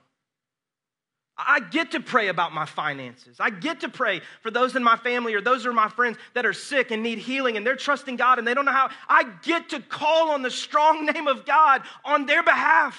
I 1.39 1.61
get 1.61 1.93
to 1.93 2.01
pray 2.01 2.29
about 2.29 2.53
my 2.53 2.67
finances. 2.67 3.37
I 3.39 3.51
get 3.51 3.81
to 3.81 3.89
pray 3.89 4.23
for 4.43 4.51
those 4.51 4.75
in 4.75 4.83
my 4.83 4.97
family 4.97 5.35
or 5.35 5.41
those 5.41 5.67
are 5.67 5.73
my 5.73 5.89
friends 5.89 6.19
that 6.35 6.45
are 6.45 6.53
sick 6.53 6.91
and 6.91 7.01
need 7.03 7.19
healing 7.19 7.57
and 7.57 7.65
they're 7.65 7.77
trusting 7.77 8.17
God 8.17 8.39
and 8.39 8.47
they 8.47 8.55
don't 8.55 8.65
know 8.65 8.73
how. 8.73 8.91
I 9.09 9.25
get 9.43 9.69
to 9.71 9.81
call 9.81 10.31
on 10.31 10.43
the 10.43 10.51
strong 10.51 11.07
name 11.07 11.29
of 11.29 11.47
God 11.47 11.83
on 12.05 12.27
their 12.27 12.43
behalf. 12.43 12.99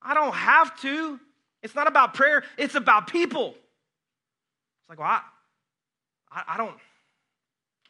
I 0.00 0.14
don't 0.14 0.34
have 0.34 0.80
to. 0.82 1.18
It's 1.62 1.74
not 1.74 1.88
about 1.88 2.14
prayer, 2.14 2.44
it's 2.56 2.76
about 2.76 3.08
people. 3.08 3.48
It's 3.48 4.88
like, 4.88 5.00
well, 5.00 5.08
I, 5.08 5.22
I, 6.30 6.54
I 6.54 6.56
don't. 6.56 6.76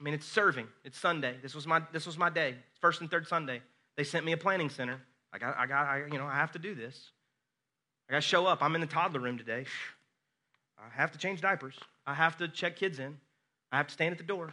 I 0.00 0.02
mean, 0.02 0.14
it's 0.14 0.26
serving. 0.26 0.66
It's 0.84 0.98
Sunday. 0.98 1.36
This 1.42 1.54
was 1.54 1.66
my 1.66 1.82
this 1.92 2.06
was 2.06 2.16
my 2.16 2.30
day. 2.30 2.54
First 2.80 3.02
and 3.02 3.10
third 3.10 3.28
Sunday. 3.28 3.60
They 3.96 4.04
sent 4.04 4.24
me 4.24 4.32
a 4.32 4.38
planning 4.38 4.70
center. 4.70 5.00
I 5.32 5.38
got 5.38 5.56
I 5.58 5.66
got 5.66 5.86
I, 5.86 6.04
you 6.10 6.18
know 6.18 6.26
I 6.26 6.36
have 6.36 6.52
to 6.52 6.58
do 6.58 6.74
this. 6.74 7.10
I 8.10 8.14
got 8.14 8.22
to 8.22 8.28
show 8.28 8.44
up. 8.44 8.60
I'm 8.60 8.74
in 8.74 8.80
the 8.80 8.88
toddler 8.88 9.20
room 9.20 9.38
today. 9.38 9.66
I 10.76 11.00
have 11.00 11.12
to 11.12 11.18
change 11.18 11.40
diapers. 11.40 11.76
I 12.04 12.12
have 12.12 12.36
to 12.38 12.48
check 12.48 12.74
kids 12.74 12.98
in. 12.98 13.16
I 13.70 13.76
have 13.76 13.86
to 13.86 13.92
stand 13.92 14.10
at 14.10 14.18
the 14.18 14.24
door. 14.24 14.52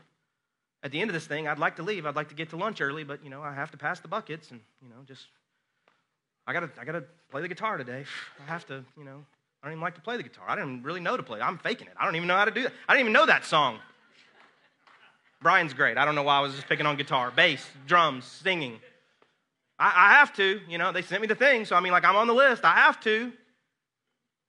At 0.84 0.92
the 0.92 1.02
end 1.02 1.10
of 1.10 1.16
this 1.16 1.26
thing, 1.26 1.48
I'd 1.48 1.58
like 1.58 1.78
to 1.78 1.84
leave. 1.84 2.06
I'd 2.06 2.16
like 2.16 2.30
to 2.30 2.36
get 2.36 2.52
to 2.52 2.56
lunch 2.56 2.82
early, 2.82 3.04
but 3.04 3.24
you 3.24 3.32
know 3.32 3.42
I 3.42 3.56
have 3.56 3.72
to 3.72 3.78
pass 3.78 4.00
the 4.00 4.08
buckets 4.08 4.52
and 4.52 4.60
you 4.80 4.90
know 4.90 4.98
just 5.08 5.26
I 6.46 6.54
gotta 6.54 6.70
I 6.80 6.86
gotta 6.86 7.04
play 7.32 7.42
the 7.42 7.48
guitar 7.48 7.78
today. 7.78 8.06
I 8.40 8.48
have 8.48 8.68
to 8.68 8.86
you 8.96 9.04
know 9.04 9.26
I 9.64 9.68
don't 9.68 9.74
even 9.74 9.82
like 9.82 9.96
to 9.96 10.02
play 10.02 10.18
the 10.18 10.24
guitar. 10.24 10.46
I 10.48 10.56
didn't 10.56 10.84
really 10.84 11.00
know 11.00 11.18
to 11.18 11.24
play. 11.24 11.42
I'm 11.42 11.58
faking 11.58 11.88
it. 11.88 11.94
I 12.00 12.06
don't 12.06 12.16
even 12.16 12.28
know 12.28 12.36
how 12.36 12.46
to 12.46 12.52
do 12.52 12.62
that. 12.62 12.74
I 12.88 12.94
didn't 12.94 13.08
even 13.08 13.14
know 13.14 13.26
that 13.26 13.44
song. 13.44 13.80
Brian's 15.42 15.74
great. 15.74 15.98
I 15.98 16.06
don't 16.06 16.14
know 16.14 16.24
why 16.24 16.38
I 16.38 16.42
was 16.42 16.54
just 16.54 16.68
picking 16.68 16.86
on 16.86 16.96
guitar, 16.96 17.32
bass, 17.36 17.68
drums, 17.88 18.26
singing. 18.26 18.80
I, 19.80 19.88
I 19.88 20.14
have 20.14 20.32
to, 20.36 20.62
you 20.70 20.78
know, 20.78 20.92
they 20.92 21.02
sent 21.02 21.22
me 21.22 21.28
the 21.28 21.36
thing, 21.36 21.66
so 21.66 21.76
I 21.76 21.80
mean, 21.80 21.92
like, 21.92 22.06
I'm 22.06 22.16
on 22.16 22.28
the 22.28 22.34
list. 22.34 22.64
I 22.64 22.76
have 22.76 23.00
to. 23.02 23.32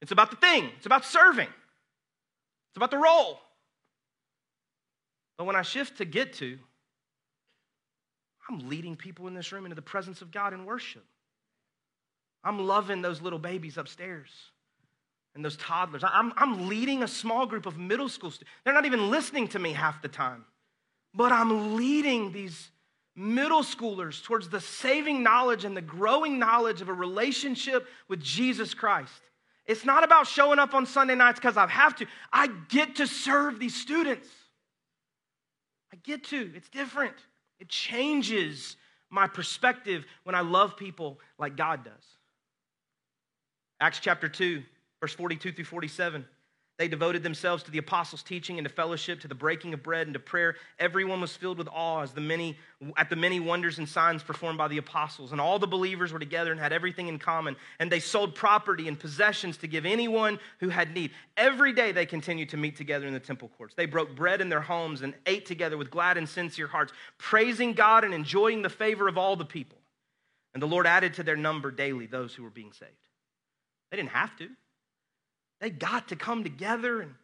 It's 0.00 0.12
about 0.12 0.30
the 0.30 0.36
thing, 0.36 0.70
it's 0.76 0.86
about 0.86 1.04
serving, 1.04 1.48
it's 1.48 2.76
about 2.76 2.90
the 2.90 2.98
role. 2.98 3.40
But 5.36 5.44
when 5.44 5.56
I 5.56 5.62
shift 5.62 5.98
to 5.98 6.04
get 6.04 6.32
to, 6.34 6.58
I'm 8.48 8.68
leading 8.68 8.96
people 8.96 9.28
in 9.28 9.34
this 9.34 9.52
room 9.52 9.66
into 9.66 9.76
the 9.76 9.82
presence 9.82 10.22
of 10.22 10.32
God 10.32 10.52
in 10.52 10.64
worship. 10.64 11.04
I'm 12.42 12.66
loving 12.66 13.02
those 13.02 13.20
little 13.20 13.38
babies 13.38 13.76
upstairs 13.76 14.30
and 15.34 15.44
those 15.44 15.56
toddlers. 15.56 16.02
I'm, 16.04 16.32
I'm 16.36 16.68
leading 16.68 17.02
a 17.02 17.08
small 17.08 17.46
group 17.46 17.66
of 17.66 17.76
middle 17.76 18.08
school 18.08 18.30
students. 18.30 18.50
They're 18.64 18.74
not 18.74 18.86
even 18.86 19.10
listening 19.10 19.48
to 19.48 19.58
me 19.58 19.72
half 19.72 20.02
the 20.02 20.08
time 20.08 20.44
but 21.14 21.32
I'm 21.32 21.76
leading 21.76 22.32
these 22.32 22.70
middle 23.16 23.62
schoolers 23.62 24.22
towards 24.22 24.48
the 24.48 24.60
saving 24.60 25.22
knowledge 25.22 25.64
and 25.64 25.76
the 25.76 25.82
growing 25.82 26.38
knowledge 26.38 26.80
of 26.80 26.88
a 26.88 26.92
relationship 26.92 27.86
with 28.06 28.22
Jesus 28.22 28.74
Christ. 28.74 29.20
It's 29.68 29.84
not 29.84 30.02
about 30.02 30.26
showing 30.26 30.58
up 30.58 30.72
on 30.72 30.86
Sunday 30.86 31.14
nights 31.14 31.38
because 31.38 31.58
I 31.58 31.66
have 31.66 31.94
to. 31.96 32.06
I 32.32 32.48
get 32.68 32.96
to 32.96 33.06
serve 33.06 33.60
these 33.60 33.74
students. 33.74 34.26
I 35.92 35.96
get 36.02 36.24
to. 36.24 36.50
It's 36.56 36.70
different. 36.70 37.14
It 37.60 37.68
changes 37.68 38.76
my 39.10 39.26
perspective 39.26 40.06
when 40.24 40.34
I 40.34 40.40
love 40.40 40.76
people 40.76 41.20
like 41.38 41.56
God 41.56 41.84
does. 41.84 41.92
Acts 43.78 44.00
chapter 44.00 44.28
2, 44.28 44.62
verse 45.00 45.14
42 45.14 45.52
through 45.52 45.64
47. 45.66 46.24
They 46.78 46.86
devoted 46.86 47.24
themselves 47.24 47.64
to 47.64 47.72
the 47.72 47.78
apostles' 47.78 48.22
teaching 48.22 48.56
and 48.56 48.66
to 48.66 48.72
fellowship, 48.72 49.20
to 49.20 49.28
the 49.28 49.34
breaking 49.34 49.74
of 49.74 49.82
bread 49.82 50.06
and 50.06 50.14
to 50.14 50.20
prayer. 50.20 50.54
Everyone 50.78 51.20
was 51.20 51.36
filled 51.36 51.58
with 51.58 51.66
awe 51.66 52.02
as 52.02 52.12
the 52.12 52.20
many, 52.20 52.56
at 52.96 53.10
the 53.10 53.16
many 53.16 53.40
wonders 53.40 53.78
and 53.78 53.88
signs 53.88 54.22
performed 54.22 54.58
by 54.58 54.68
the 54.68 54.78
apostles. 54.78 55.32
And 55.32 55.40
all 55.40 55.58
the 55.58 55.66
believers 55.66 56.12
were 56.12 56.20
together 56.20 56.52
and 56.52 56.60
had 56.60 56.72
everything 56.72 57.08
in 57.08 57.18
common. 57.18 57.56
And 57.80 57.90
they 57.90 57.98
sold 57.98 58.36
property 58.36 58.86
and 58.86 58.98
possessions 58.98 59.56
to 59.56 59.66
give 59.66 59.84
anyone 59.86 60.38
who 60.60 60.68
had 60.68 60.94
need. 60.94 61.10
Every 61.36 61.72
day 61.72 61.90
they 61.90 62.06
continued 62.06 62.50
to 62.50 62.56
meet 62.56 62.76
together 62.76 63.08
in 63.08 63.12
the 63.12 63.18
temple 63.18 63.50
courts. 63.58 63.74
They 63.74 63.86
broke 63.86 64.14
bread 64.14 64.40
in 64.40 64.48
their 64.48 64.60
homes 64.60 65.02
and 65.02 65.14
ate 65.26 65.46
together 65.46 65.76
with 65.76 65.90
glad 65.90 66.16
and 66.16 66.28
sincere 66.28 66.68
hearts, 66.68 66.92
praising 67.18 67.72
God 67.72 68.04
and 68.04 68.14
enjoying 68.14 68.62
the 68.62 68.70
favor 68.70 69.08
of 69.08 69.18
all 69.18 69.34
the 69.34 69.44
people. 69.44 69.78
And 70.54 70.62
the 70.62 70.68
Lord 70.68 70.86
added 70.86 71.14
to 71.14 71.24
their 71.24 71.36
number 71.36 71.72
daily 71.72 72.06
those 72.06 72.34
who 72.34 72.44
were 72.44 72.50
being 72.50 72.72
saved. 72.72 72.92
They 73.90 73.96
didn't 73.96 74.10
have 74.10 74.36
to. 74.36 74.48
They 75.60 75.70
got 75.70 76.08
to 76.08 76.16
come 76.16 76.44
together 76.44 77.00
and 77.00 77.14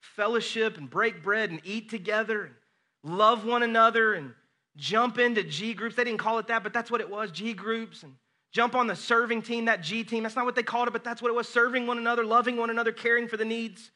fellowship 0.00 0.78
and 0.78 0.88
break 0.88 1.22
bread 1.22 1.50
and 1.50 1.60
eat 1.64 1.90
together 1.90 2.44
and 2.44 2.54
love 3.02 3.44
one 3.44 3.62
another 3.62 4.14
and 4.14 4.32
jump 4.76 5.18
into 5.18 5.42
G 5.42 5.74
groups. 5.74 5.96
They 5.96 6.04
didn't 6.04 6.20
call 6.20 6.38
it 6.38 6.46
that, 6.48 6.62
but 6.62 6.72
that's 6.72 6.90
what 6.90 7.00
it 7.00 7.10
was 7.10 7.30
G 7.30 7.52
groups 7.52 8.02
and 8.02 8.14
jump 8.52 8.74
on 8.74 8.86
the 8.86 8.96
serving 8.96 9.42
team, 9.42 9.66
that 9.66 9.82
G 9.82 10.04
team. 10.04 10.22
That's 10.22 10.36
not 10.36 10.44
what 10.44 10.54
they 10.54 10.62
called 10.62 10.88
it, 10.88 10.92
but 10.92 11.04
that's 11.04 11.22
what 11.22 11.28
it 11.28 11.34
was 11.34 11.48
serving 11.48 11.86
one 11.86 11.98
another, 11.98 12.24
loving 12.24 12.56
one 12.56 12.70
another, 12.70 12.92
caring 12.92 13.28
for 13.28 13.36
the 13.36 13.44
needs 13.44 13.90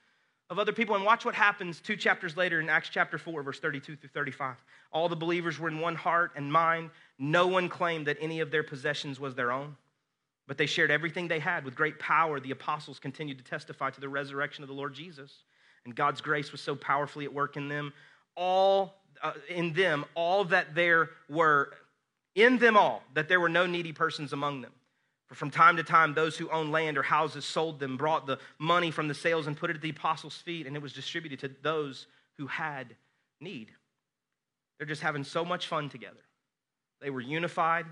of 0.51 0.59
other 0.59 0.73
people. 0.73 0.95
And 0.95 1.05
watch 1.05 1.25
what 1.25 1.35
happens 1.35 1.81
two 1.81 1.97
chapters 1.97 2.37
later 2.37 2.61
in 2.61 2.69
Acts 2.69 2.89
chapter 2.89 3.19
4, 3.19 3.43
verse 3.43 3.61
32 3.61 3.97
through 3.97 4.11
35. 4.11 4.57
All 4.93 5.09
the 5.09 5.17
believers 5.17 5.59
were 5.59 5.69
in 5.69 5.81
one 5.81 5.95
heart 5.95 6.33
and 6.37 6.53
mind. 6.53 6.91
No 7.19 7.47
one 7.47 7.69
claimed 7.69 8.07
that 8.07 8.19
any 8.21 8.41
of 8.41 8.51
their 8.51 8.63
possessions 8.63 9.19
was 9.19 9.35
their 9.35 9.51
own. 9.51 9.77
But 10.47 10.59
they 10.59 10.67
shared 10.67 10.91
everything 10.91 11.29
they 11.29 11.39
had 11.39 11.65
with 11.65 11.75
great 11.75 11.99
power. 11.99 12.39
The 12.39 12.51
apostles 12.51 12.99
continued 12.99 13.39
to 13.39 13.45
testify 13.45 13.91
to 13.91 14.01
the 14.01 14.09
resurrection 14.09 14.63
of 14.63 14.69
the 14.69 14.75
Lord 14.75 14.95
Jesus. 14.95 15.33
And 15.85 15.95
God's 15.95 16.21
grace 16.21 16.53
was 16.53 16.61
so 16.61 16.77
powerfully 16.77 17.25
at 17.25 17.33
work 17.33 17.57
in 17.57 17.69
them. 17.69 17.93
All 18.37 18.95
uh, 19.23 19.33
in 19.49 19.73
them, 19.73 20.05
all 20.15 20.45
that 20.45 20.75
there 20.75 21.11
were, 21.29 21.73
in 22.35 22.59
them 22.59 22.77
all, 22.77 23.03
that 23.15 23.29
there 23.29 23.41
were 23.41 23.49
no 23.49 23.67
needy 23.67 23.93
persons 23.93 24.33
among 24.33 24.61
them. 24.61 24.73
For 25.27 25.35
from 25.35 25.51
time 25.51 25.77
to 25.79 25.83
time, 25.83 26.13
those 26.13 26.37
who 26.37 26.51
owned 26.51 26.73
land 26.73 26.99
or 26.99 27.03
houses 27.03 27.45
sold 27.45 27.81
them, 27.81 27.97
brought 27.97 28.27
the 28.27 28.39
money 28.59 28.91
from 28.91 29.09
the 29.09 29.15
sales, 29.15 29.47
and 29.47 29.57
put 29.57 29.71
it 29.71 29.77
at 29.77 29.83
the 29.83 29.91
apostles' 29.91 30.37
feet, 30.37 30.67
and 30.67 30.77
it 30.77 30.83
was 30.83 30.93
distributed 30.93 31.39
to 31.41 31.51
those 31.63 32.07
who 32.37 32.47
had 32.47 32.95
need. 33.41 33.71
They're 34.79 34.87
just 34.87 35.03
having 35.03 35.25
so 35.25 35.45
much 35.45 35.69
fun 35.69 35.89
together. 35.89 36.21
They 37.01 37.11
were 37.11 37.21
unified, 37.21 37.87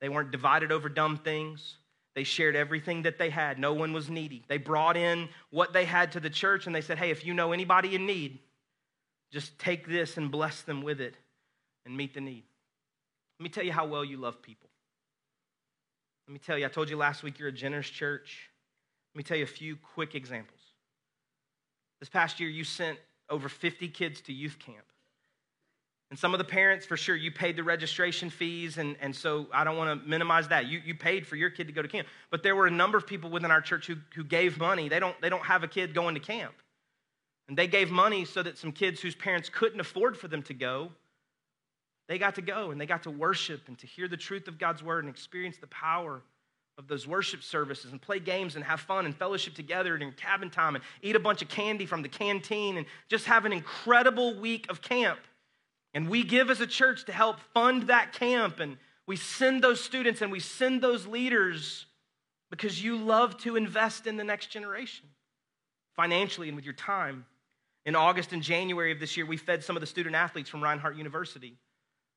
They 0.00 0.08
weren't 0.08 0.30
divided 0.30 0.70
over 0.70 0.88
dumb 0.88 1.16
things. 1.16 1.76
They 2.18 2.24
shared 2.24 2.56
everything 2.56 3.02
that 3.02 3.16
they 3.16 3.30
had. 3.30 3.60
No 3.60 3.72
one 3.74 3.92
was 3.92 4.10
needy. 4.10 4.42
They 4.48 4.58
brought 4.58 4.96
in 4.96 5.28
what 5.50 5.72
they 5.72 5.84
had 5.84 6.10
to 6.12 6.20
the 6.20 6.28
church 6.28 6.66
and 6.66 6.74
they 6.74 6.80
said, 6.80 6.98
Hey, 6.98 7.10
if 7.10 7.24
you 7.24 7.32
know 7.32 7.52
anybody 7.52 7.94
in 7.94 8.06
need, 8.06 8.40
just 9.30 9.56
take 9.56 9.86
this 9.86 10.16
and 10.16 10.28
bless 10.28 10.62
them 10.62 10.82
with 10.82 11.00
it 11.00 11.14
and 11.86 11.96
meet 11.96 12.14
the 12.14 12.20
need. 12.20 12.42
Let 13.38 13.44
me 13.44 13.50
tell 13.50 13.62
you 13.62 13.70
how 13.70 13.86
well 13.86 14.04
you 14.04 14.16
love 14.16 14.42
people. 14.42 14.68
Let 16.26 16.32
me 16.32 16.40
tell 16.40 16.58
you, 16.58 16.66
I 16.66 16.70
told 16.70 16.90
you 16.90 16.96
last 16.96 17.22
week 17.22 17.38
you're 17.38 17.50
a 17.50 17.52
generous 17.52 17.88
church. 17.88 18.50
Let 19.14 19.18
me 19.18 19.22
tell 19.22 19.36
you 19.36 19.44
a 19.44 19.46
few 19.46 19.76
quick 19.76 20.16
examples. 20.16 20.58
This 22.00 22.08
past 22.08 22.40
year, 22.40 22.50
you 22.50 22.64
sent 22.64 22.98
over 23.30 23.48
50 23.48 23.90
kids 23.90 24.20
to 24.22 24.32
youth 24.32 24.58
camp. 24.58 24.86
And 26.10 26.18
some 26.18 26.32
of 26.32 26.38
the 26.38 26.44
parents, 26.44 26.86
for 26.86 26.96
sure, 26.96 27.14
you 27.14 27.30
paid 27.30 27.54
the 27.56 27.62
registration 27.62 28.30
fees, 28.30 28.78
and, 28.78 28.96
and 29.00 29.14
so 29.14 29.46
I 29.52 29.62
don't 29.62 29.76
want 29.76 30.02
to 30.02 30.08
minimize 30.08 30.48
that. 30.48 30.66
You, 30.66 30.80
you 30.82 30.94
paid 30.94 31.26
for 31.26 31.36
your 31.36 31.50
kid 31.50 31.66
to 31.66 31.72
go 31.72 31.82
to 31.82 31.88
camp. 31.88 32.08
But 32.30 32.42
there 32.42 32.56
were 32.56 32.66
a 32.66 32.70
number 32.70 32.96
of 32.96 33.06
people 33.06 33.28
within 33.28 33.50
our 33.50 33.60
church 33.60 33.86
who, 33.86 33.96
who 34.14 34.24
gave 34.24 34.58
money. 34.58 34.88
They 34.88 35.00
don't, 35.00 35.20
they 35.20 35.28
don't 35.28 35.44
have 35.44 35.64
a 35.64 35.68
kid 35.68 35.92
going 35.92 36.14
to 36.14 36.20
camp. 36.20 36.54
And 37.48 37.56
they 37.56 37.66
gave 37.66 37.90
money 37.90 38.24
so 38.24 38.42
that 38.42 38.56
some 38.56 38.72
kids 38.72 39.00
whose 39.00 39.14
parents 39.14 39.50
couldn't 39.50 39.80
afford 39.80 40.16
for 40.16 40.28
them 40.28 40.42
to 40.44 40.54
go, 40.54 40.90
they 42.08 42.18
got 42.18 42.36
to 42.36 42.42
go 42.42 42.70
and 42.70 42.80
they 42.80 42.86
got 42.86 43.02
to 43.02 43.10
worship 43.10 43.68
and 43.68 43.78
to 43.78 43.86
hear 43.86 44.08
the 44.08 44.16
truth 44.16 44.48
of 44.48 44.58
God's 44.58 44.82
word 44.82 45.04
and 45.04 45.12
experience 45.12 45.58
the 45.58 45.66
power 45.66 46.22
of 46.78 46.88
those 46.88 47.06
worship 47.06 47.42
services 47.42 47.92
and 47.92 48.00
play 48.00 48.18
games 48.20 48.56
and 48.56 48.64
have 48.64 48.80
fun 48.80 49.04
and 49.04 49.14
fellowship 49.14 49.54
together 49.54 49.96
in 49.96 50.12
cabin 50.12 50.48
time 50.48 50.74
and 50.74 50.84
eat 51.02 51.16
a 51.16 51.20
bunch 51.20 51.42
of 51.42 51.48
candy 51.48 51.84
from 51.84 52.02
the 52.02 52.08
canteen 52.08 52.78
and 52.78 52.86
just 53.08 53.26
have 53.26 53.44
an 53.44 53.52
incredible 53.52 54.38
week 54.40 54.66
of 54.70 54.80
camp. 54.80 55.18
And 55.98 56.08
we 56.08 56.22
give 56.22 56.48
as 56.48 56.60
a 56.60 56.66
church 56.68 57.06
to 57.06 57.12
help 57.12 57.40
fund 57.52 57.88
that 57.88 58.12
camp. 58.12 58.60
And 58.60 58.76
we 59.08 59.16
send 59.16 59.64
those 59.64 59.82
students 59.82 60.22
and 60.22 60.30
we 60.30 60.38
send 60.38 60.80
those 60.80 61.08
leaders 61.08 61.86
because 62.52 62.80
you 62.80 62.96
love 62.96 63.36
to 63.38 63.56
invest 63.56 64.06
in 64.06 64.16
the 64.16 64.22
next 64.22 64.46
generation 64.46 65.06
financially 65.96 66.46
and 66.46 66.54
with 66.54 66.64
your 66.64 66.74
time. 66.74 67.26
In 67.84 67.96
August 67.96 68.32
and 68.32 68.44
January 68.44 68.92
of 68.92 69.00
this 69.00 69.16
year, 69.16 69.26
we 69.26 69.36
fed 69.36 69.64
some 69.64 69.76
of 69.76 69.80
the 69.80 69.88
student 69.88 70.14
athletes 70.14 70.48
from 70.48 70.62
Reinhardt 70.62 70.94
University. 70.94 71.56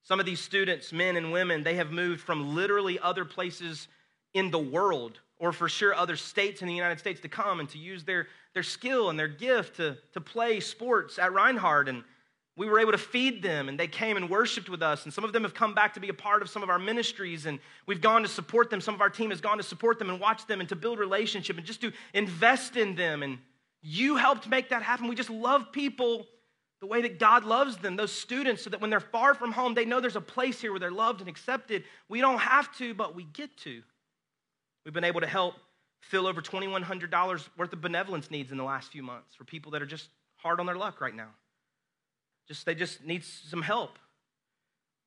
Some 0.03 0.19
of 0.19 0.27
these 0.27 0.39
students, 0.39 0.93
men 0.93 1.15
and 1.15 1.31
women, 1.31 1.63
they 1.63 1.73
have 1.77 1.91
moved 1.91 2.21
from 2.21 2.53
literally 2.53 2.99
other 2.99 3.25
places 3.25 3.87
in 4.35 4.51
the 4.51 4.59
world 4.59 5.19
or 5.39 5.51
for 5.51 5.67
sure 5.67 5.95
other 5.95 6.15
states 6.15 6.61
in 6.61 6.67
the 6.67 6.75
United 6.75 6.99
States 6.99 7.19
to 7.21 7.29
come 7.29 7.59
and 7.59 7.69
to 7.69 7.79
use 7.79 8.03
their, 8.03 8.27
their 8.53 8.61
skill 8.61 9.09
and 9.09 9.17
their 9.17 9.27
gift 9.27 9.77
to, 9.77 9.97
to 10.13 10.21
play 10.21 10.59
sports 10.59 11.17
at 11.17 11.33
Reinhardt. 11.33 11.89
And 11.89 12.03
we 12.61 12.69
were 12.69 12.77
able 12.77 12.91
to 12.91 12.97
feed 12.99 13.41
them 13.41 13.69
and 13.69 13.79
they 13.79 13.87
came 13.87 14.17
and 14.17 14.29
worshiped 14.29 14.69
with 14.69 14.83
us 14.83 15.05
and 15.05 15.11
some 15.11 15.23
of 15.23 15.33
them 15.33 15.41
have 15.41 15.55
come 15.55 15.73
back 15.73 15.95
to 15.95 15.99
be 15.99 16.09
a 16.09 16.13
part 16.13 16.43
of 16.43 16.49
some 16.49 16.61
of 16.61 16.69
our 16.69 16.77
ministries 16.77 17.47
and 17.47 17.57
we've 17.87 18.01
gone 18.01 18.21
to 18.21 18.27
support 18.27 18.69
them. 18.69 18.79
Some 18.79 18.93
of 18.93 19.01
our 19.01 19.09
team 19.09 19.31
has 19.31 19.41
gone 19.41 19.57
to 19.57 19.63
support 19.63 19.97
them 19.97 20.11
and 20.11 20.19
watch 20.19 20.45
them 20.45 20.59
and 20.59 20.69
to 20.69 20.75
build 20.75 20.99
relationship 20.99 21.57
and 21.57 21.65
just 21.65 21.81
to 21.81 21.91
invest 22.13 22.77
in 22.77 22.93
them 22.93 23.23
and 23.23 23.39
you 23.81 24.15
helped 24.15 24.47
make 24.47 24.69
that 24.69 24.83
happen. 24.83 25.07
We 25.07 25.15
just 25.15 25.31
love 25.31 25.71
people 25.71 26.27
the 26.81 26.85
way 26.85 27.01
that 27.01 27.17
god 27.17 27.45
loves 27.45 27.77
them 27.77 27.95
those 27.95 28.11
students 28.11 28.63
so 28.63 28.69
that 28.69 28.79
when 28.79 28.91
they're 28.91 28.99
far 28.99 29.33
from 29.33 29.51
home 29.51 29.73
they 29.73 29.85
know 29.85 29.99
there's 29.99 30.15
a 30.15 30.21
place 30.21 30.61
here 30.61 30.69
where 30.69 30.79
they're 30.79 30.91
loved 30.91 31.19
and 31.19 31.27
accepted. 31.27 31.83
We 32.09 32.21
don't 32.21 32.37
have 32.37 32.71
to 32.77 32.93
but 32.93 33.15
we 33.15 33.23
get 33.23 33.57
to. 33.57 33.81
We've 34.85 34.93
been 34.93 35.03
able 35.03 35.21
to 35.21 35.27
help 35.27 35.55
fill 36.01 36.27
over 36.27 36.43
$2100 36.43 37.49
worth 37.57 37.73
of 37.73 37.81
benevolence 37.81 38.29
needs 38.29 38.51
in 38.51 38.59
the 38.59 38.63
last 38.63 38.91
few 38.91 39.01
months 39.01 39.33
for 39.33 39.45
people 39.45 39.71
that 39.71 39.81
are 39.81 39.87
just 39.87 40.09
hard 40.35 40.59
on 40.59 40.67
their 40.67 40.77
luck 40.77 41.01
right 41.01 41.15
now 41.15 41.29
just 42.47 42.65
they 42.65 42.75
just 42.75 43.03
need 43.03 43.23
some 43.23 43.61
help. 43.61 43.97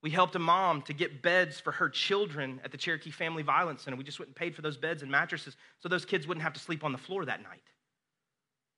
We 0.03 0.11
helped 0.11 0.37
a 0.37 0.39
mom 0.39 0.83
to 0.83 0.93
get 0.93 1.23
beds 1.23 1.59
for 1.61 1.73
her 1.73 1.89
children 1.89 2.61
at 2.63 2.71
the 2.71 2.77
Cherokee 2.77 3.11
Family 3.11 3.43
Violence 3.43 3.83
Center. 3.83 3.97
We 3.97 4.05
just 4.05 4.19
went 4.19 4.29
and 4.29 4.37
paid 4.37 4.55
for 4.55 4.61
those 4.61 4.77
beds 4.77 5.01
and 5.03 5.11
mattresses 5.11 5.57
so 5.81 5.89
those 5.89 6.05
kids 6.05 6.27
wouldn't 6.27 6.45
have 6.45 6.53
to 6.53 6.61
sleep 6.61 6.85
on 6.85 6.93
the 6.93 6.99
floor 6.99 7.25
that 7.25 7.43
night. 7.43 7.63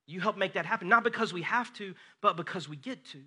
You 0.07 0.21
help 0.21 0.37
make 0.37 0.53
that 0.53 0.67
happen, 0.67 0.89
not 0.89 1.03
because 1.03 1.33
we 1.33 1.43
have 1.43 1.73
to, 1.75 1.95
but 2.23 2.37
because 2.37 2.69
we 2.69 2.77
get 2.77 3.05
to. 3.07 3.23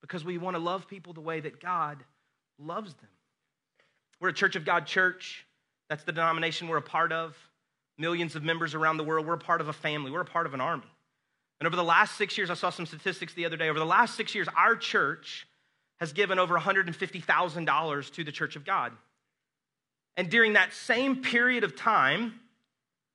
Because 0.00 0.24
we 0.24 0.38
want 0.38 0.54
to 0.54 0.62
love 0.62 0.86
people 0.86 1.12
the 1.12 1.20
way 1.20 1.40
that 1.40 1.60
God 1.60 2.04
loves 2.56 2.94
them. 2.94 3.10
We're 4.20 4.28
a 4.28 4.32
Church 4.32 4.54
of 4.54 4.64
God 4.64 4.86
church. 4.86 5.44
That's 5.88 6.04
the 6.04 6.12
denomination 6.12 6.68
we're 6.68 6.76
a 6.76 6.82
part 6.82 7.12
of. 7.12 7.36
Millions 7.98 8.36
of 8.36 8.44
members 8.44 8.74
around 8.74 8.96
the 8.96 9.04
world. 9.04 9.26
We're 9.26 9.34
a 9.34 9.38
part 9.38 9.60
of 9.60 9.66
a 9.68 9.72
family. 9.72 10.12
We're 10.12 10.20
a 10.20 10.24
part 10.24 10.46
of 10.46 10.54
an 10.54 10.60
army. 10.60 10.91
And 11.62 11.66
over 11.68 11.76
the 11.76 11.84
last 11.84 12.18
six 12.18 12.36
years, 12.36 12.50
I 12.50 12.54
saw 12.54 12.70
some 12.70 12.86
statistics 12.86 13.34
the 13.34 13.46
other 13.46 13.56
day. 13.56 13.68
Over 13.68 13.78
the 13.78 13.86
last 13.86 14.16
six 14.16 14.34
years, 14.34 14.48
our 14.56 14.74
church 14.74 15.46
has 16.00 16.12
given 16.12 16.40
over 16.40 16.58
$150,000 16.58 18.12
to 18.14 18.24
the 18.24 18.32
Church 18.32 18.56
of 18.56 18.64
God. 18.64 18.90
And 20.16 20.28
during 20.28 20.54
that 20.54 20.72
same 20.72 21.22
period 21.22 21.62
of 21.62 21.76
time, 21.76 22.40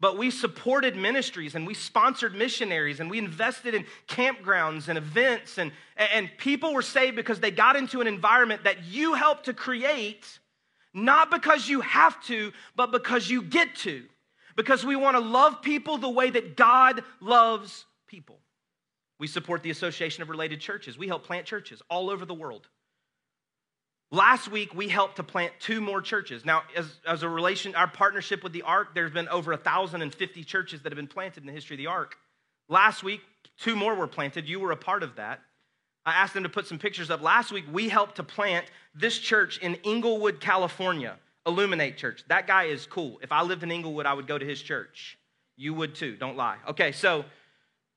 But 0.00 0.18
we 0.18 0.32
supported 0.32 0.96
ministries 0.96 1.54
and 1.54 1.64
we 1.64 1.72
sponsored 1.72 2.34
missionaries 2.34 2.98
and 2.98 3.08
we 3.08 3.18
invested 3.18 3.76
in 3.76 3.84
campgrounds 4.08 4.88
and 4.88 4.98
events. 4.98 5.56
And, 5.56 5.70
and 5.96 6.28
people 6.36 6.74
were 6.74 6.82
saved 6.82 7.14
because 7.14 7.38
they 7.38 7.52
got 7.52 7.76
into 7.76 8.00
an 8.00 8.08
environment 8.08 8.64
that 8.64 8.84
you 8.86 9.14
helped 9.14 9.44
to 9.44 9.54
create, 9.54 10.40
not 10.92 11.30
because 11.30 11.68
you 11.68 11.80
have 11.82 12.20
to, 12.24 12.52
but 12.74 12.90
because 12.90 13.30
you 13.30 13.40
get 13.40 13.76
to. 13.76 14.02
Because 14.56 14.84
we 14.84 14.96
want 14.96 15.16
to 15.16 15.20
love 15.22 15.62
people 15.62 15.96
the 15.96 16.10
way 16.10 16.28
that 16.28 16.56
God 16.56 17.04
loves 17.20 17.84
people. 18.08 18.40
We 19.18 19.26
support 19.26 19.62
the 19.62 19.70
Association 19.70 20.22
of 20.22 20.28
Related 20.28 20.60
Churches. 20.60 20.98
We 20.98 21.08
help 21.08 21.24
plant 21.24 21.46
churches 21.46 21.82
all 21.88 22.10
over 22.10 22.24
the 22.24 22.34
world. 22.34 22.68
Last 24.12 24.48
week, 24.48 24.72
we 24.74 24.88
helped 24.88 25.16
to 25.16 25.24
plant 25.24 25.52
two 25.58 25.80
more 25.80 26.00
churches. 26.00 26.44
Now, 26.44 26.62
as, 26.76 26.86
as 27.06 27.22
a 27.22 27.28
relation, 27.28 27.74
our 27.74 27.88
partnership 27.88 28.44
with 28.44 28.52
the 28.52 28.62
ARC, 28.62 28.94
there's 28.94 29.10
been 29.10 29.28
over 29.28 29.50
1,050 29.50 30.44
churches 30.44 30.82
that 30.82 30.92
have 30.92 30.96
been 30.96 31.08
planted 31.08 31.42
in 31.42 31.46
the 31.46 31.52
history 31.52 31.74
of 31.74 31.78
the 31.78 31.88
ARC. 31.88 32.14
Last 32.68 33.02
week, 33.02 33.20
two 33.58 33.74
more 33.74 33.94
were 33.94 34.06
planted. 34.06 34.48
You 34.48 34.60
were 34.60 34.70
a 34.70 34.76
part 34.76 35.02
of 35.02 35.16
that. 35.16 35.40
I 36.04 36.12
asked 36.12 36.34
them 36.34 36.44
to 36.44 36.48
put 36.48 36.68
some 36.68 36.78
pictures 36.78 37.10
up. 37.10 37.20
Last 37.20 37.50
week, 37.50 37.64
we 37.72 37.88
helped 37.88 38.16
to 38.16 38.22
plant 38.22 38.66
this 38.94 39.18
church 39.18 39.58
in 39.58 39.74
Inglewood, 39.82 40.40
California, 40.40 41.16
Illuminate 41.46 41.96
Church. 41.96 42.22
That 42.28 42.46
guy 42.46 42.64
is 42.64 42.86
cool. 42.86 43.18
If 43.22 43.32
I 43.32 43.42
lived 43.42 43.64
in 43.64 43.72
Inglewood, 43.72 44.06
I 44.06 44.14
would 44.14 44.28
go 44.28 44.38
to 44.38 44.46
his 44.46 44.62
church. 44.62 45.18
You 45.56 45.74
would 45.74 45.96
too, 45.96 46.16
don't 46.16 46.36
lie. 46.36 46.58
Okay, 46.68 46.92
so 46.92 47.24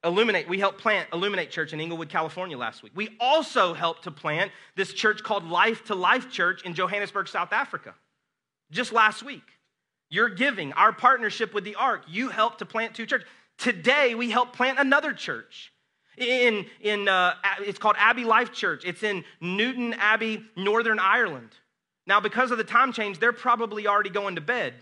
Illuminate, 0.03 0.47
we 0.47 0.59
helped 0.59 0.79
plant 0.79 1.09
Illuminate 1.11 1.51
Church 1.51 1.73
in 1.73 1.81
Inglewood, 1.81 2.09
California 2.09 2.57
last 2.57 2.83
week. 2.83 2.93
We 2.95 3.17
also 3.19 3.73
helped 3.73 4.05
to 4.05 4.11
plant 4.11 4.51
this 4.75 4.93
church 4.93 5.23
called 5.23 5.43
Life 5.43 5.85
to 5.85 5.95
Life 5.95 6.31
Church 6.31 6.63
in 6.63 6.73
Johannesburg, 6.73 7.27
South 7.27 7.51
Africa, 7.51 7.93
just 8.71 8.93
last 8.93 9.23
week. 9.23 9.43
Your 10.09 10.29
giving, 10.29 10.71
our 10.73 10.93
partnership 10.93 11.53
with 11.53 11.65
the 11.65 11.75
ARC, 11.75 12.03
you 12.07 12.29
helped 12.29 12.59
to 12.59 12.65
plant 12.65 12.95
two 12.95 13.05
churches. 13.05 13.27
Today, 13.57 14.15
we 14.15 14.31
help 14.31 14.53
plant 14.53 14.79
another 14.79 15.13
church. 15.13 15.73
In, 16.17 16.65
in 16.81 17.07
uh, 17.07 17.33
it's 17.59 17.77
called 17.77 17.95
Abbey 17.97 18.23
Life 18.23 18.53
Church. 18.53 18.83
It's 18.85 19.03
in 19.03 19.23
Newtownabbey, 19.41 20.45
Northern 20.55 20.99
Ireland. 20.99 21.49
Now, 22.07 22.19
because 22.19 22.51
of 22.51 22.57
the 22.57 22.63
time 22.63 22.91
change, 22.91 23.19
they're 23.19 23.31
probably 23.31 23.85
already 23.85 24.09
going 24.09 24.35
to 24.35 24.41
bed. 24.41 24.73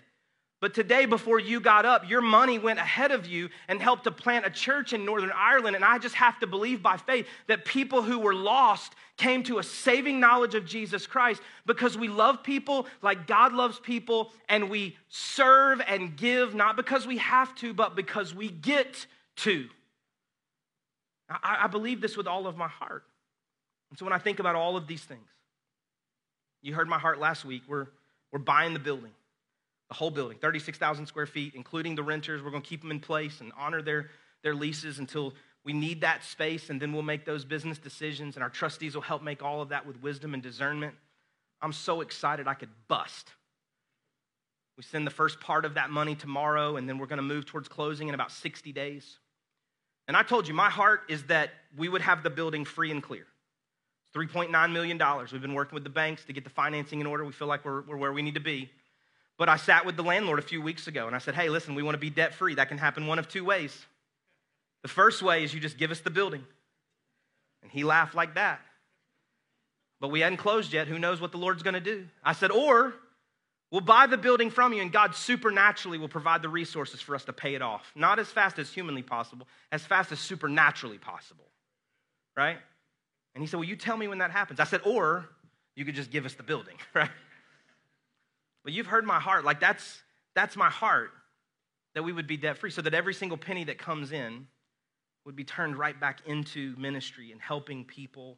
But 0.60 0.74
today, 0.74 1.06
before 1.06 1.40
you 1.40 1.60
got 1.60 1.86
up, 1.86 2.10
your 2.10 2.22
money 2.22 2.58
went 2.58 2.80
ahead 2.80 3.12
of 3.12 3.28
you 3.28 3.50
and 3.68 3.80
helped 3.80 4.06
to 4.06 4.12
plant 4.12 4.46
a 4.46 4.50
church 4.50 4.92
in 4.92 5.06
Northern 5.06 5.32
Ireland. 5.32 5.76
And 5.76 5.86
I 5.86 6.00
just 6.00 6.16
have 6.16 6.40
to 6.40 6.48
believe 6.48 6.82
by 6.82 6.98
faith 6.98 7.28
that 7.46 7.64
people 7.64 8.02
who 8.02 8.18
were 8.18 8.34
lost 8.34 8.96
came 9.18 9.44
to 9.44 9.60
a 9.60 9.64
saving 9.64 10.20
knowledge 10.20 10.56
of 10.56 10.66
Jesus 10.66 11.06
Christ 11.06 11.44
because 11.68 11.96
we 11.96 12.08
love 12.08 12.42
people 12.42 12.88
like 13.04 13.28
God 13.28 13.54
loves 13.54 13.80
people 13.80 14.32
and 14.50 14.68
we 14.68 14.98
serve 15.10 15.80
and 15.88 16.18
give 16.18 16.56
not 16.56 16.76
because 16.76 17.06
we 17.06 17.18
have 17.18 17.54
to, 17.56 17.76
but 17.76 17.96
because 17.96 18.34
we 18.34 18.50
get 18.50 19.06
to. 19.38 19.68
I, 21.30 21.66
I 21.66 21.68
believe 21.68 22.02
this 22.02 22.18
with 22.18 22.26
all 22.26 22.48
of 22.48 22.58
my 22.58 22.68
heart. 22.68 23.04
And 23.92 24.00
so 24.00 24.06
when 24.06 24.14
I 24.14 24.18
think 24.18 24.40
about 24.40 24.56
all 24.56 24.76
of 24.76 24.88
these 24.88 25.04
things, 25.04 25.28
you 26.64 26.74
heard 26.74 26.90
my 26.90 26.98
heart 26.98 27.20
last 27.20 27.46
week. 27.46 27.62
We're, 27.68 27.88
we're 28.32 28.40
buying 28.40 28.74
the 28.74 28.80
building 28.80 29.12
the 29.90 29.96
whole 29.96 30.12
building, 30.12 30.38
36,000 30.40 31.06
square 31.06 31.26
feet, 31.26 31.54
including 31.56 31.96
the 31.96 32.04
renters. 32.04 32.44
We're 32.44 32.52
going 32.52 32.64
to 32.64 32.70
keep 32.70 32.82
them 32.82 32.92
in 32.92 33.00
place 33.00 33.40
and 33.40 33.52
honor 33.58 33.82
their, 33.82 34.10
their 34.44 34.54
leases 34.54 35.00
until 35.00 35.34
we 35.64 35.74
need 35.74 36.02
that 36.02 36.24
space, 36.24 36.70
and 36.70 36.82
then 36.82 36.94
we'll 36.94 37.02
make 37.02 37.26
those 37.26 37.46
business 37.46 37.78
decisions, 37.78 38.36
and 38.36 38.44
our 38.44 38.50
trustees 38.50 38.96
will 38.96 39.02
help 39.02 39.22
make 39.22 39.44
all 39.44 39.62
of 39.62 39.70
that 39.70 39.86
with 39.86 40.02
wisdom 40.02 40.34
and 40.34 40.44
discernment. 40.44 40.96
I'm 41.62 41.74
so 41.74 42.02
excited 42.02 42.48
I 42.48 42.54
could 42.54 42.70
bust. 42.88 43.32
We 44.78 44.84
send 44.84 45.08
the 45.08 45.12
first 45.12 45.40
part 45.40 45.66
of 45.66 45.74
that 45.74 45.90
money 45.90 46.16
tomorrow, 46.16 46.78
and 46.78 46.88
then 46.88 46.98
we're 46.98 47.08
going 47.08 47.18
to 47.18 47.24
move 47.24 47.46
towards 47.46 47.68
closing 47.68 48.10
in 48.10 48.14
about 48.14 48.32
60 48.32 48.72
days. 48.72 49.18
And 50.08 50.16
I 50.16 50.24
told 50.24 50.48
you, 50.48 50.54
my 50.54 50.70
heart 50.70 51.02
is 51.10 51.24
that 51.24 51.50
we 51.76 51.90
would 51.90 52.02
have 52.02 52.24
the 52.24 52.30
building 52.30 52.64
free 52.64 52.92
and 52.92 53.02
clear. 53.02 53.26
$3.9 54.16 54.72
million. 54.72 55.02
We've 55.32 55.42
been 55.42 55.54
working 55.54 55.74
with 55.74 55.84
the 55.84 55.90
banks 55.90 56.24
to 56.26 56.34
get 56.34 56.44
the 56.44 56.50
financing 56.50 57.02
in 57.02 57.08
order. 57.08 57.26
We 57.26 57.34
feel 57.34 57.48
like 57.48 57.66
we're, 57.66 57.82
we're 57.82 57.98
where 57.98 58.14
we 58.14 58.22
need 58.22 58.36
to 58.36 58.40
be. 58.40 58.70
But 59.38 59.50
I 59.50 59.58
sat 59.58 59.86
with 59.86 59.96
the 59.96 60.04
landlord 60.04 60.40
a 60.40 60.44
few 60.44 60.62
weeks 60.62 60.88
ago 60.88 61.06
and 61.06 61.16
I 61.16 61.20
said, 61.20 61.36
hey, 61.36 61.50
listen, 61.50 61.76
we 61.76 61.84
want 61.84 61.94
to 61.94 62.00
be 62.00 62.10
debt 62.10 62.34
free. 62.34 62.56
That 62.56 62.70
can 62.70 62.78
happen 62.78 63.06
one 63.06 63.20
of 63.20 63.28
two 63.28 63.46
ways. 63.46 63.86
The 64.82 64.88
first 64.88 65.22
way 65.22 65.44
is 65.44 65.54
you 65.54 65.60
just 65.60 65.78
give 65.78 65.92
us 65.92 66.00
the 66.00 66.10
building. 66.10 66.44
And 67.62 67.72
he 67.72 67.84
laughed 67.84 68.16
like 68.16 68.36
that. 68.36 68.62
But 70.00 70.10
we 70.10 70.22
hadn't 70.22 70.38
closed 70.38 70.74
yet. 70.74 70.88
Who 70.88 71.00
knows 71.00 71.22
what 71.22 71.32
the 71.32 71.38
Lord's 71.38 71.64
going 71.64 71.74
to 71.76 71.80
do? 71.80 72.08
I 72.24 72.34
said, 72.34 72.52
or 72.52 72.94
we'll 73.72 73.82
buy 73.82 74.08
the 74.08 74.18
building 74.18 74.50
from 74.50 74.74
you 74.74 74.82
and 74.82 74.92
God 74.92 75.16
supernaturally 75.16 75.98
will 75.98 76.08
provide 76.08 76.42
the 76.42 76.50
resources 76.50 77.02
for 77.02 77.16
us 77.16 77.26
to 77.26 77.34
pay 77.34 77.56
it 77.56 77.62
off. 77.62 77.92
Not 77.96 78.20
as 78.20 78.28
fast 78.28 78.60
as 78.60 78.72
humanly 78.72 79.04
possible, 79.04 79.48
as 79.72 79.84
fast 79.84 80.12
as 80.12 80.20
supernaturally 80.20 80.98
possible. 80.98 81.46
Right? 82.36 82.58
And 83.34 83.44
he 83.44 83.48
said, 83.48 83.58
Well, 83.58 83.70
you 83.70 83.76
tell 83.76 83.98
me 83.98 84.08
when 84.08 84.20
that 84.20 84.32
happens. 84.32 84.60
I 84.60 84.64
said, 84.64 84.82
Or 84.84 85.28
you 85.76 85.86
could 85.86 85.96
just 85.96 86.12
give 86.12 86.26
us 86.26 86.34
the 86.34 86.44
building, 86.44 86.76
right? 86.94 87.10
But 88.68 88.74
you've 88.74 88.88
heard 88.88 89.06
my 89.06 89.22
heart. 89.22 89.46
Like, 89.46 89.62
that's, 89.62 90.02
that's 90.36 90.58
my 90.58 90.70
heart 90.70 91.12
that 91.96 92.04
we 92.04 92.12
would 92.12 92.28
be 92.28 92.36
debt 92.36 92.58
free 92.58 92.70
so 92.70 92.82
that 92.82 92.94
every 92.94 93.14
single 93.14 93.38
penny 93.38 93.64
that 93.64 93.78
comes 93.78 94.12
in 94.12 94.46
would 95.26 95.38
be 95.38 95.46
turned 95.46 95.78
right 95.78 95.98
back 95.98 96.20
into 96.26 96.76
ministry 96.78 97.32
and 97.32 97.40
helping 97.40 97.86
people. 97.86 98.38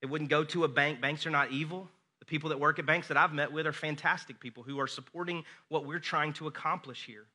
It 0.00 0.06
wouldn't 0.06 0.30
go 0.30 0.44
to 0.44 0.64
a 0.64 0.68
bank. 0.68 1.02
Banks 1.02 1.26
are 1.26 1.30
not 1.30 1.50
evil. 1.50 1.90
The 2.20 2.24
people 2.24 2.48
that 2.48 2.58
work 2.58 2.78
at 2.78 2.86
banks 2.86 3.08
that 3.08 3.18
I've 3.18 3.34
met 3.34 3.52
with 3.52 3.66
are 3.66 3.72
fantastic 3.74 4.40
people 4.40 4.62
who 4.62 4.80
are 4.80 4.86
supporting 4.86 5.44
what 5.68 5.84
we're 5.84 5.98
trying 5.98 6.32
to 6.34 6.46
accomplish 6.46 7.04
here. 7.04 7.26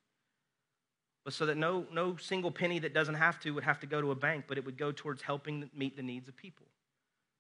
But 1.25 1.35
so 1.35 1.45
that 1.45 1.57
no, 1.57 1.85
no 1.93 2.15
single 2.15 2.49
penny 2.49 2.79
that 2.79 2.95
doesn't 2.95 3.13
have 3.13 3.39
to 3.41 3.51
would 3.51 3.65
have 3.65 3.81
to 3.81 3.85
go 3.85 4.01
to 4.01 4.09
a 4.09 4.15
bank, 4.15 4.45
but 4.47 4.57
it 4.57 4.65
would 4.65 4.79
go 4.79 4.91
towards 4.91 5.21
helping 5.21 5.69
meet 5.75 5.95
the 5.95 6.01
needs 6.01 6.27
of 6.27 6.35
people, 6.35 6.65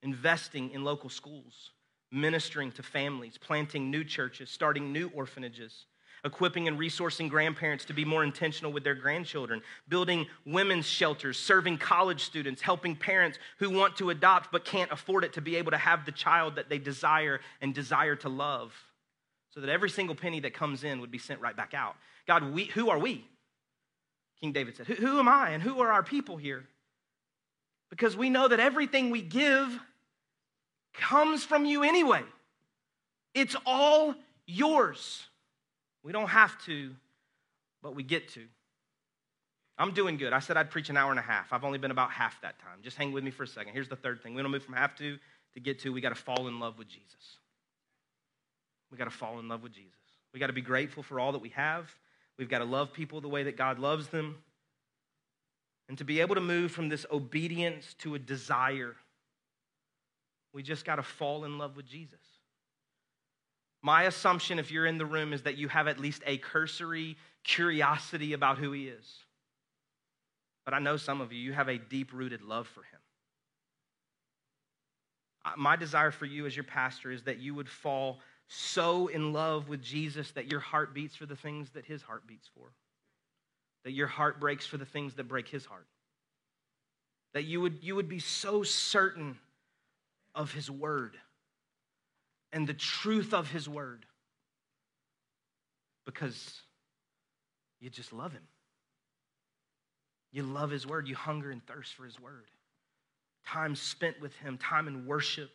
investing 0.03 0.69
in 0.69 0.83
local 0.83 1.09
schools, 1.09 1.71
ministering 2.11 2.71
to 2.73 2.83
families, 2.83 3.37
planting 3.37 3.91
new 3.91 4.03
churches, 4.03 4.49
starting 4.49 4.91
new 4.91 5.09
orphanages, 5.13 5.85
equipping 6.25 6.67
and 6.67 6.77
resourcing 6.79 7.29
grandparents 7.29 7.85
to 7.85 7.93
be 7.93 8.03
more 8.03 8.23
intentional 8.23 8.71
with 8.71 8.83
their 8.83 8.95
grandchildren, 8.95 9.61
building 9.87 10.25
women's 10.45 10.85
shelters, 10.85 11.37
serving 11.37 11.77
college 11.77 12.23
students, 12.23 12.61
helping 12.61 12.95
parents 12.95 13.37
who 13.57 13.69
want 13.69 13.95
to 13.95 14.09
adopt 14.09 14.51
but 14.51 14.65
can't 14.65 14.91
afford 14.91 15.23
it 15.23 15.33
to 15.33 15.41
be 15.41 15.55
able 15.55 15.71
to 15.71 15.77
have 15.77 16.05
the 16.05 16.11
child 16.11 16.55
that 16.55 16.69
they 16.69 16.77
desire 16.77 17.39
and 17.61 17.73
desire 17.73 18.15
to 18.15 18.27
love, 18.27 18.73
so 19.51 19.61
that 19.61 19.69
every 19.69 19.89
single 19.89 20.15
penny 20.15 20.39
that 20.41 20.53
comes 20.53 20.83
in 20.83 20.99
would 20.99 21.11
be 21.11 21.17
sent 21.17 21.39
right 21.39 21.55
back 21.55 21.73
out. 21.73 21.95
God, 22.27 22.53
we, 22.53 22.65
who 22.65 22.89
are 22.89 22.99
we? 22.99 23.25
King 24.41 24.51
David 24.51 24.75
said, 24.75 24.87
who, 24.87 24.95
who 24.95 25.19
am 25.19 25.27
I 25.27 25.51
and 25.51 25.63
who 25.63 25.79
are 25.79 25.91
our 25.91 26.03
people 26.03 26.37
here? 26.37 26.65
Because 27.89 28.15
we 28.15 28.29
know 28.29 28.47
that 28.47 28.59
everything 28.59 29.09
we 29.09 29.21
give 29.21 29.79
comes 30.93 31.43
from 31.43 31.65
you 31.65 31.83
anyway. 31.83 32.23
It's 33.33 33.55
all 33.65 34.15
yours. 34.45 35.27
We 36.03 36.11
don't 36.11 36.29
have 36.29 36.61
to, 36.65 36.95
but 37.81 37.95
we 37.95 38.03
get 38.03 38.29
to. 38.29 38.45
I'm 39.77 39.93
doing 39.93 40.17
good. 40.17 40.33
I 40.33 40.39
said 40.39 40.57
I'd 40.57 40.69
preach 40.69 40.89
an 40.89 40.97
hour 40.97 41.09
and 41.09 41.19
a 41.19 41.23
half. 41.23 41.53
I've 41.53 41.63
only 41.63 41.77
been 41.77 41.91
about 41.91 42.11
half 42.11 42.41
that 42.41 42.59
time. 42.59 42.79
Just 42.83 42.97
hang 42.97 43.13
with 43.13 43.23
me 43.23 43.31
for 43.31 43.43
a 43.43 43.47
second. 43.47 43.73
Here's 43.73 43.87
the 43.87 43.95
third 43.95 44.21
thing. 44.21 44.35
We 44.35 44.41
don't 44.41 44.51
move 44.51 44.63
from 44.63 44.75
have 44.75 44.95
to 44.97 45.17
to 45.53 45.59
get 45.59 45.79
to. 45.79 45.93
We 45.93 46.01
got 46.01 46.09
to 46.09 46.21
fall 46.21 46.47
in 46.47 46.59
love 46.59 46.77
with 46.77 46.89
Jesus. 46.89 47.37
We 48.91 48.97
got 48.97 49.05
to 49.05 49.09
fall 49.09 49.39
in 49.39 49.47
love 49.47 49.63
with 49.63 49.71
Jesus. 49.71 49.93
We 50.33 50.39
got 50.39 50.47
to 50.47 50.53
be 50.53 50.61
grateful 50.61 51.01
for 51.01 51.19
all 51.19 51.31
that 51.31 51.41
we 51.41 51.49
have. 51.49 51.93
We've 52.37 52.49
got 52.49 52.59
to 52.59 52.65
love 52.65 52.93
people 52.93 53.21
the 53.21 53.29
way 53.29 53.43
that 53.43 53.57
God 53.57 53.79
loves 53.79 54.07
them. 54.07 54.37
And 55.87 55.97
to 55.97 56.03
be 56.03 56.21
able 56.21 56.35
to 56.35 56.41
move 56.41 56.71
from 56.71 56.89
this 56.89 57.05
obedience 57.11 57.95
to 57.99 58.15
a 58.15 58.19
desire, 58.19 58.95
we 60.53 60.63
just 60.63 60.85
got 60.85 60.95
to 60.95 61.03
fall 61.03 61.45
in 61.45 61.57
love 61.57 61.75
with 61.75 61.85
Jesus. 61.85 62.19
My 63.81 64.03
assumption, 64.03 64.59
if 64.59 64.71
you're 64.71 64.85
in 64.85 64.97
the 64.97 65.05
room, 65.05 65.31
is 65.31 65.43
that 65.43 65.57
you 65.57 65.67
have 65.69 65.87
at 65.87 65.99
least 65.99 66.21
a 66.25 66.37
cursory 66.37 67.17
curiosity 67.43 68.33
about 68.33 68.57
who 68.57 68.71
he 68.71 68.87
is. 68.87 69.05
But 70.65 70.73
I 70.73 70.79
know 70.79 70.97
some 70.97 71.21
of 71.21 71.31
you, 71.31 71.39
you 71.39 71.53
have 71.53 71.69
a 71.69 71.77
deep 71.77 72.11
rooted 72.13 72.41
love 72.41 72.67
for 72.67 72.81
him. 72.81 72.99
My 75.57 75.75
desire 75.77 76.11
for 76.11 76.25
you 76.25 76.45
as 76.45 76.55
your 76.55 76.65
pastor 76.65 77.11
is 77.11 77.23
that 77.23 77.39
you 77.39 77.55
would 77.55 77.69
fall 77.69 78.19
so 78.47 79.07
in 79.07 79.31
love 79.31 79.69
with 79.69 79.81
Jesus 79.81 80.31
that 80.31 80.51
your 80.51 80.59
heart 80.59 80.93
beats 80.93 81.15
for 81.15 81.25
the 81.25 81.35
things 81.35 81.69
that 81.71 81.85
his 81.85 82.01
heart 82.01 82.27
beats 82.27 82.49
for, 82.53 82.73
that 83.85 83.91
your 83.91 84.07
heart 84.07 84.39
breaks 84.39 84.65
for 84.65 84.77
the 84.77 84.85
things 84.85 85.13
that 85.15 85.27
break 85.27 85.47
his 85.47 85.65
heart, 85.65 85.87
that 87.33 87.45
you 87.45 87.61
would, 87.61 87.79
you 87.81 87.95
would 87.95 88.09
be 88.09 88.19
so 88.19 88.63
certain 88.63 89.37
of 90.39 90.53
his 90.53 90.71
word 90.71 91.17
and 92.53 92.65
the 92.65 92.73
truth 92.73 93.33
of 93.33 93.51
his 93.51 93.67
word 93.67 94.05
because 96.05 96.61
you 97.81 97.89
just 97.89 98.13
love 98.13 98.31
him. 98.31 98.47
You 100.31 100.43
love 100.43 100.71
his 100.71 100.87
word. 100.87 101.09
You 101.09 101.15
hunger 101.15 101.51
and 101.51 101.61
thirst 101.67 101.93
for 101.93 102.05
his 102.05 102.17
word. 102.19 102.45
Time 103.45 103.75
spent 103.75 104.21
with 104.21 104.33
him, 104.37 104.57
time 104.57 104.87
in 104.87 105.05
worship, 105.05 105.49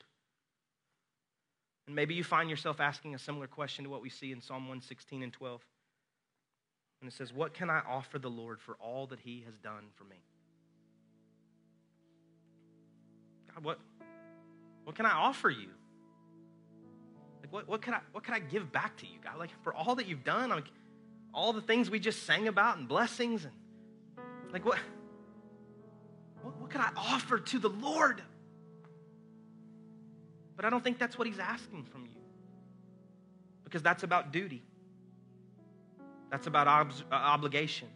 and 1.87 1.97
maybe 1.97 2.15
you 2.15 2.25
find 2.25 2.51
yourself 2.51 2.81
asking 2.81 3.15
a 3.15 3.19
similar 3.19 3.47
question 3.47 3.85
to 3.85 3.91
what 3.91 4.03
we 4.03 4.11
see 4.11 4.33
in 4.33 4.41
Psalm 4.41 4.63
116 4.63 5.23
and 5.23 5.33
12. 5.33 5.61
And 7.01 7.11
it 7.11 7.15
says, 7.15 7.33
What 7.33 7.55
can 7.55 7.69
I 7.69 7.81
offer 7.87 8.19
the 8.19 8.31
Lord 8.31 8.61
for 8.61 8.77
all 8.81 9.07
that 9.09 9.21
he 9.21 9.45
has 9.47 9.59
done 9.59 9.85
for 9.95 10.05
me? 10.05 10.17
God, 13.55 13.65
what, 13.65 13.79
what 14.85 14.95
can 14.97 15.07
I 15.07 15.13
offer 15.13 15.51
you? 15.51 15.69
Like, 17.43 17.53
what, 17.53 17.69
what, 17.69 17.83
can 17.83 17.95
I, 17.95 18.01
what 18.13 18.25
can 18.25 18.35
I 18.35 18.39
give 18.39 18.71
back 18.73 18.97
to 18.99 19.07
you, 19.07 19.19
God? 19.23 19.39
Like, 19.39 19.51
for 19.63 19.75
all 19.75 19.97
that 19.97 20.07
you've 20.07 20.25
done, 20.25 20.51
like, 20.51 20.71
all 21.33 21.53
the 21.53 21.61
things 21.61 21.91
we 21.91 21.99
just 21.99 22.25
sang 22.25 22.49
about 22.49 22.79
and 22.79 22.87
blessings, 22.87 23.45
and 23.45 23.53
like, 24.53 24.65
what, 24.65 24.79
what, 26.43 26.61
what 26.61 26.71
can 26.71 26.81
I 26.81 26.91
offer 26.97 27.39
to 27.39 27.59
the 27.59 27.71
Lord? 27.71 28.23
But 30.57 30.65
I 30.65 30.71
don't 30.71 30.85
think 30.85 30.99
that's 30.99 31.19
what 31.19 31.27
he's 31.27 31.39
asking 31.41 31.85
from 31.85 32.03
you. 32.05 32.21
Because 33.65 33.83
that's 33.83 34.05
about 34.05 34.33
duty, 34.33 34.63
that's 36.31 36.47
about 36.47 36.69
ob- 36.69 36.93
uh, 37.11 37.15
obligation, 37.15 37.89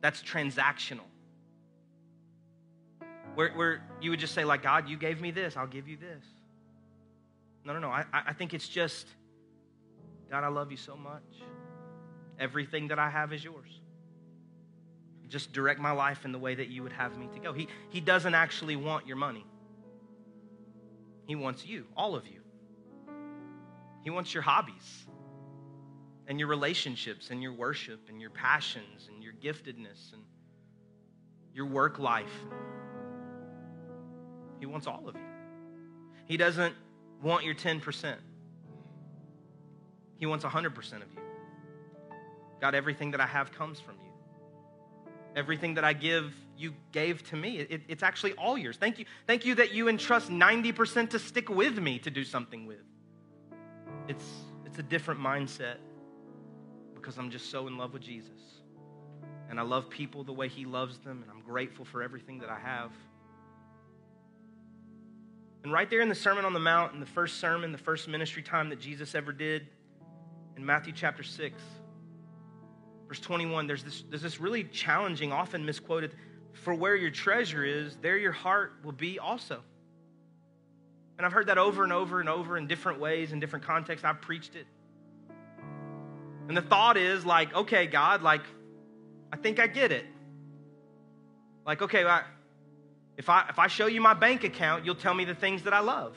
that's 0.00 0.22
transactional. 0.22 1.09
Where, 3.40 3.52
where 3.52 3.82
you 4.02 4.10
would 4.10 4.20
just 4.20 4.34
say, 4.34 4.44
like, 4.44 4.62
God, 4.62 4.86
you 4.86 4.98
gave 4.98 5.18
me 5.18 5.30
this, 5.30 5.56
I'll 5.56 5.66
give 5.66 5.88
you 5.88 5.96
this. 5.96 6.22
No, 7.64 7.72
no, 7.72 7.78
no. 7.78 7.88
I, 7.88 8.04
I 8.12 8.34
think 8.34 8.52
it's 8.52 8.68
just, 8.68 9.06
God, 10.30 10.44
I 10.44 10.48
love 10.48 10.70
you 10.70 10.76
so 10.76 10.94
much. 10.94 11.22
Everything 12.38 12.88
that 12.88 12.98
I 12.98 13.08
have 13.08 13.32
is 13.32 13.42
yours. 13.42 13.80
Just 15.28 15.54
direct 15.54 15.80
my 15.80 15.92
life 15.92 16.26
in 16.26 16.32
the 16.32 16.38
way 16.38 16.54
that 16.54 16.68
you 16.68 16.82
would 16.82 16.92
have 16.92 17.16
me 17.16 17.30
to 17.32 17.40
go. 17.40 17.54
He, 17.54 17.68
he 17.88 18.02
doesn't 18.02 18.34
actually 18.34 18.76
want 18.76 19.06
your 19.06 19.16
money. 19.16 19.46
He 21.24 21.34
wants 21.34 21.64
you, 21.64 21.86
all 21.96 22.14
of 22.14 22.26
you. 22.26 22.42
He 24.04 24.10
wants 24.10 24.34
your 24.34 24.42
hobbies 24.42 25.06
and 26.26 26.38
your 26.38 26.48
relationships 26.48 27.30
and 27.30 27.42
your 27.42 27.54
worship 27.54 28.00
and 28.10 28.20
your 28.20 28.28
passions 28.28 29.08
and 29.10 29.24
your 29.24 29.32
giftedness 29.32 30.12
and 30.12 30.24
your 31.54 31.64
work 31.64 31.98
life. 31.98 32.28
He 34.60 34.66
wants 34.66 34.86
all 34.86 35.08
of 35.08 35.14
you. 35.16 35.20
He 36.26 36.36
doesn't 36.36 36.74
want 37.22 37.44
your 37.44 37.54
10%. 37.54 38.14
He 40.18 40.26
wants 40.26 40.44
100% 40.44 40.76
of 40.76 41.12
you. 41.12 41.20
God, 42.60 42.74
everything 42.74 43.10
that 43.12 43.20
I 43.20 43.26
have 43.26 43.52
comes 43.52 43.80
from 43.80 43.94
you. 43.96 44.12
Everything 45.34 45.74
that 45.74 45.84
I 45.84 45.94
give, 45.94 46.34
you 46.58 46.74
gave 46.92 47.22
to 47.30 47.36
me. 47.36 47.58
It, 47.58 47.82
it's 47.88 48.02
actually 48.02 48.34
all 48.34 48.58
yours. 48.58 48.76
Thank 48.76 48.98
you. 48.98 49.06
Thank 49.26 49.46
you 49.46 49.54
that 49.54 49.72
you 49.72 49.88
entrust 49.88 50.30
90% 50.30 51.10
to 51.10 51.18
stick 51.18 51.48
with 51.48 51.78
me 51.78 51.98
to 52.00 52.10
do 52.10 52.22
something 52.22 52.66
with. 52.66 52.84
It's, 54.08 54.26
it's 54.66 54.78
a 54.78 54.82
different 54.82 55.20
mindset 55.20 55.76
because 56.94 57.16
I'm 57.16 57.30
just 57.30 57.50
so 57.50 57.66
in 57.66 57.78
love 57.78 57.94
with 57.94 58.02
Jesus. 58.02 58.60
And 59.48 59.58
I 59.58 59.62
love 59.62 59.88
people 59.88 60.22
the 60.22 60.32
way 60.32 60.48
he 60.48 60.64
loves 60.64 60.98
them, 60.98 61.22
and 61.22 61.30
I'm 61.30 61.42
grateful 61.42 61.84
for 61.84 62.02
everything 62.02 62.38
that 62.38 62.50
I 62.50 62.58
have. 62.58 62.92
And 65.62 65.72
right 65.72 65.88
there 65.90 66.00
in 66.00 66.08
the 66.08 66.14
Sermon 66.14 66.44
on 66.44 66.52
the 66.52 66.60
Mount, 66.60 66.94
in 66.94 67.00
the 67.00 67.06
first 67.06 67.38
sermon, 67.38 67.72
the 67.72 67.78
first 67.78 68.08
ministry 68.08 68.42
time 68.42 68.70
that 68.70 68.80
Jesus 68.80 69.14
ever 69.14 69.32
did, 69.32 69.68
in 70.56 70.64
Matthew 70.64 70.92
chapter 70.92 71.22
6, 71.22 71.60
Verse 73.10 73.18
21, 73.18 73.66
there's 73.66 73.82
this, 73.82 74.04
there's 74.08 74.22
this 74.22 74.38
really 74.38 74.62
challenging, 74.62 75.32
often 75.32 75.66
misquoted, 75.66 76.14
for 76.52 76.72
where 76.72 76.94
your 76.94 77.10
treasure 77.10 77.64
is, 77.64 77.96
there 77.96 78.16
your 78.16 78.30
heart 78.30 78.74
will 78.84 78.92
be 78.92 79.18
also. 79.18 79.60
And 81.18 81.26
I've 81.26 81.32
heard 81.32 81.48
that 81.48 81.58
over 81.58 81.82
and 81.82 81.92
over 81.92 82.20
and 82.20 82.28
over 82.28 82.56
in 82.56 82.68
different 82.68 83.00
ways, 83.00 83.32
in 83.32 83.40
different 83.40 83.64
contexts. 83.64 84.04
I've 84.04 84.20
preached 84.20 84.54
it. 84.54 84.64
And 86.46 86.56
the 86.56 86.62
thought 86.62 86.96
is 86.96 87.26
like, 87.26 87.52
okay, 87.52 87.88
God, 87.88 88.22
like, 88.22 88.42
I 89.32 89.36
think 89.36 89.58
I 89.58 89.66
get 89.66 89.90
it. 89.90 90.06
Like, 91.66 91.82
okay, 91.82 92.04
I, 92.04 92.22
if, 93.16 93.28
I, 93.28 93.46
if 93.48 93.58
I 93.58 93.66
show 93.66 93.86
you 93.86 94.00
my 94.00 94.14
bank 94.14 94.44
account, 94.44 94.84
you'll 94.84 94.94
tell 94.94 95.14
me 95.14 95.24
the 95.24 95.34
things 95.34 95.62
that 95.64 95.74
I 95.74 95.80
love. 95.80 96.16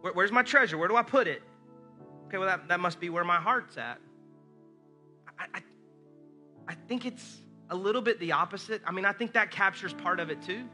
Where, 0.00 0.12
where's 0.12 0.32
my 0.32 0.42
treasure? 0.42 0.78
Where 0.78 0.88
do 0.88 0.96
I 0.96 1.02
put 1.02 1.26
it? 1.26 1.42
Okay, 2.26 2.38
well, 2.38 2.48
that, 2.48 2.68
that 2.68 2.80
must 2.80 3.00
be 3.00 3.08
where 3.08 3.24
my 3.24 3.36
heart's 3.36 3.76
at. 3.78 3.98
I, 5.38 5.44
I, 5.54 5.62
I 6.68 6.74
think 6.74 7.06
it's 7.06 7.40
a 7.70 7.76
little 7.76 8.02
bit 8.02 8.20
the 8.20 8.32
opposite. 8.32 8.82
I 8.86 8.92
mean, 8.92 9.04
I 9.04 9.12
think 9.12 9.32
that 9.32 9.50
captures 9.50 9.94
part 9.94 10.20
of 10.20 10.30
it 10.30 10.42
too. 10.42 10.64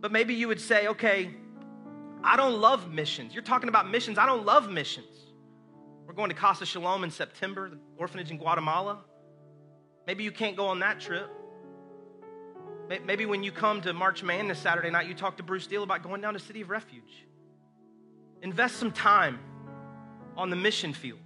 But 0.00 0.12
maybe 0.12 0.34
you 0.34 0.48
would 0.48 0.60
say, 0.60 0.88
okay, 0.88 1.30
I 2.22 2.36
don't 2.36 2.60
love 2.60 2.92
missions. 2.92 3.34
You're 3.34 3.42
talking 3.42 3.68
about 3.68 3.90
missions. 3.90 4.18
I 4.18 4.26
don't 4.26 4.44
love 4.44 4.70
missions. 4.70 5.06
We're 6.06 6.14
going 6.14 6.30
to 6.30 6.34
Casa 6.34 6.66
Shalom 6.66 7.04
in 7.04 7.10
September, 7.10 7.70
the 7.70 7.78
orphanage 7.96 8.30
in 8.30 8.38
Guatemala. 8.38 9.04
Maybe 10.06 10.24
you 10.24 10.32
can't 10.32 10.56
go 10.56 10.66
on 10.66 10.80
that 10.80 11.00
trip. 11.00 11.30
Maybe 12.88 13.24
when 13.24 13.42
you 13.42 13.50
come 13.50 13.80
to 13.82 13.92
March 13.92 14.22
Madness 14.22 14.58
Saturday 14.58 14.90
night, 14.90 15.06
you 15.06 15.14
talk 15.14 15.38
to 15.38 15.42
Bruce 15.42 15.66
Deal 15.66 15.82
about 15.82 16.02
going 16.02 16.20
down 16.20 16.34
to 16.34 16.38
City 16.38 16.60
of 16.60 16.70
Refuge. 16.70 17.24
Invest 18.42 18.76
some 18.76 18.92
time 18.92 19.38
on 20.36 20.50
the 20.50 20.56
mission 20.56 20.92
field. 20.92 21.18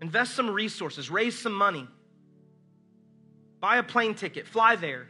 Invest 0.00 0.34
some 0.34 0.50
resources, 0.50 1.10
raise 1.10 1.36
some 1.36 1.54
money. 1.54 1.88
Buy 3.60 3.78
a 3.78 3.82
plane 3.82 4.14
ticket, 4.14 4.46
fly 4.46 4.76
there, 4.76 5.08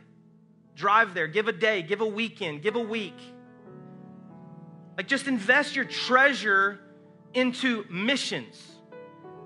drive 0.74 1.12
there, 1.12 1.26
give 1.26 1.48
a 1.48 1.52
day, 1.52 1.82
give 1.82 2.00
a 2.00 2.06
weekend, 2.06 2.62
give 2.62 2.76
a 2.76 2.80
week. 2.80 3.18
Like 4.96 5.08
just 5.08 5.26
invest 5.26 5.76
your 5.76 5.84
treasure 5.84 6.80
into 7.34 7.84
missions. 7.90 8.56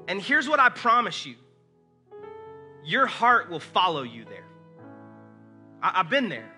And 0.07 0.23
here's 0.23 0.49
what 0.49 0.61
I 0.61 0.69
promise 0.69 1.27
you 1.27 1.35
your 2.85 3.07
heart 3.07 3.51
will 3.51 3.61
follow 3.61 4.03
you 4.03 4.25
there. 4.25 4.50
I, 5.83 5.99
have 5.99 6.11
been 6.11 6.29
there. 6.29 6.51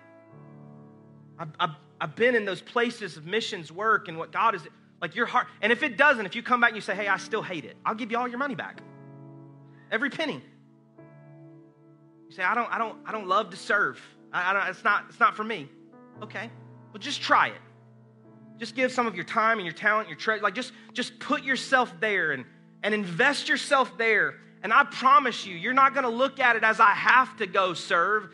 I've, 1.39 1.49
I've, 1.59 1.75
I've 2.01 2.15
been 2.15 2.35
in 2.35 2.45
those 2.45 2.61
places 2.61 3.17
of 3.17 3.25
missions 3.25 3.71
work 3.71 4.07
and 4.07 4.17
what 4.17 4.31
God 4.31 4.55
is 4.55 4.61
like 5.01 5.15
your 5.15 5.25
heart. 5.25 5.47
And 5.61 5.71
if 5.71 5.83
it 5.83 5.97
doesn't, 5.97 6.25
if 6.25 6.35
you 6.35 6.41
come 6.41 6.61
back 6.61 6.69
and 6.69 6.77
you 6.77 6.81
say, 6.81 6.95
hey, 6.95 7.07
I 7.07 7.17
still 7.17 7.41
hate 7.41 7.65
it, 7.65 7.75
I'll 7.85 7.95
give 7.95 8.11
you 8.11 8.17
all 8.17 8.27
your 8.27 8.37
money 8.37 8.55
back. 8.55 8.81
Every 9.91 10.09
penny. 10.09 10.41
You 12.29 12.35
say, 12.35 12.43
I 12.43 12.55
don't, 12.55 12.71
I 12.73 12.77
don't, 12.77 12.97
I 13.05 13.11
don't 13.11 13.27
love 13.27 13.49
to 13.49 13.57
serve. 13.57 14.01
I, 14.31 14.51
I 14.51 14.53
don't, 14.53 14.67
it's 14.67 14.83
not, 14.83 15.05
it's 15.09 15.19
not 15.19 15.35
for 15.35 15.43
me. 15.43 15.69
Okay. 16.21 16.49
Well, 16.91 16.99
just 16.99 17.21
try 17.21 17.47
it. 17.47 17.61
Just 18.59 18.75
give 18.75 18.91
some 18.91 19.07
of 19.07 19.15
your 19.15 19.25
time 19.25 19.57
and 19.57 19.65
your 19.65 19.73
talent, 19.73 20.07
and 20.07 20.09
your 20.09 20.19
treasure. 20.19 20.41
Like 20.41 20.55
just, 20.55 20.71
just 20.93 21.19
put 21.19 21.43
yourself 21.43 21.93
there 21.99 22.31
and, 22.31 22.45
and 22.81 22.93
invest 22.93 23.49
yourself 23.49 23.97
there. 23.97 24.35
And 24.61 24.71
I 24.71 24.85
promise 24.85 25.45
you, 25.45 25.55
you're 25.55 25.73
not 25.73 25.93
going 25.93 26.05
to 26.05 26.09
look 26.09 26.39
at 26.39 26.55
it 26.55 26.63
as 26.63 26.79
I 26.79 26.91
have 26.91 27.35
to 27.37 27.45
go 27.45 27.73
serve. 27.73 28.33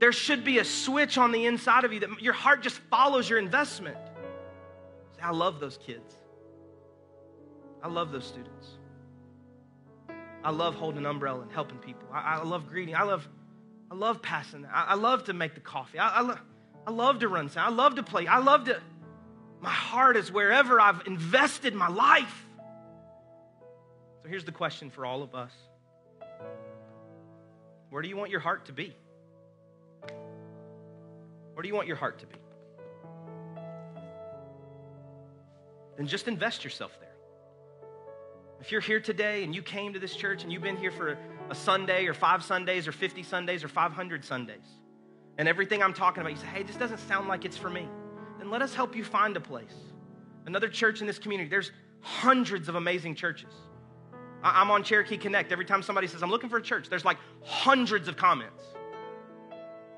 There 0.00 0.12
should 0.12 0.44
be 0.44 0.58
a 0.58 0.64
switch 0.64 1.18
on 1.18 1.30
the 1.30 1.44
inside 1.44 1.84
of 1.84 1.92
you 1.92 2.00
that 2.00 2.22
your 2.22 2.32
heart 2.32 2.62
just 2.62 2.78
follows 2.90 3.28
your 3.28 3.38
investment. 3.38 3.98
I 5.22 5.30
love 5.30 5.60
those 5.60 5.76
kids. 5.76 6.16
I 7.82 7.88
love 7.88 8.10
those 8.10 8.24
students. 8.24 8.68
I 10.42 10.50
love 10.52 10.74
holding 10.74 11.00
an 11.00 11.06
umbrella 11.06 11.42
and 11.42 11.52
helping 11.52 11.76
people. 11.78 12.08
I, 12.10 12.36
I 12.36 12.42
love 12.44 12.70
greeting. 12.70 12.96
I 12.96 13.02
love, 13.02 13.28
I 13.90 13.94
love 13.94 14.22
passing. 14.22 14.66
I, 14.72 14.84
I 14.88 14.94
love 14.94 15.24
to 15.24 15.34
make 15.34 15.54
the 15.54 15.60
coffee. 15.60 15.98
I, 15.98 16.08
I, 16.08 16.20
lo- 16.22 16.38
I 16.86 16.90
love 16.90 17.18
to 17.18 17.28
run 17.28 17.50
sound. 17.50 17.74
I 17.74 17.76
love 17.76 17.96
to 17.96 18.02
play. 18.02 18.26
I 18.26 18.38
love 18.38 18.64
to. 18.64 18.80
My 19.60 19.68
heart 19.68 20.16
is 20.16 20.32
wherever 20.32 20.80
I've 20.80 21.06
invested 21.06 21.74
my 21.74 21.88
life. 21.88 22.46
So 24.22 24.30
here's 24.30 24.44
the 24.44 24.52
question 24.52 24.88
for 24.88 25.04
all 25.04 25.22
of 25.22 25.34
us 25.34 25.52
Where 27.90 28.00
do 28.00 28.08
you 28.08 28.16
want 28.16 28.30
your 28.30 28.40
heart 28.40 28.64
to 28.66 28.72
be? 28.72 28.96
Where 31.60 31.62
do 31.62 31.68
you 31.68 31.74
want 31.74 31.88
your 31.88 31.98
heart 31.98 32.18
to 32.20 32.26
be? 32.26 32.36
Then 35.98 36.06
just 36.06 36.26
invest 36.26 36.64
yourself 36.64 36.98
there. 36.98 37.12
If 38.62 38.72
you're 38.72 38.80
here 38.80 38.98
today 38.98 39.44
and 39.44 39.54
you 39.54 39.60
came 39.60 39.92
to 39.92 39.98
this 39.98 40.16
church 40.16 40.42
and 40.42 40.50
you've 40.50 40.62
been 40.62 40.78
here 40.78 40.90
for 40.90 41.18
a 41.50 41.54
Sunday 41.54 42.06
or 42.06 42.14
five 42.14 42.42
Sundays 42.42 42.88
or 42.88 42.92
50 42.92 43.22
Sundays 43.22 43.62
or 43.62 43.68
500 43.68 44.24
Sundays, 44.24 44.64
and 45.36 45.46
everything 45.46 45.82
I'm 45.82 45.92
talking 45.92 46.22
about, 46.22 46.32
you 46.32 46.38
say, 46.38 46.46
hey, 46.46 46.62
this 46.62 46.76
doesn't 46.76 46.96
sound 46.96 47.28
like 47.28 47.44
it's 47.44 47.58
for 47.58 47.68
me, 47.68 47.86
then 48.38 48.48
let 48.48 48.62
us 48.62 48.74
help 48.74 48.96
you 48.96 49.04
find 49.04 49.36
a 49.36 49.40
place. 49.40 49.74
Another 50.46 50.70
church 50.70 51.02
in 51.02 51.06
this 51.06 51.18
community. 51.18 51.50
There's 51.50 51.72
hundreds 52.00 52.70
of 52.70 52.76
amazing 52.76 53.16
churches. 53.16 53.52
I'm 54.42 54.70
on 54.70 54.82
Cherokee 54.82 55.18
Connect. 55.18 55.52
Every 55.52 55.66
time 55.66 55.82
somebody 55.82 56.06
says, 56.06 56.22
I'm 56.22 56.30
looking 56.30 56.48
for 56.48 56.56
a 56.56 56.62
church, 56.62 56.88
there's 56.88 57.04
like 57.04 57.18
hundreds 57.44 58.08
of 58.08 58.16
comments 58.16 58.64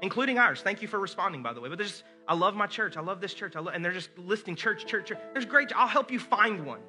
including 0.02 0.36
ours. 0.36 0.60
Thank 0.60 0.82
you 0.82 0.88
for 0.88 0.98
responding, 0.98 1.42
by 1.42 1.52
the 1.52 1.60
way. 1.60 1.68
But 1.68 1.78
there's, 1.78 2.02
I 2.26 2.34
love 2.34 2.54
my 2.54 2.66
church. 2.66 2.96
I 2.96 3.00
love 3.00 3.20
this 3.20 3.32
church. 3.32 3.54
I 3.54 3.60
love, 3.60 3.74
and 3.74 3.84
they're 3.84 3.92
just 3.92 4.10
listing 4.18 4.56
church, 4.56 4.84
church, 4.84 5.08
church. 5.08 5.18
There's 5.32 5.46
great. 5.46 5.72
I'll 5.74 5.86
help 5.86 6.10
you 6.10 6.18
find 6.18 6.66
one. 6.66 6.80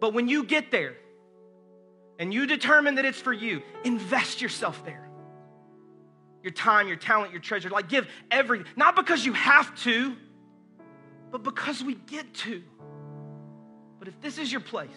But 0.00 0.12
when 0.12 0.28
you 0.28 0.44
get 0.44 0.72
there 0.72 0.96
and 2.18 2.34
you 2.34 2.46
determine 2.46 2.96
that 2.96 3.04
it's 3.04 3.20
for 3.20 3.32
you, 3.32 3.62
invest 3.84 4.42
yourself 4.42 4.84
there. 4.84 5.08
Your 6.42 6.52
time, 6.52 6.88
your 6.88 6.96
talent, 6.96 7.30
your 7.30 7.40
treasure. 7.40 7.70
Like 7.70 7.88
give 7.88 8.08
everything. 8.32 8.66
Not 8.76 8.96
because 8.96 9.24
you 9.24 9.32
have 9.34 9.74
to, 9.82 10.16
but 11.30 11.44
because 11.44 11.82
we 11.84 11.94
get 11.94 12.34
to. 12.34 12.62
But 14.00 14.08
if 14.08 14.20
this 14.20 14.38
is 14.38 14.50
your 14.50 14.60
place, 14.60 14.90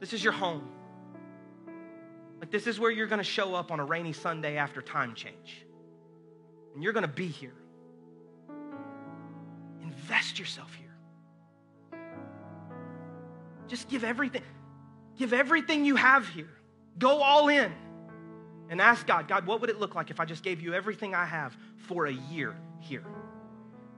this 0.00 0.12
is 0.12 0.22
your 0.22 0.34
home. 0.34 0.68
Like, 2.40 2.50
this 2.52 2.68
is 2.68 2.78
where 2.78 2.90
you're 2.90 3.06
going 3.08 3.18
to 3.18 3.24
show 3.24 3.54
up 3.54 3.72
on 3.72 3.80
a 3.80 3.84
rainy 3.84 4.12
Sunday 4.12 4.58
after 4.58 4.80
time 4.80 5.14
change 5.14 5.64
and 6.78 6.84
you're 6.84 6.92
going 6.92 7.02
to 7.02 7.08
be 7.08 7.26
here. 7.26 7.56
Invest 9.82 10.38
yourself 10.38 10.72
here. 10.76 10.94
Just 13.66 13.88
give 13.88 14.04
everything. 14.04 14.42
Give 15.16 15.32
everything 15.32 15.84
you 15.84 15.96
have 15.96 16.28
here. 16.28 16.52
Go 16.96 17.20
all 17.20 17.48
in 17.48 17.72
and 18.70 18.80
ask 18.80 19.08
God, 19.08 19.26
God, 19.26 19.44
what 19.44 19.60
would 19.60 19.70
it 19.70 19.80
look 19.80 19.96
like 19.96 20.12
if 20.12 20.20
I 20.20 20.24
just 20.24 20.44
gave 20.44 20.60
you 20.60 20.72
everything 20.72 21.16
I 21.16 21.24
have 21.24 21.56
for 21.78 22.06
a 22.06 22.12
year 22.12 22.54
here? 22.78 23.02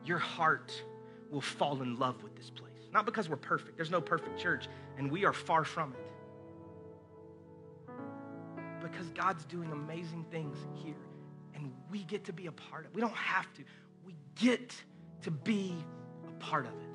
Your 0.07 0.17
heart 0.17 0.73
will 1.31 1.43
fall 1.43 1.83
in 1.83 1.99
love 1.99 2.23
with 2.23 2.35
this 2.35 2.49
place. 2.49 2.73
Not 2.95 3.05
because 3.05 3.29
we're 3.29 3.37
perfect, 3.37 3.77
there's 3.77 3.91
no 3.91 4.01
perfect 4.01 4.41
church, 4.41 4.69
and 4.97 5.13
we 5.13 5.27
are 5.27 5.35
far 5.35 5.65
from 5.65 5.93
it. 5.93 6.07
Because 8.81 9.11
God's 9.11 9.45
doing 9.45 9.71
amazing 9.71 10.25
things 10.31 10.57
here 10.83 10.95
and 11.61 11.73
we 11.91 12.05
get 12.05 12.25
to 12.25 12.33
be 12.33 12.47
a 12.47 12.53
part 12.53 12.87
of 12.87 12.91
it. 12.91 12.95
We 12.95 13.01
don't 13.01 13.15
have 13.15 13.53
to. 13.55 13.63
We 14.07 14.17
get 14.35 14.75
to 15.23 15.31
be 15.31 15.75
a 16.27 16.33
part 16.43 16.65
of 16.65 16.73
it. 16.73 16.89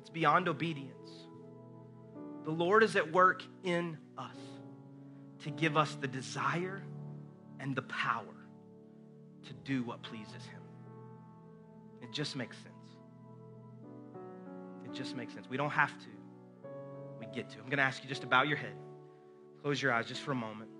It's 0.00 0.10
beyond 0.10 0.48
obedience. 0.48 1.10
The 2.44 2.50
Lord 2.50 2.82
is 2.82 2.96
at 2.96 3.12
work 3.12 3.42
in 3.64 3.98
us 4.16 4.36
to 5.44 5.50
give 5.50 5.76
us 5.76 5.94
the 6.00 6.08
desire 6.08 6.82
and 7.60 7.76
the 7.76 7.82
power 7.82 8.24
to 9.46 9.52
do 9.64 9.82
what 9.82 10.02
pleases 10.02 10.44
Him. 10.46 10.62
It 12.02 12.12
just 12.12 12.36
makes 12.36 12.56
sense. 12.56 12.66
It 14.86 14.94
just 14.94 15.14
makes 15.16 15.34
sense. 15.34 15.48
We 15.50 15.58
don't 15.58 15.70
have 15.70 15.92
to, 15.98 16.68
we 17.18 17.26
get 17.26 17.50
to. 17.50 17.58
I'm 17.58 17.66
going 17.66 17.76
to 17.76 17.82
ask 17.82 18.02
you 18.02 18.08
just 18.08 18.22
to 18.22 18.26
bow 18.26 18.42
your 18.42 18.56
head, 18.56 18.74
close 19.62 19.80
your 19.80 19.92
eyes 19.92 20.06
just 20.06 20.22
for 20.22 20.32
a 20.32 20.36
moment. 20.36 20.70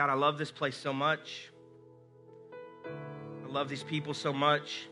God, 0.00 0.08
I 0.08 0.14
love 0.14 0.38
this 0.38 0.50
place 0.50 0.78
so 0.78 0.94
much. 0.94 1.50
I 2.86 3.52
love 3.52 3.68
these 3.68 3.82
people 3.82 4.14
so 4.14 4.32
much. 4.32 4.88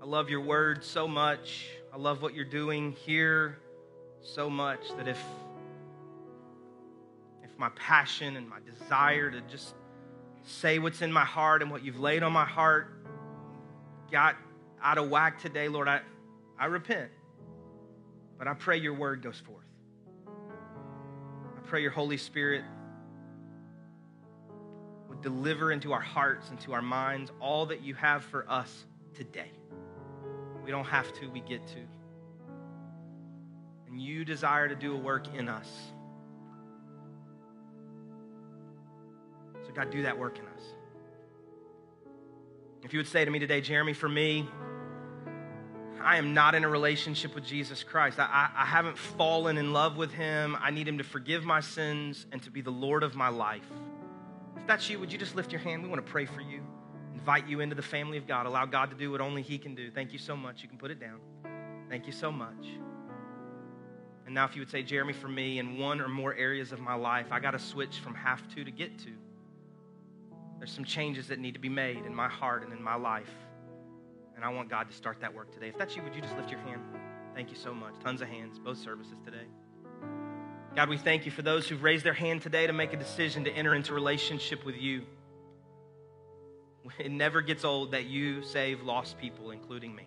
I 0.00 0.06
love 0.06 0.30
your 0.30 0.40
word 0.40 0.82
so 0.82 1.06
much. 1.06 1.66
I 1.92 1.98
love 1.98 2.22
what 2.22 2.32
you're 2.32 2.46
doing 2.46 2.92
here 2.92 3.58
so 4.22 4.48
much 4.48 4.80
that 4.96 5.08
if 5.08 5.22
if 7.44 7.50
my 7.58 7.68
passion 7.76 8.34
and 8.36 8.48
my 8.48 8.60
desire 8.64 9.30
to 9.30 9.42
just 9.42 9.74
say 10.44 10.78
what's 10.78 11.02
in 11.02 11.12
my 11.12 11.26
heart 11.26 11.60
and 11.60 11.70
what 11.70 11.84
you've 11.84 12.00
laid 12.00 12.22
on 12.22 12.32
my 12.32 12.46
heart 12.46 12.94
got 14.10 14.36
out 14.82 14.96
of 14.96 15.10
whack 15.10 15.38
today, 15.38 15.68
Lord, 15.68 15.86
I, 15.86 16.00
I 16.58 16.64
repent. 16.64 17.10
But 18.38 18.48
I 18.48 18.54
pray 18.54 18.78
your 18.78 18.94
word 18.94 19.22
goes 19.22 19.38
forth. 19.38 19.66
I 20.26 21.60
pray 21.66 21.82
your 21.82 21.90
Holy 21.90 22.16
Spirit 22.16 22.64
deliver 25.22 25.72
into 25.72 25.92
our 25.92 26.00
hearts, 26.00 26.50
and 26.50 26.60
to 26.60 26.72
our 26.72 26.82
minds, 26.82 27.30
all 27.40 27.66
that 27.66 27.82
you 27.82 27.94
have 27.94 28.24
for 28.24 28.48
us 28.48 28.86
today. 29.14 29.50
We 30.64 30.70
don't 30.70 30.86
have 30.86 31.12
to, 31.14 31.26
we 31.28 31.40
get 31.40 31.66
to. 31.68 31.80
And 33.88 34.00
you 34.00 34.24
desire 34.24 34.68
to 34.68 34.74
do 34.74 34.94
a 34.94 34.98
work 34.98 35.34
in 35.34 35.48
us. 35.48 35.68
So, 39.66 39.72
God, 39.72 39.90
do 39.90 40.02
that 40.02 40.18
work 40.18 40.38
in 40.38 40.44
us. 40.44 40.62
If 42.82 42.92
you 42.92 42.98
would 42.98 43.08
say 43.08 43.24
to 43.24 43.30
me 43.30 43.38
today, 43.38 43.60
Jeremy, 43.60 43.92
for 43.92 44.08
me, 44.08 44.48
I 46.00 46.16
am 46.16 46.32
not 46.32 46.54
in 46.54 46.64
a 46.64 46.68
relationship 46.68 47.34
with 47.34 47.44
Jesus 47.44 47.82
Christ. 47.82 48.18
I, 48.18 48.24
I, 48.24 48.62
I, 48.62 48.64
haven't 48.64 48.96
fallen 48.96 49.58
in 49.58 49.72
love 49.72 49.96
with 49.96 50.12
him. 50.12 50.56
I 50.60 50.70
need 50.70 50.86
him 50.86 50.98
to 50.98 51.04
forgive 51.04 51.44
my 51.44 51.60
sins 51.60 52.26
and 52.30 52.40
to 52.42 52.50
be 52.50 52.60
the 52.60 52.70
Lord 52.70 53.02
of 53.02 53.16
my 53.16 53.28
life. 53.28 53.68
That's 54.68 54.90
you, 54.90 55.00
would 55.00 55.10
you 55.10 55.16
just 55.16 55.34
lift 55.34 55.50
your 55.50 55.62
hand? 55.62 55.82
We 55.82 55.88
want 55.88 56.04
to 56.04 56.12
pray 56.12 56.26
for 56.26 56.42
you, 56.42 56.60
invite 57.14 57.48
you 57.48 57.60
into 57.60 57.74
the 57.74 57.80
family 57.80 58.18
of 58.18 58.26
God, 58.26 58.44
allow 58.44 58.66
God 58.66 58.90
to 58.90 58.96
do 58.96 59.10
what 59.10 59.22
only 59.22 59.40
he 59.40 59.56
can 59.56 59.74
do. 59.74 59.90
Thank 59.90 60.12
you 60.12 60.18
so 60.18 60.36
much. 60.36 60.62
You 60.62 60.68
can 60.68 60.76
put 60.76 60.90
it 60.90 61.00
down. 61.00 61.20
Thank 61.88 62.06
you 62.06 62.12
so 62.12 62.30
much. 62.30 62.66
And 64.26 64.34
now, 64.34 64.44
if 64.44 64.54
you 64.54 64.60
would 64.60 64.70
say, 64.70 64.82
Jeremy, 64.82 65.14
for 65.14 65.28
me, 65.28 65.58
in 65.58 65.78
one 65.78 66.02
or 66.02 66.08
more 66.08 66.34
areas 66.34 66.70
of 66.70 66.80
my 66.80 66.94
life, 66.94 67.28
I 67.30 67.40
got 67.40 67.52
to 67.52 67.58
switch 67.58 68.00
from 68.00 68.14
have 68.14 68.46
to 68.56 68.62
to 68.62 68.70
get 68.70 68.98
to. 68.98 69.10
There's 70.58 70.70
some 70.70 70.84
changes 70.84 71.28
that 71.28 71.38
need 71.38 71.54
to 71.54 71.60
be 71.60 71.70
made 71.70 72.04
in 72.04 72.14
my 72.14 72.28
heart 72.28 72.62
and 72.62 72.70
in 72.70 72.82
my 72.82 72.96
life. 72.96 73.32
And 74.36 74.44
I 74.44 74.50
want 74.50 74.68
God 74.68 74.90
to 74.90 74.94
start 74.94 75.18
that 75.22 75.34
work 75.34 75.50
today. 75.50 75.68
If 75.68 75.78
that's 75.78 75.96
you, 75.96 76.02
would 76.02 76.14
you 76.14 76.20
just 76.20 76.36
lift 76.36 76.50
your 76.50 76.60
hand? 76.60 76.82
Thank 77.34 77.48
you 77.48 77.56
so 77.56 77.72
much. 77.72 77.94
Tons 78.04 78.20
of 78.20 78.28
hands, 78.28 78.58
both 78.58 78.76
services 78.76 79.16
today. 79.24 79.46
God, 80.76 80.88
we 80.88 80.98
thank 80.98 81.24
you 81.24 81.32
for 81.32 81.42
those 81.42 81.66
who've 81.66 81.82
raised 81.82 82.04
their 82.04 82.12
hand 82.12 82.42
today 82.42 82.66
to 82.66 82.72
make 82.72 82.92
a 82.92 82.96
decision 82.96 83.44
to 83.44 83.50
enter 83.50 83.74
into 83.74 83.94
relationship 83.94 84.64
with 84.64 84.76
you. 84.76 85.02
It 86.98 87.10
never 87.10 87.42
gets 87.42 87.64
old 87.64 87.92
that 87.92 88.06
you 88.06 88.42
save 88.42 88.82
lost 88.82 89.18
people, 89.18 89.50
including 89.50 89.94
me. 89.94 90.06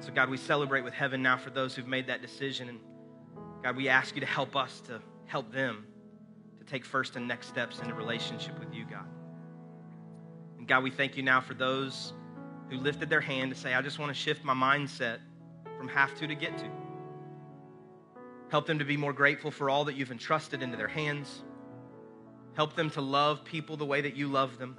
So, 0.00 0.12
God, 0.12 0.28
we 0.28 0.36
celebrate 0.36 0.82
with 0.82 0.94
heaven 0.94 1.22
now 1.22 1.36
for 1.36 1.50
those 1.50 1.74
who've 1.74 1.86
made 1.86 2.06
that 2.08 2.22
decision. 2.22 2.68
And 2.68 2.78
God, 3.62 3.76
we 3.76 3.88
ask 3.88 4.14
you 4.14 4.20
to 4.20 4.26
help 4.26 4.56
us 4.56 4.80
to 4.82 5.00
help 5.26 5.52
them 5.52 5.86
to 6.58 6.64
take 6.64 6.84
first 6.84 7.16
and 7.16 7.26
next 7.26 7.48
steps 7.48 7.80
in 7.80 7.90
a 7.90 7.94
relationship 7.94 8.58
with 8.58 8.72
you, 8.74 8.84
God. 8.84 9.06
And 10.58 10.68
God, 10.68 10.82
we 10.82 10.90
thank 10.90 11.16
you 11.16 11.22
now 11.22 11.40
for 11.40 11.54
those 11.54 12.12
who 12.70 12.76
lifted 12.76 13.08
their 13.08 13.20
hand 13.20 13.52
to 13.52 13.58
say, 13.58 13.74
I 13.74 13.82
just 13.82 13.98
want 13.98 14.10
to 14.10 14.18
shift 14.18 14.44
my 14.44 14.54
mindset 14.54 15.18
from 15.76 15.88
have 15.88 16.14
to 16.18 16.26
to 16.26 16.34
get 16.34 16.56
to. 16.58 16.87
Help 18.50 18.66
them 18.66 18.78
to 18.78 18.84
be 18.84 18.96
more 18.96 19.12
grateful 19.12 19.50
for 19.50 19.68
all 19.68 19.84
that 19.84 19.94
you've 19.94 20.10
entrusted 20.10 20.62
into 20.62 20.76
their 20.76 20.88
hands. 20.88 21.42
Help 22.54 22.74
them 22.74 22.90
to 22.90 23.00
love 23.00 23.44
people 23.44 23.76
the 23.76 23.84
way 23.84 24.00
that 24.00 24.16
you 24.16 24.28
love 24.28 24.58
them. 24.58 24.76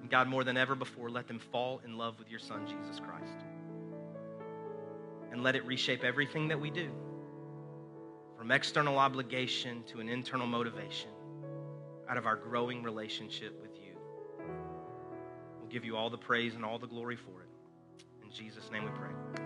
And 0.00 0.10
God, 0.10 0.28
more 0.28 0.44
than 0.44 0.56
ever 0.56 0.74
before, 0.74 1.08
let 1.08 1.28
them 1.28 1.38
fall 1.38 1.80
in 1.84 1.96
love 1.96 2.18
with 2.18 2.28
your 2.28 2.40
Son, 2.40 2.66
Jesus 2.66 3.00
Christ. 3.00 3.44
And 5.30 5.42
let 5.42 5.56
it 5.56 5.64
reshape 5.64 6.04
everything 6.04 6.48
that 6.48 6.60
we 6.60 6.70
do 6.70 6.90
from 8.36 8.50
external 8.50 8.98
obligation 8.98 9.82
to 9.88 10.00
an 10.00 10.08
internal 10.08 10.46
motivation 10.46 11.10
out 12.08 12.16
of 12.16 12.26
our 12.26 12.36
growing 12.36 12.82
relationship 12.82 13.60
with 13.60 13.76
you. 13.76 13.96
We'll 15.60 15.70
give 15.70 15.84
you 15.84 15.96
all 15.96 16.10
the 16.10 16.18
praise 16.18 16.54
and 16.54 16.64
all 16.64 16.78
the 16.78 16.86
glory 16.86 17.16
for 17.16 17.42
it. 17.42 18.04
In 18.22 18.30
Jesus' 18.30 18.70
name 18.70 18.84
we 18.84 18.90
pray. 18.90 19.45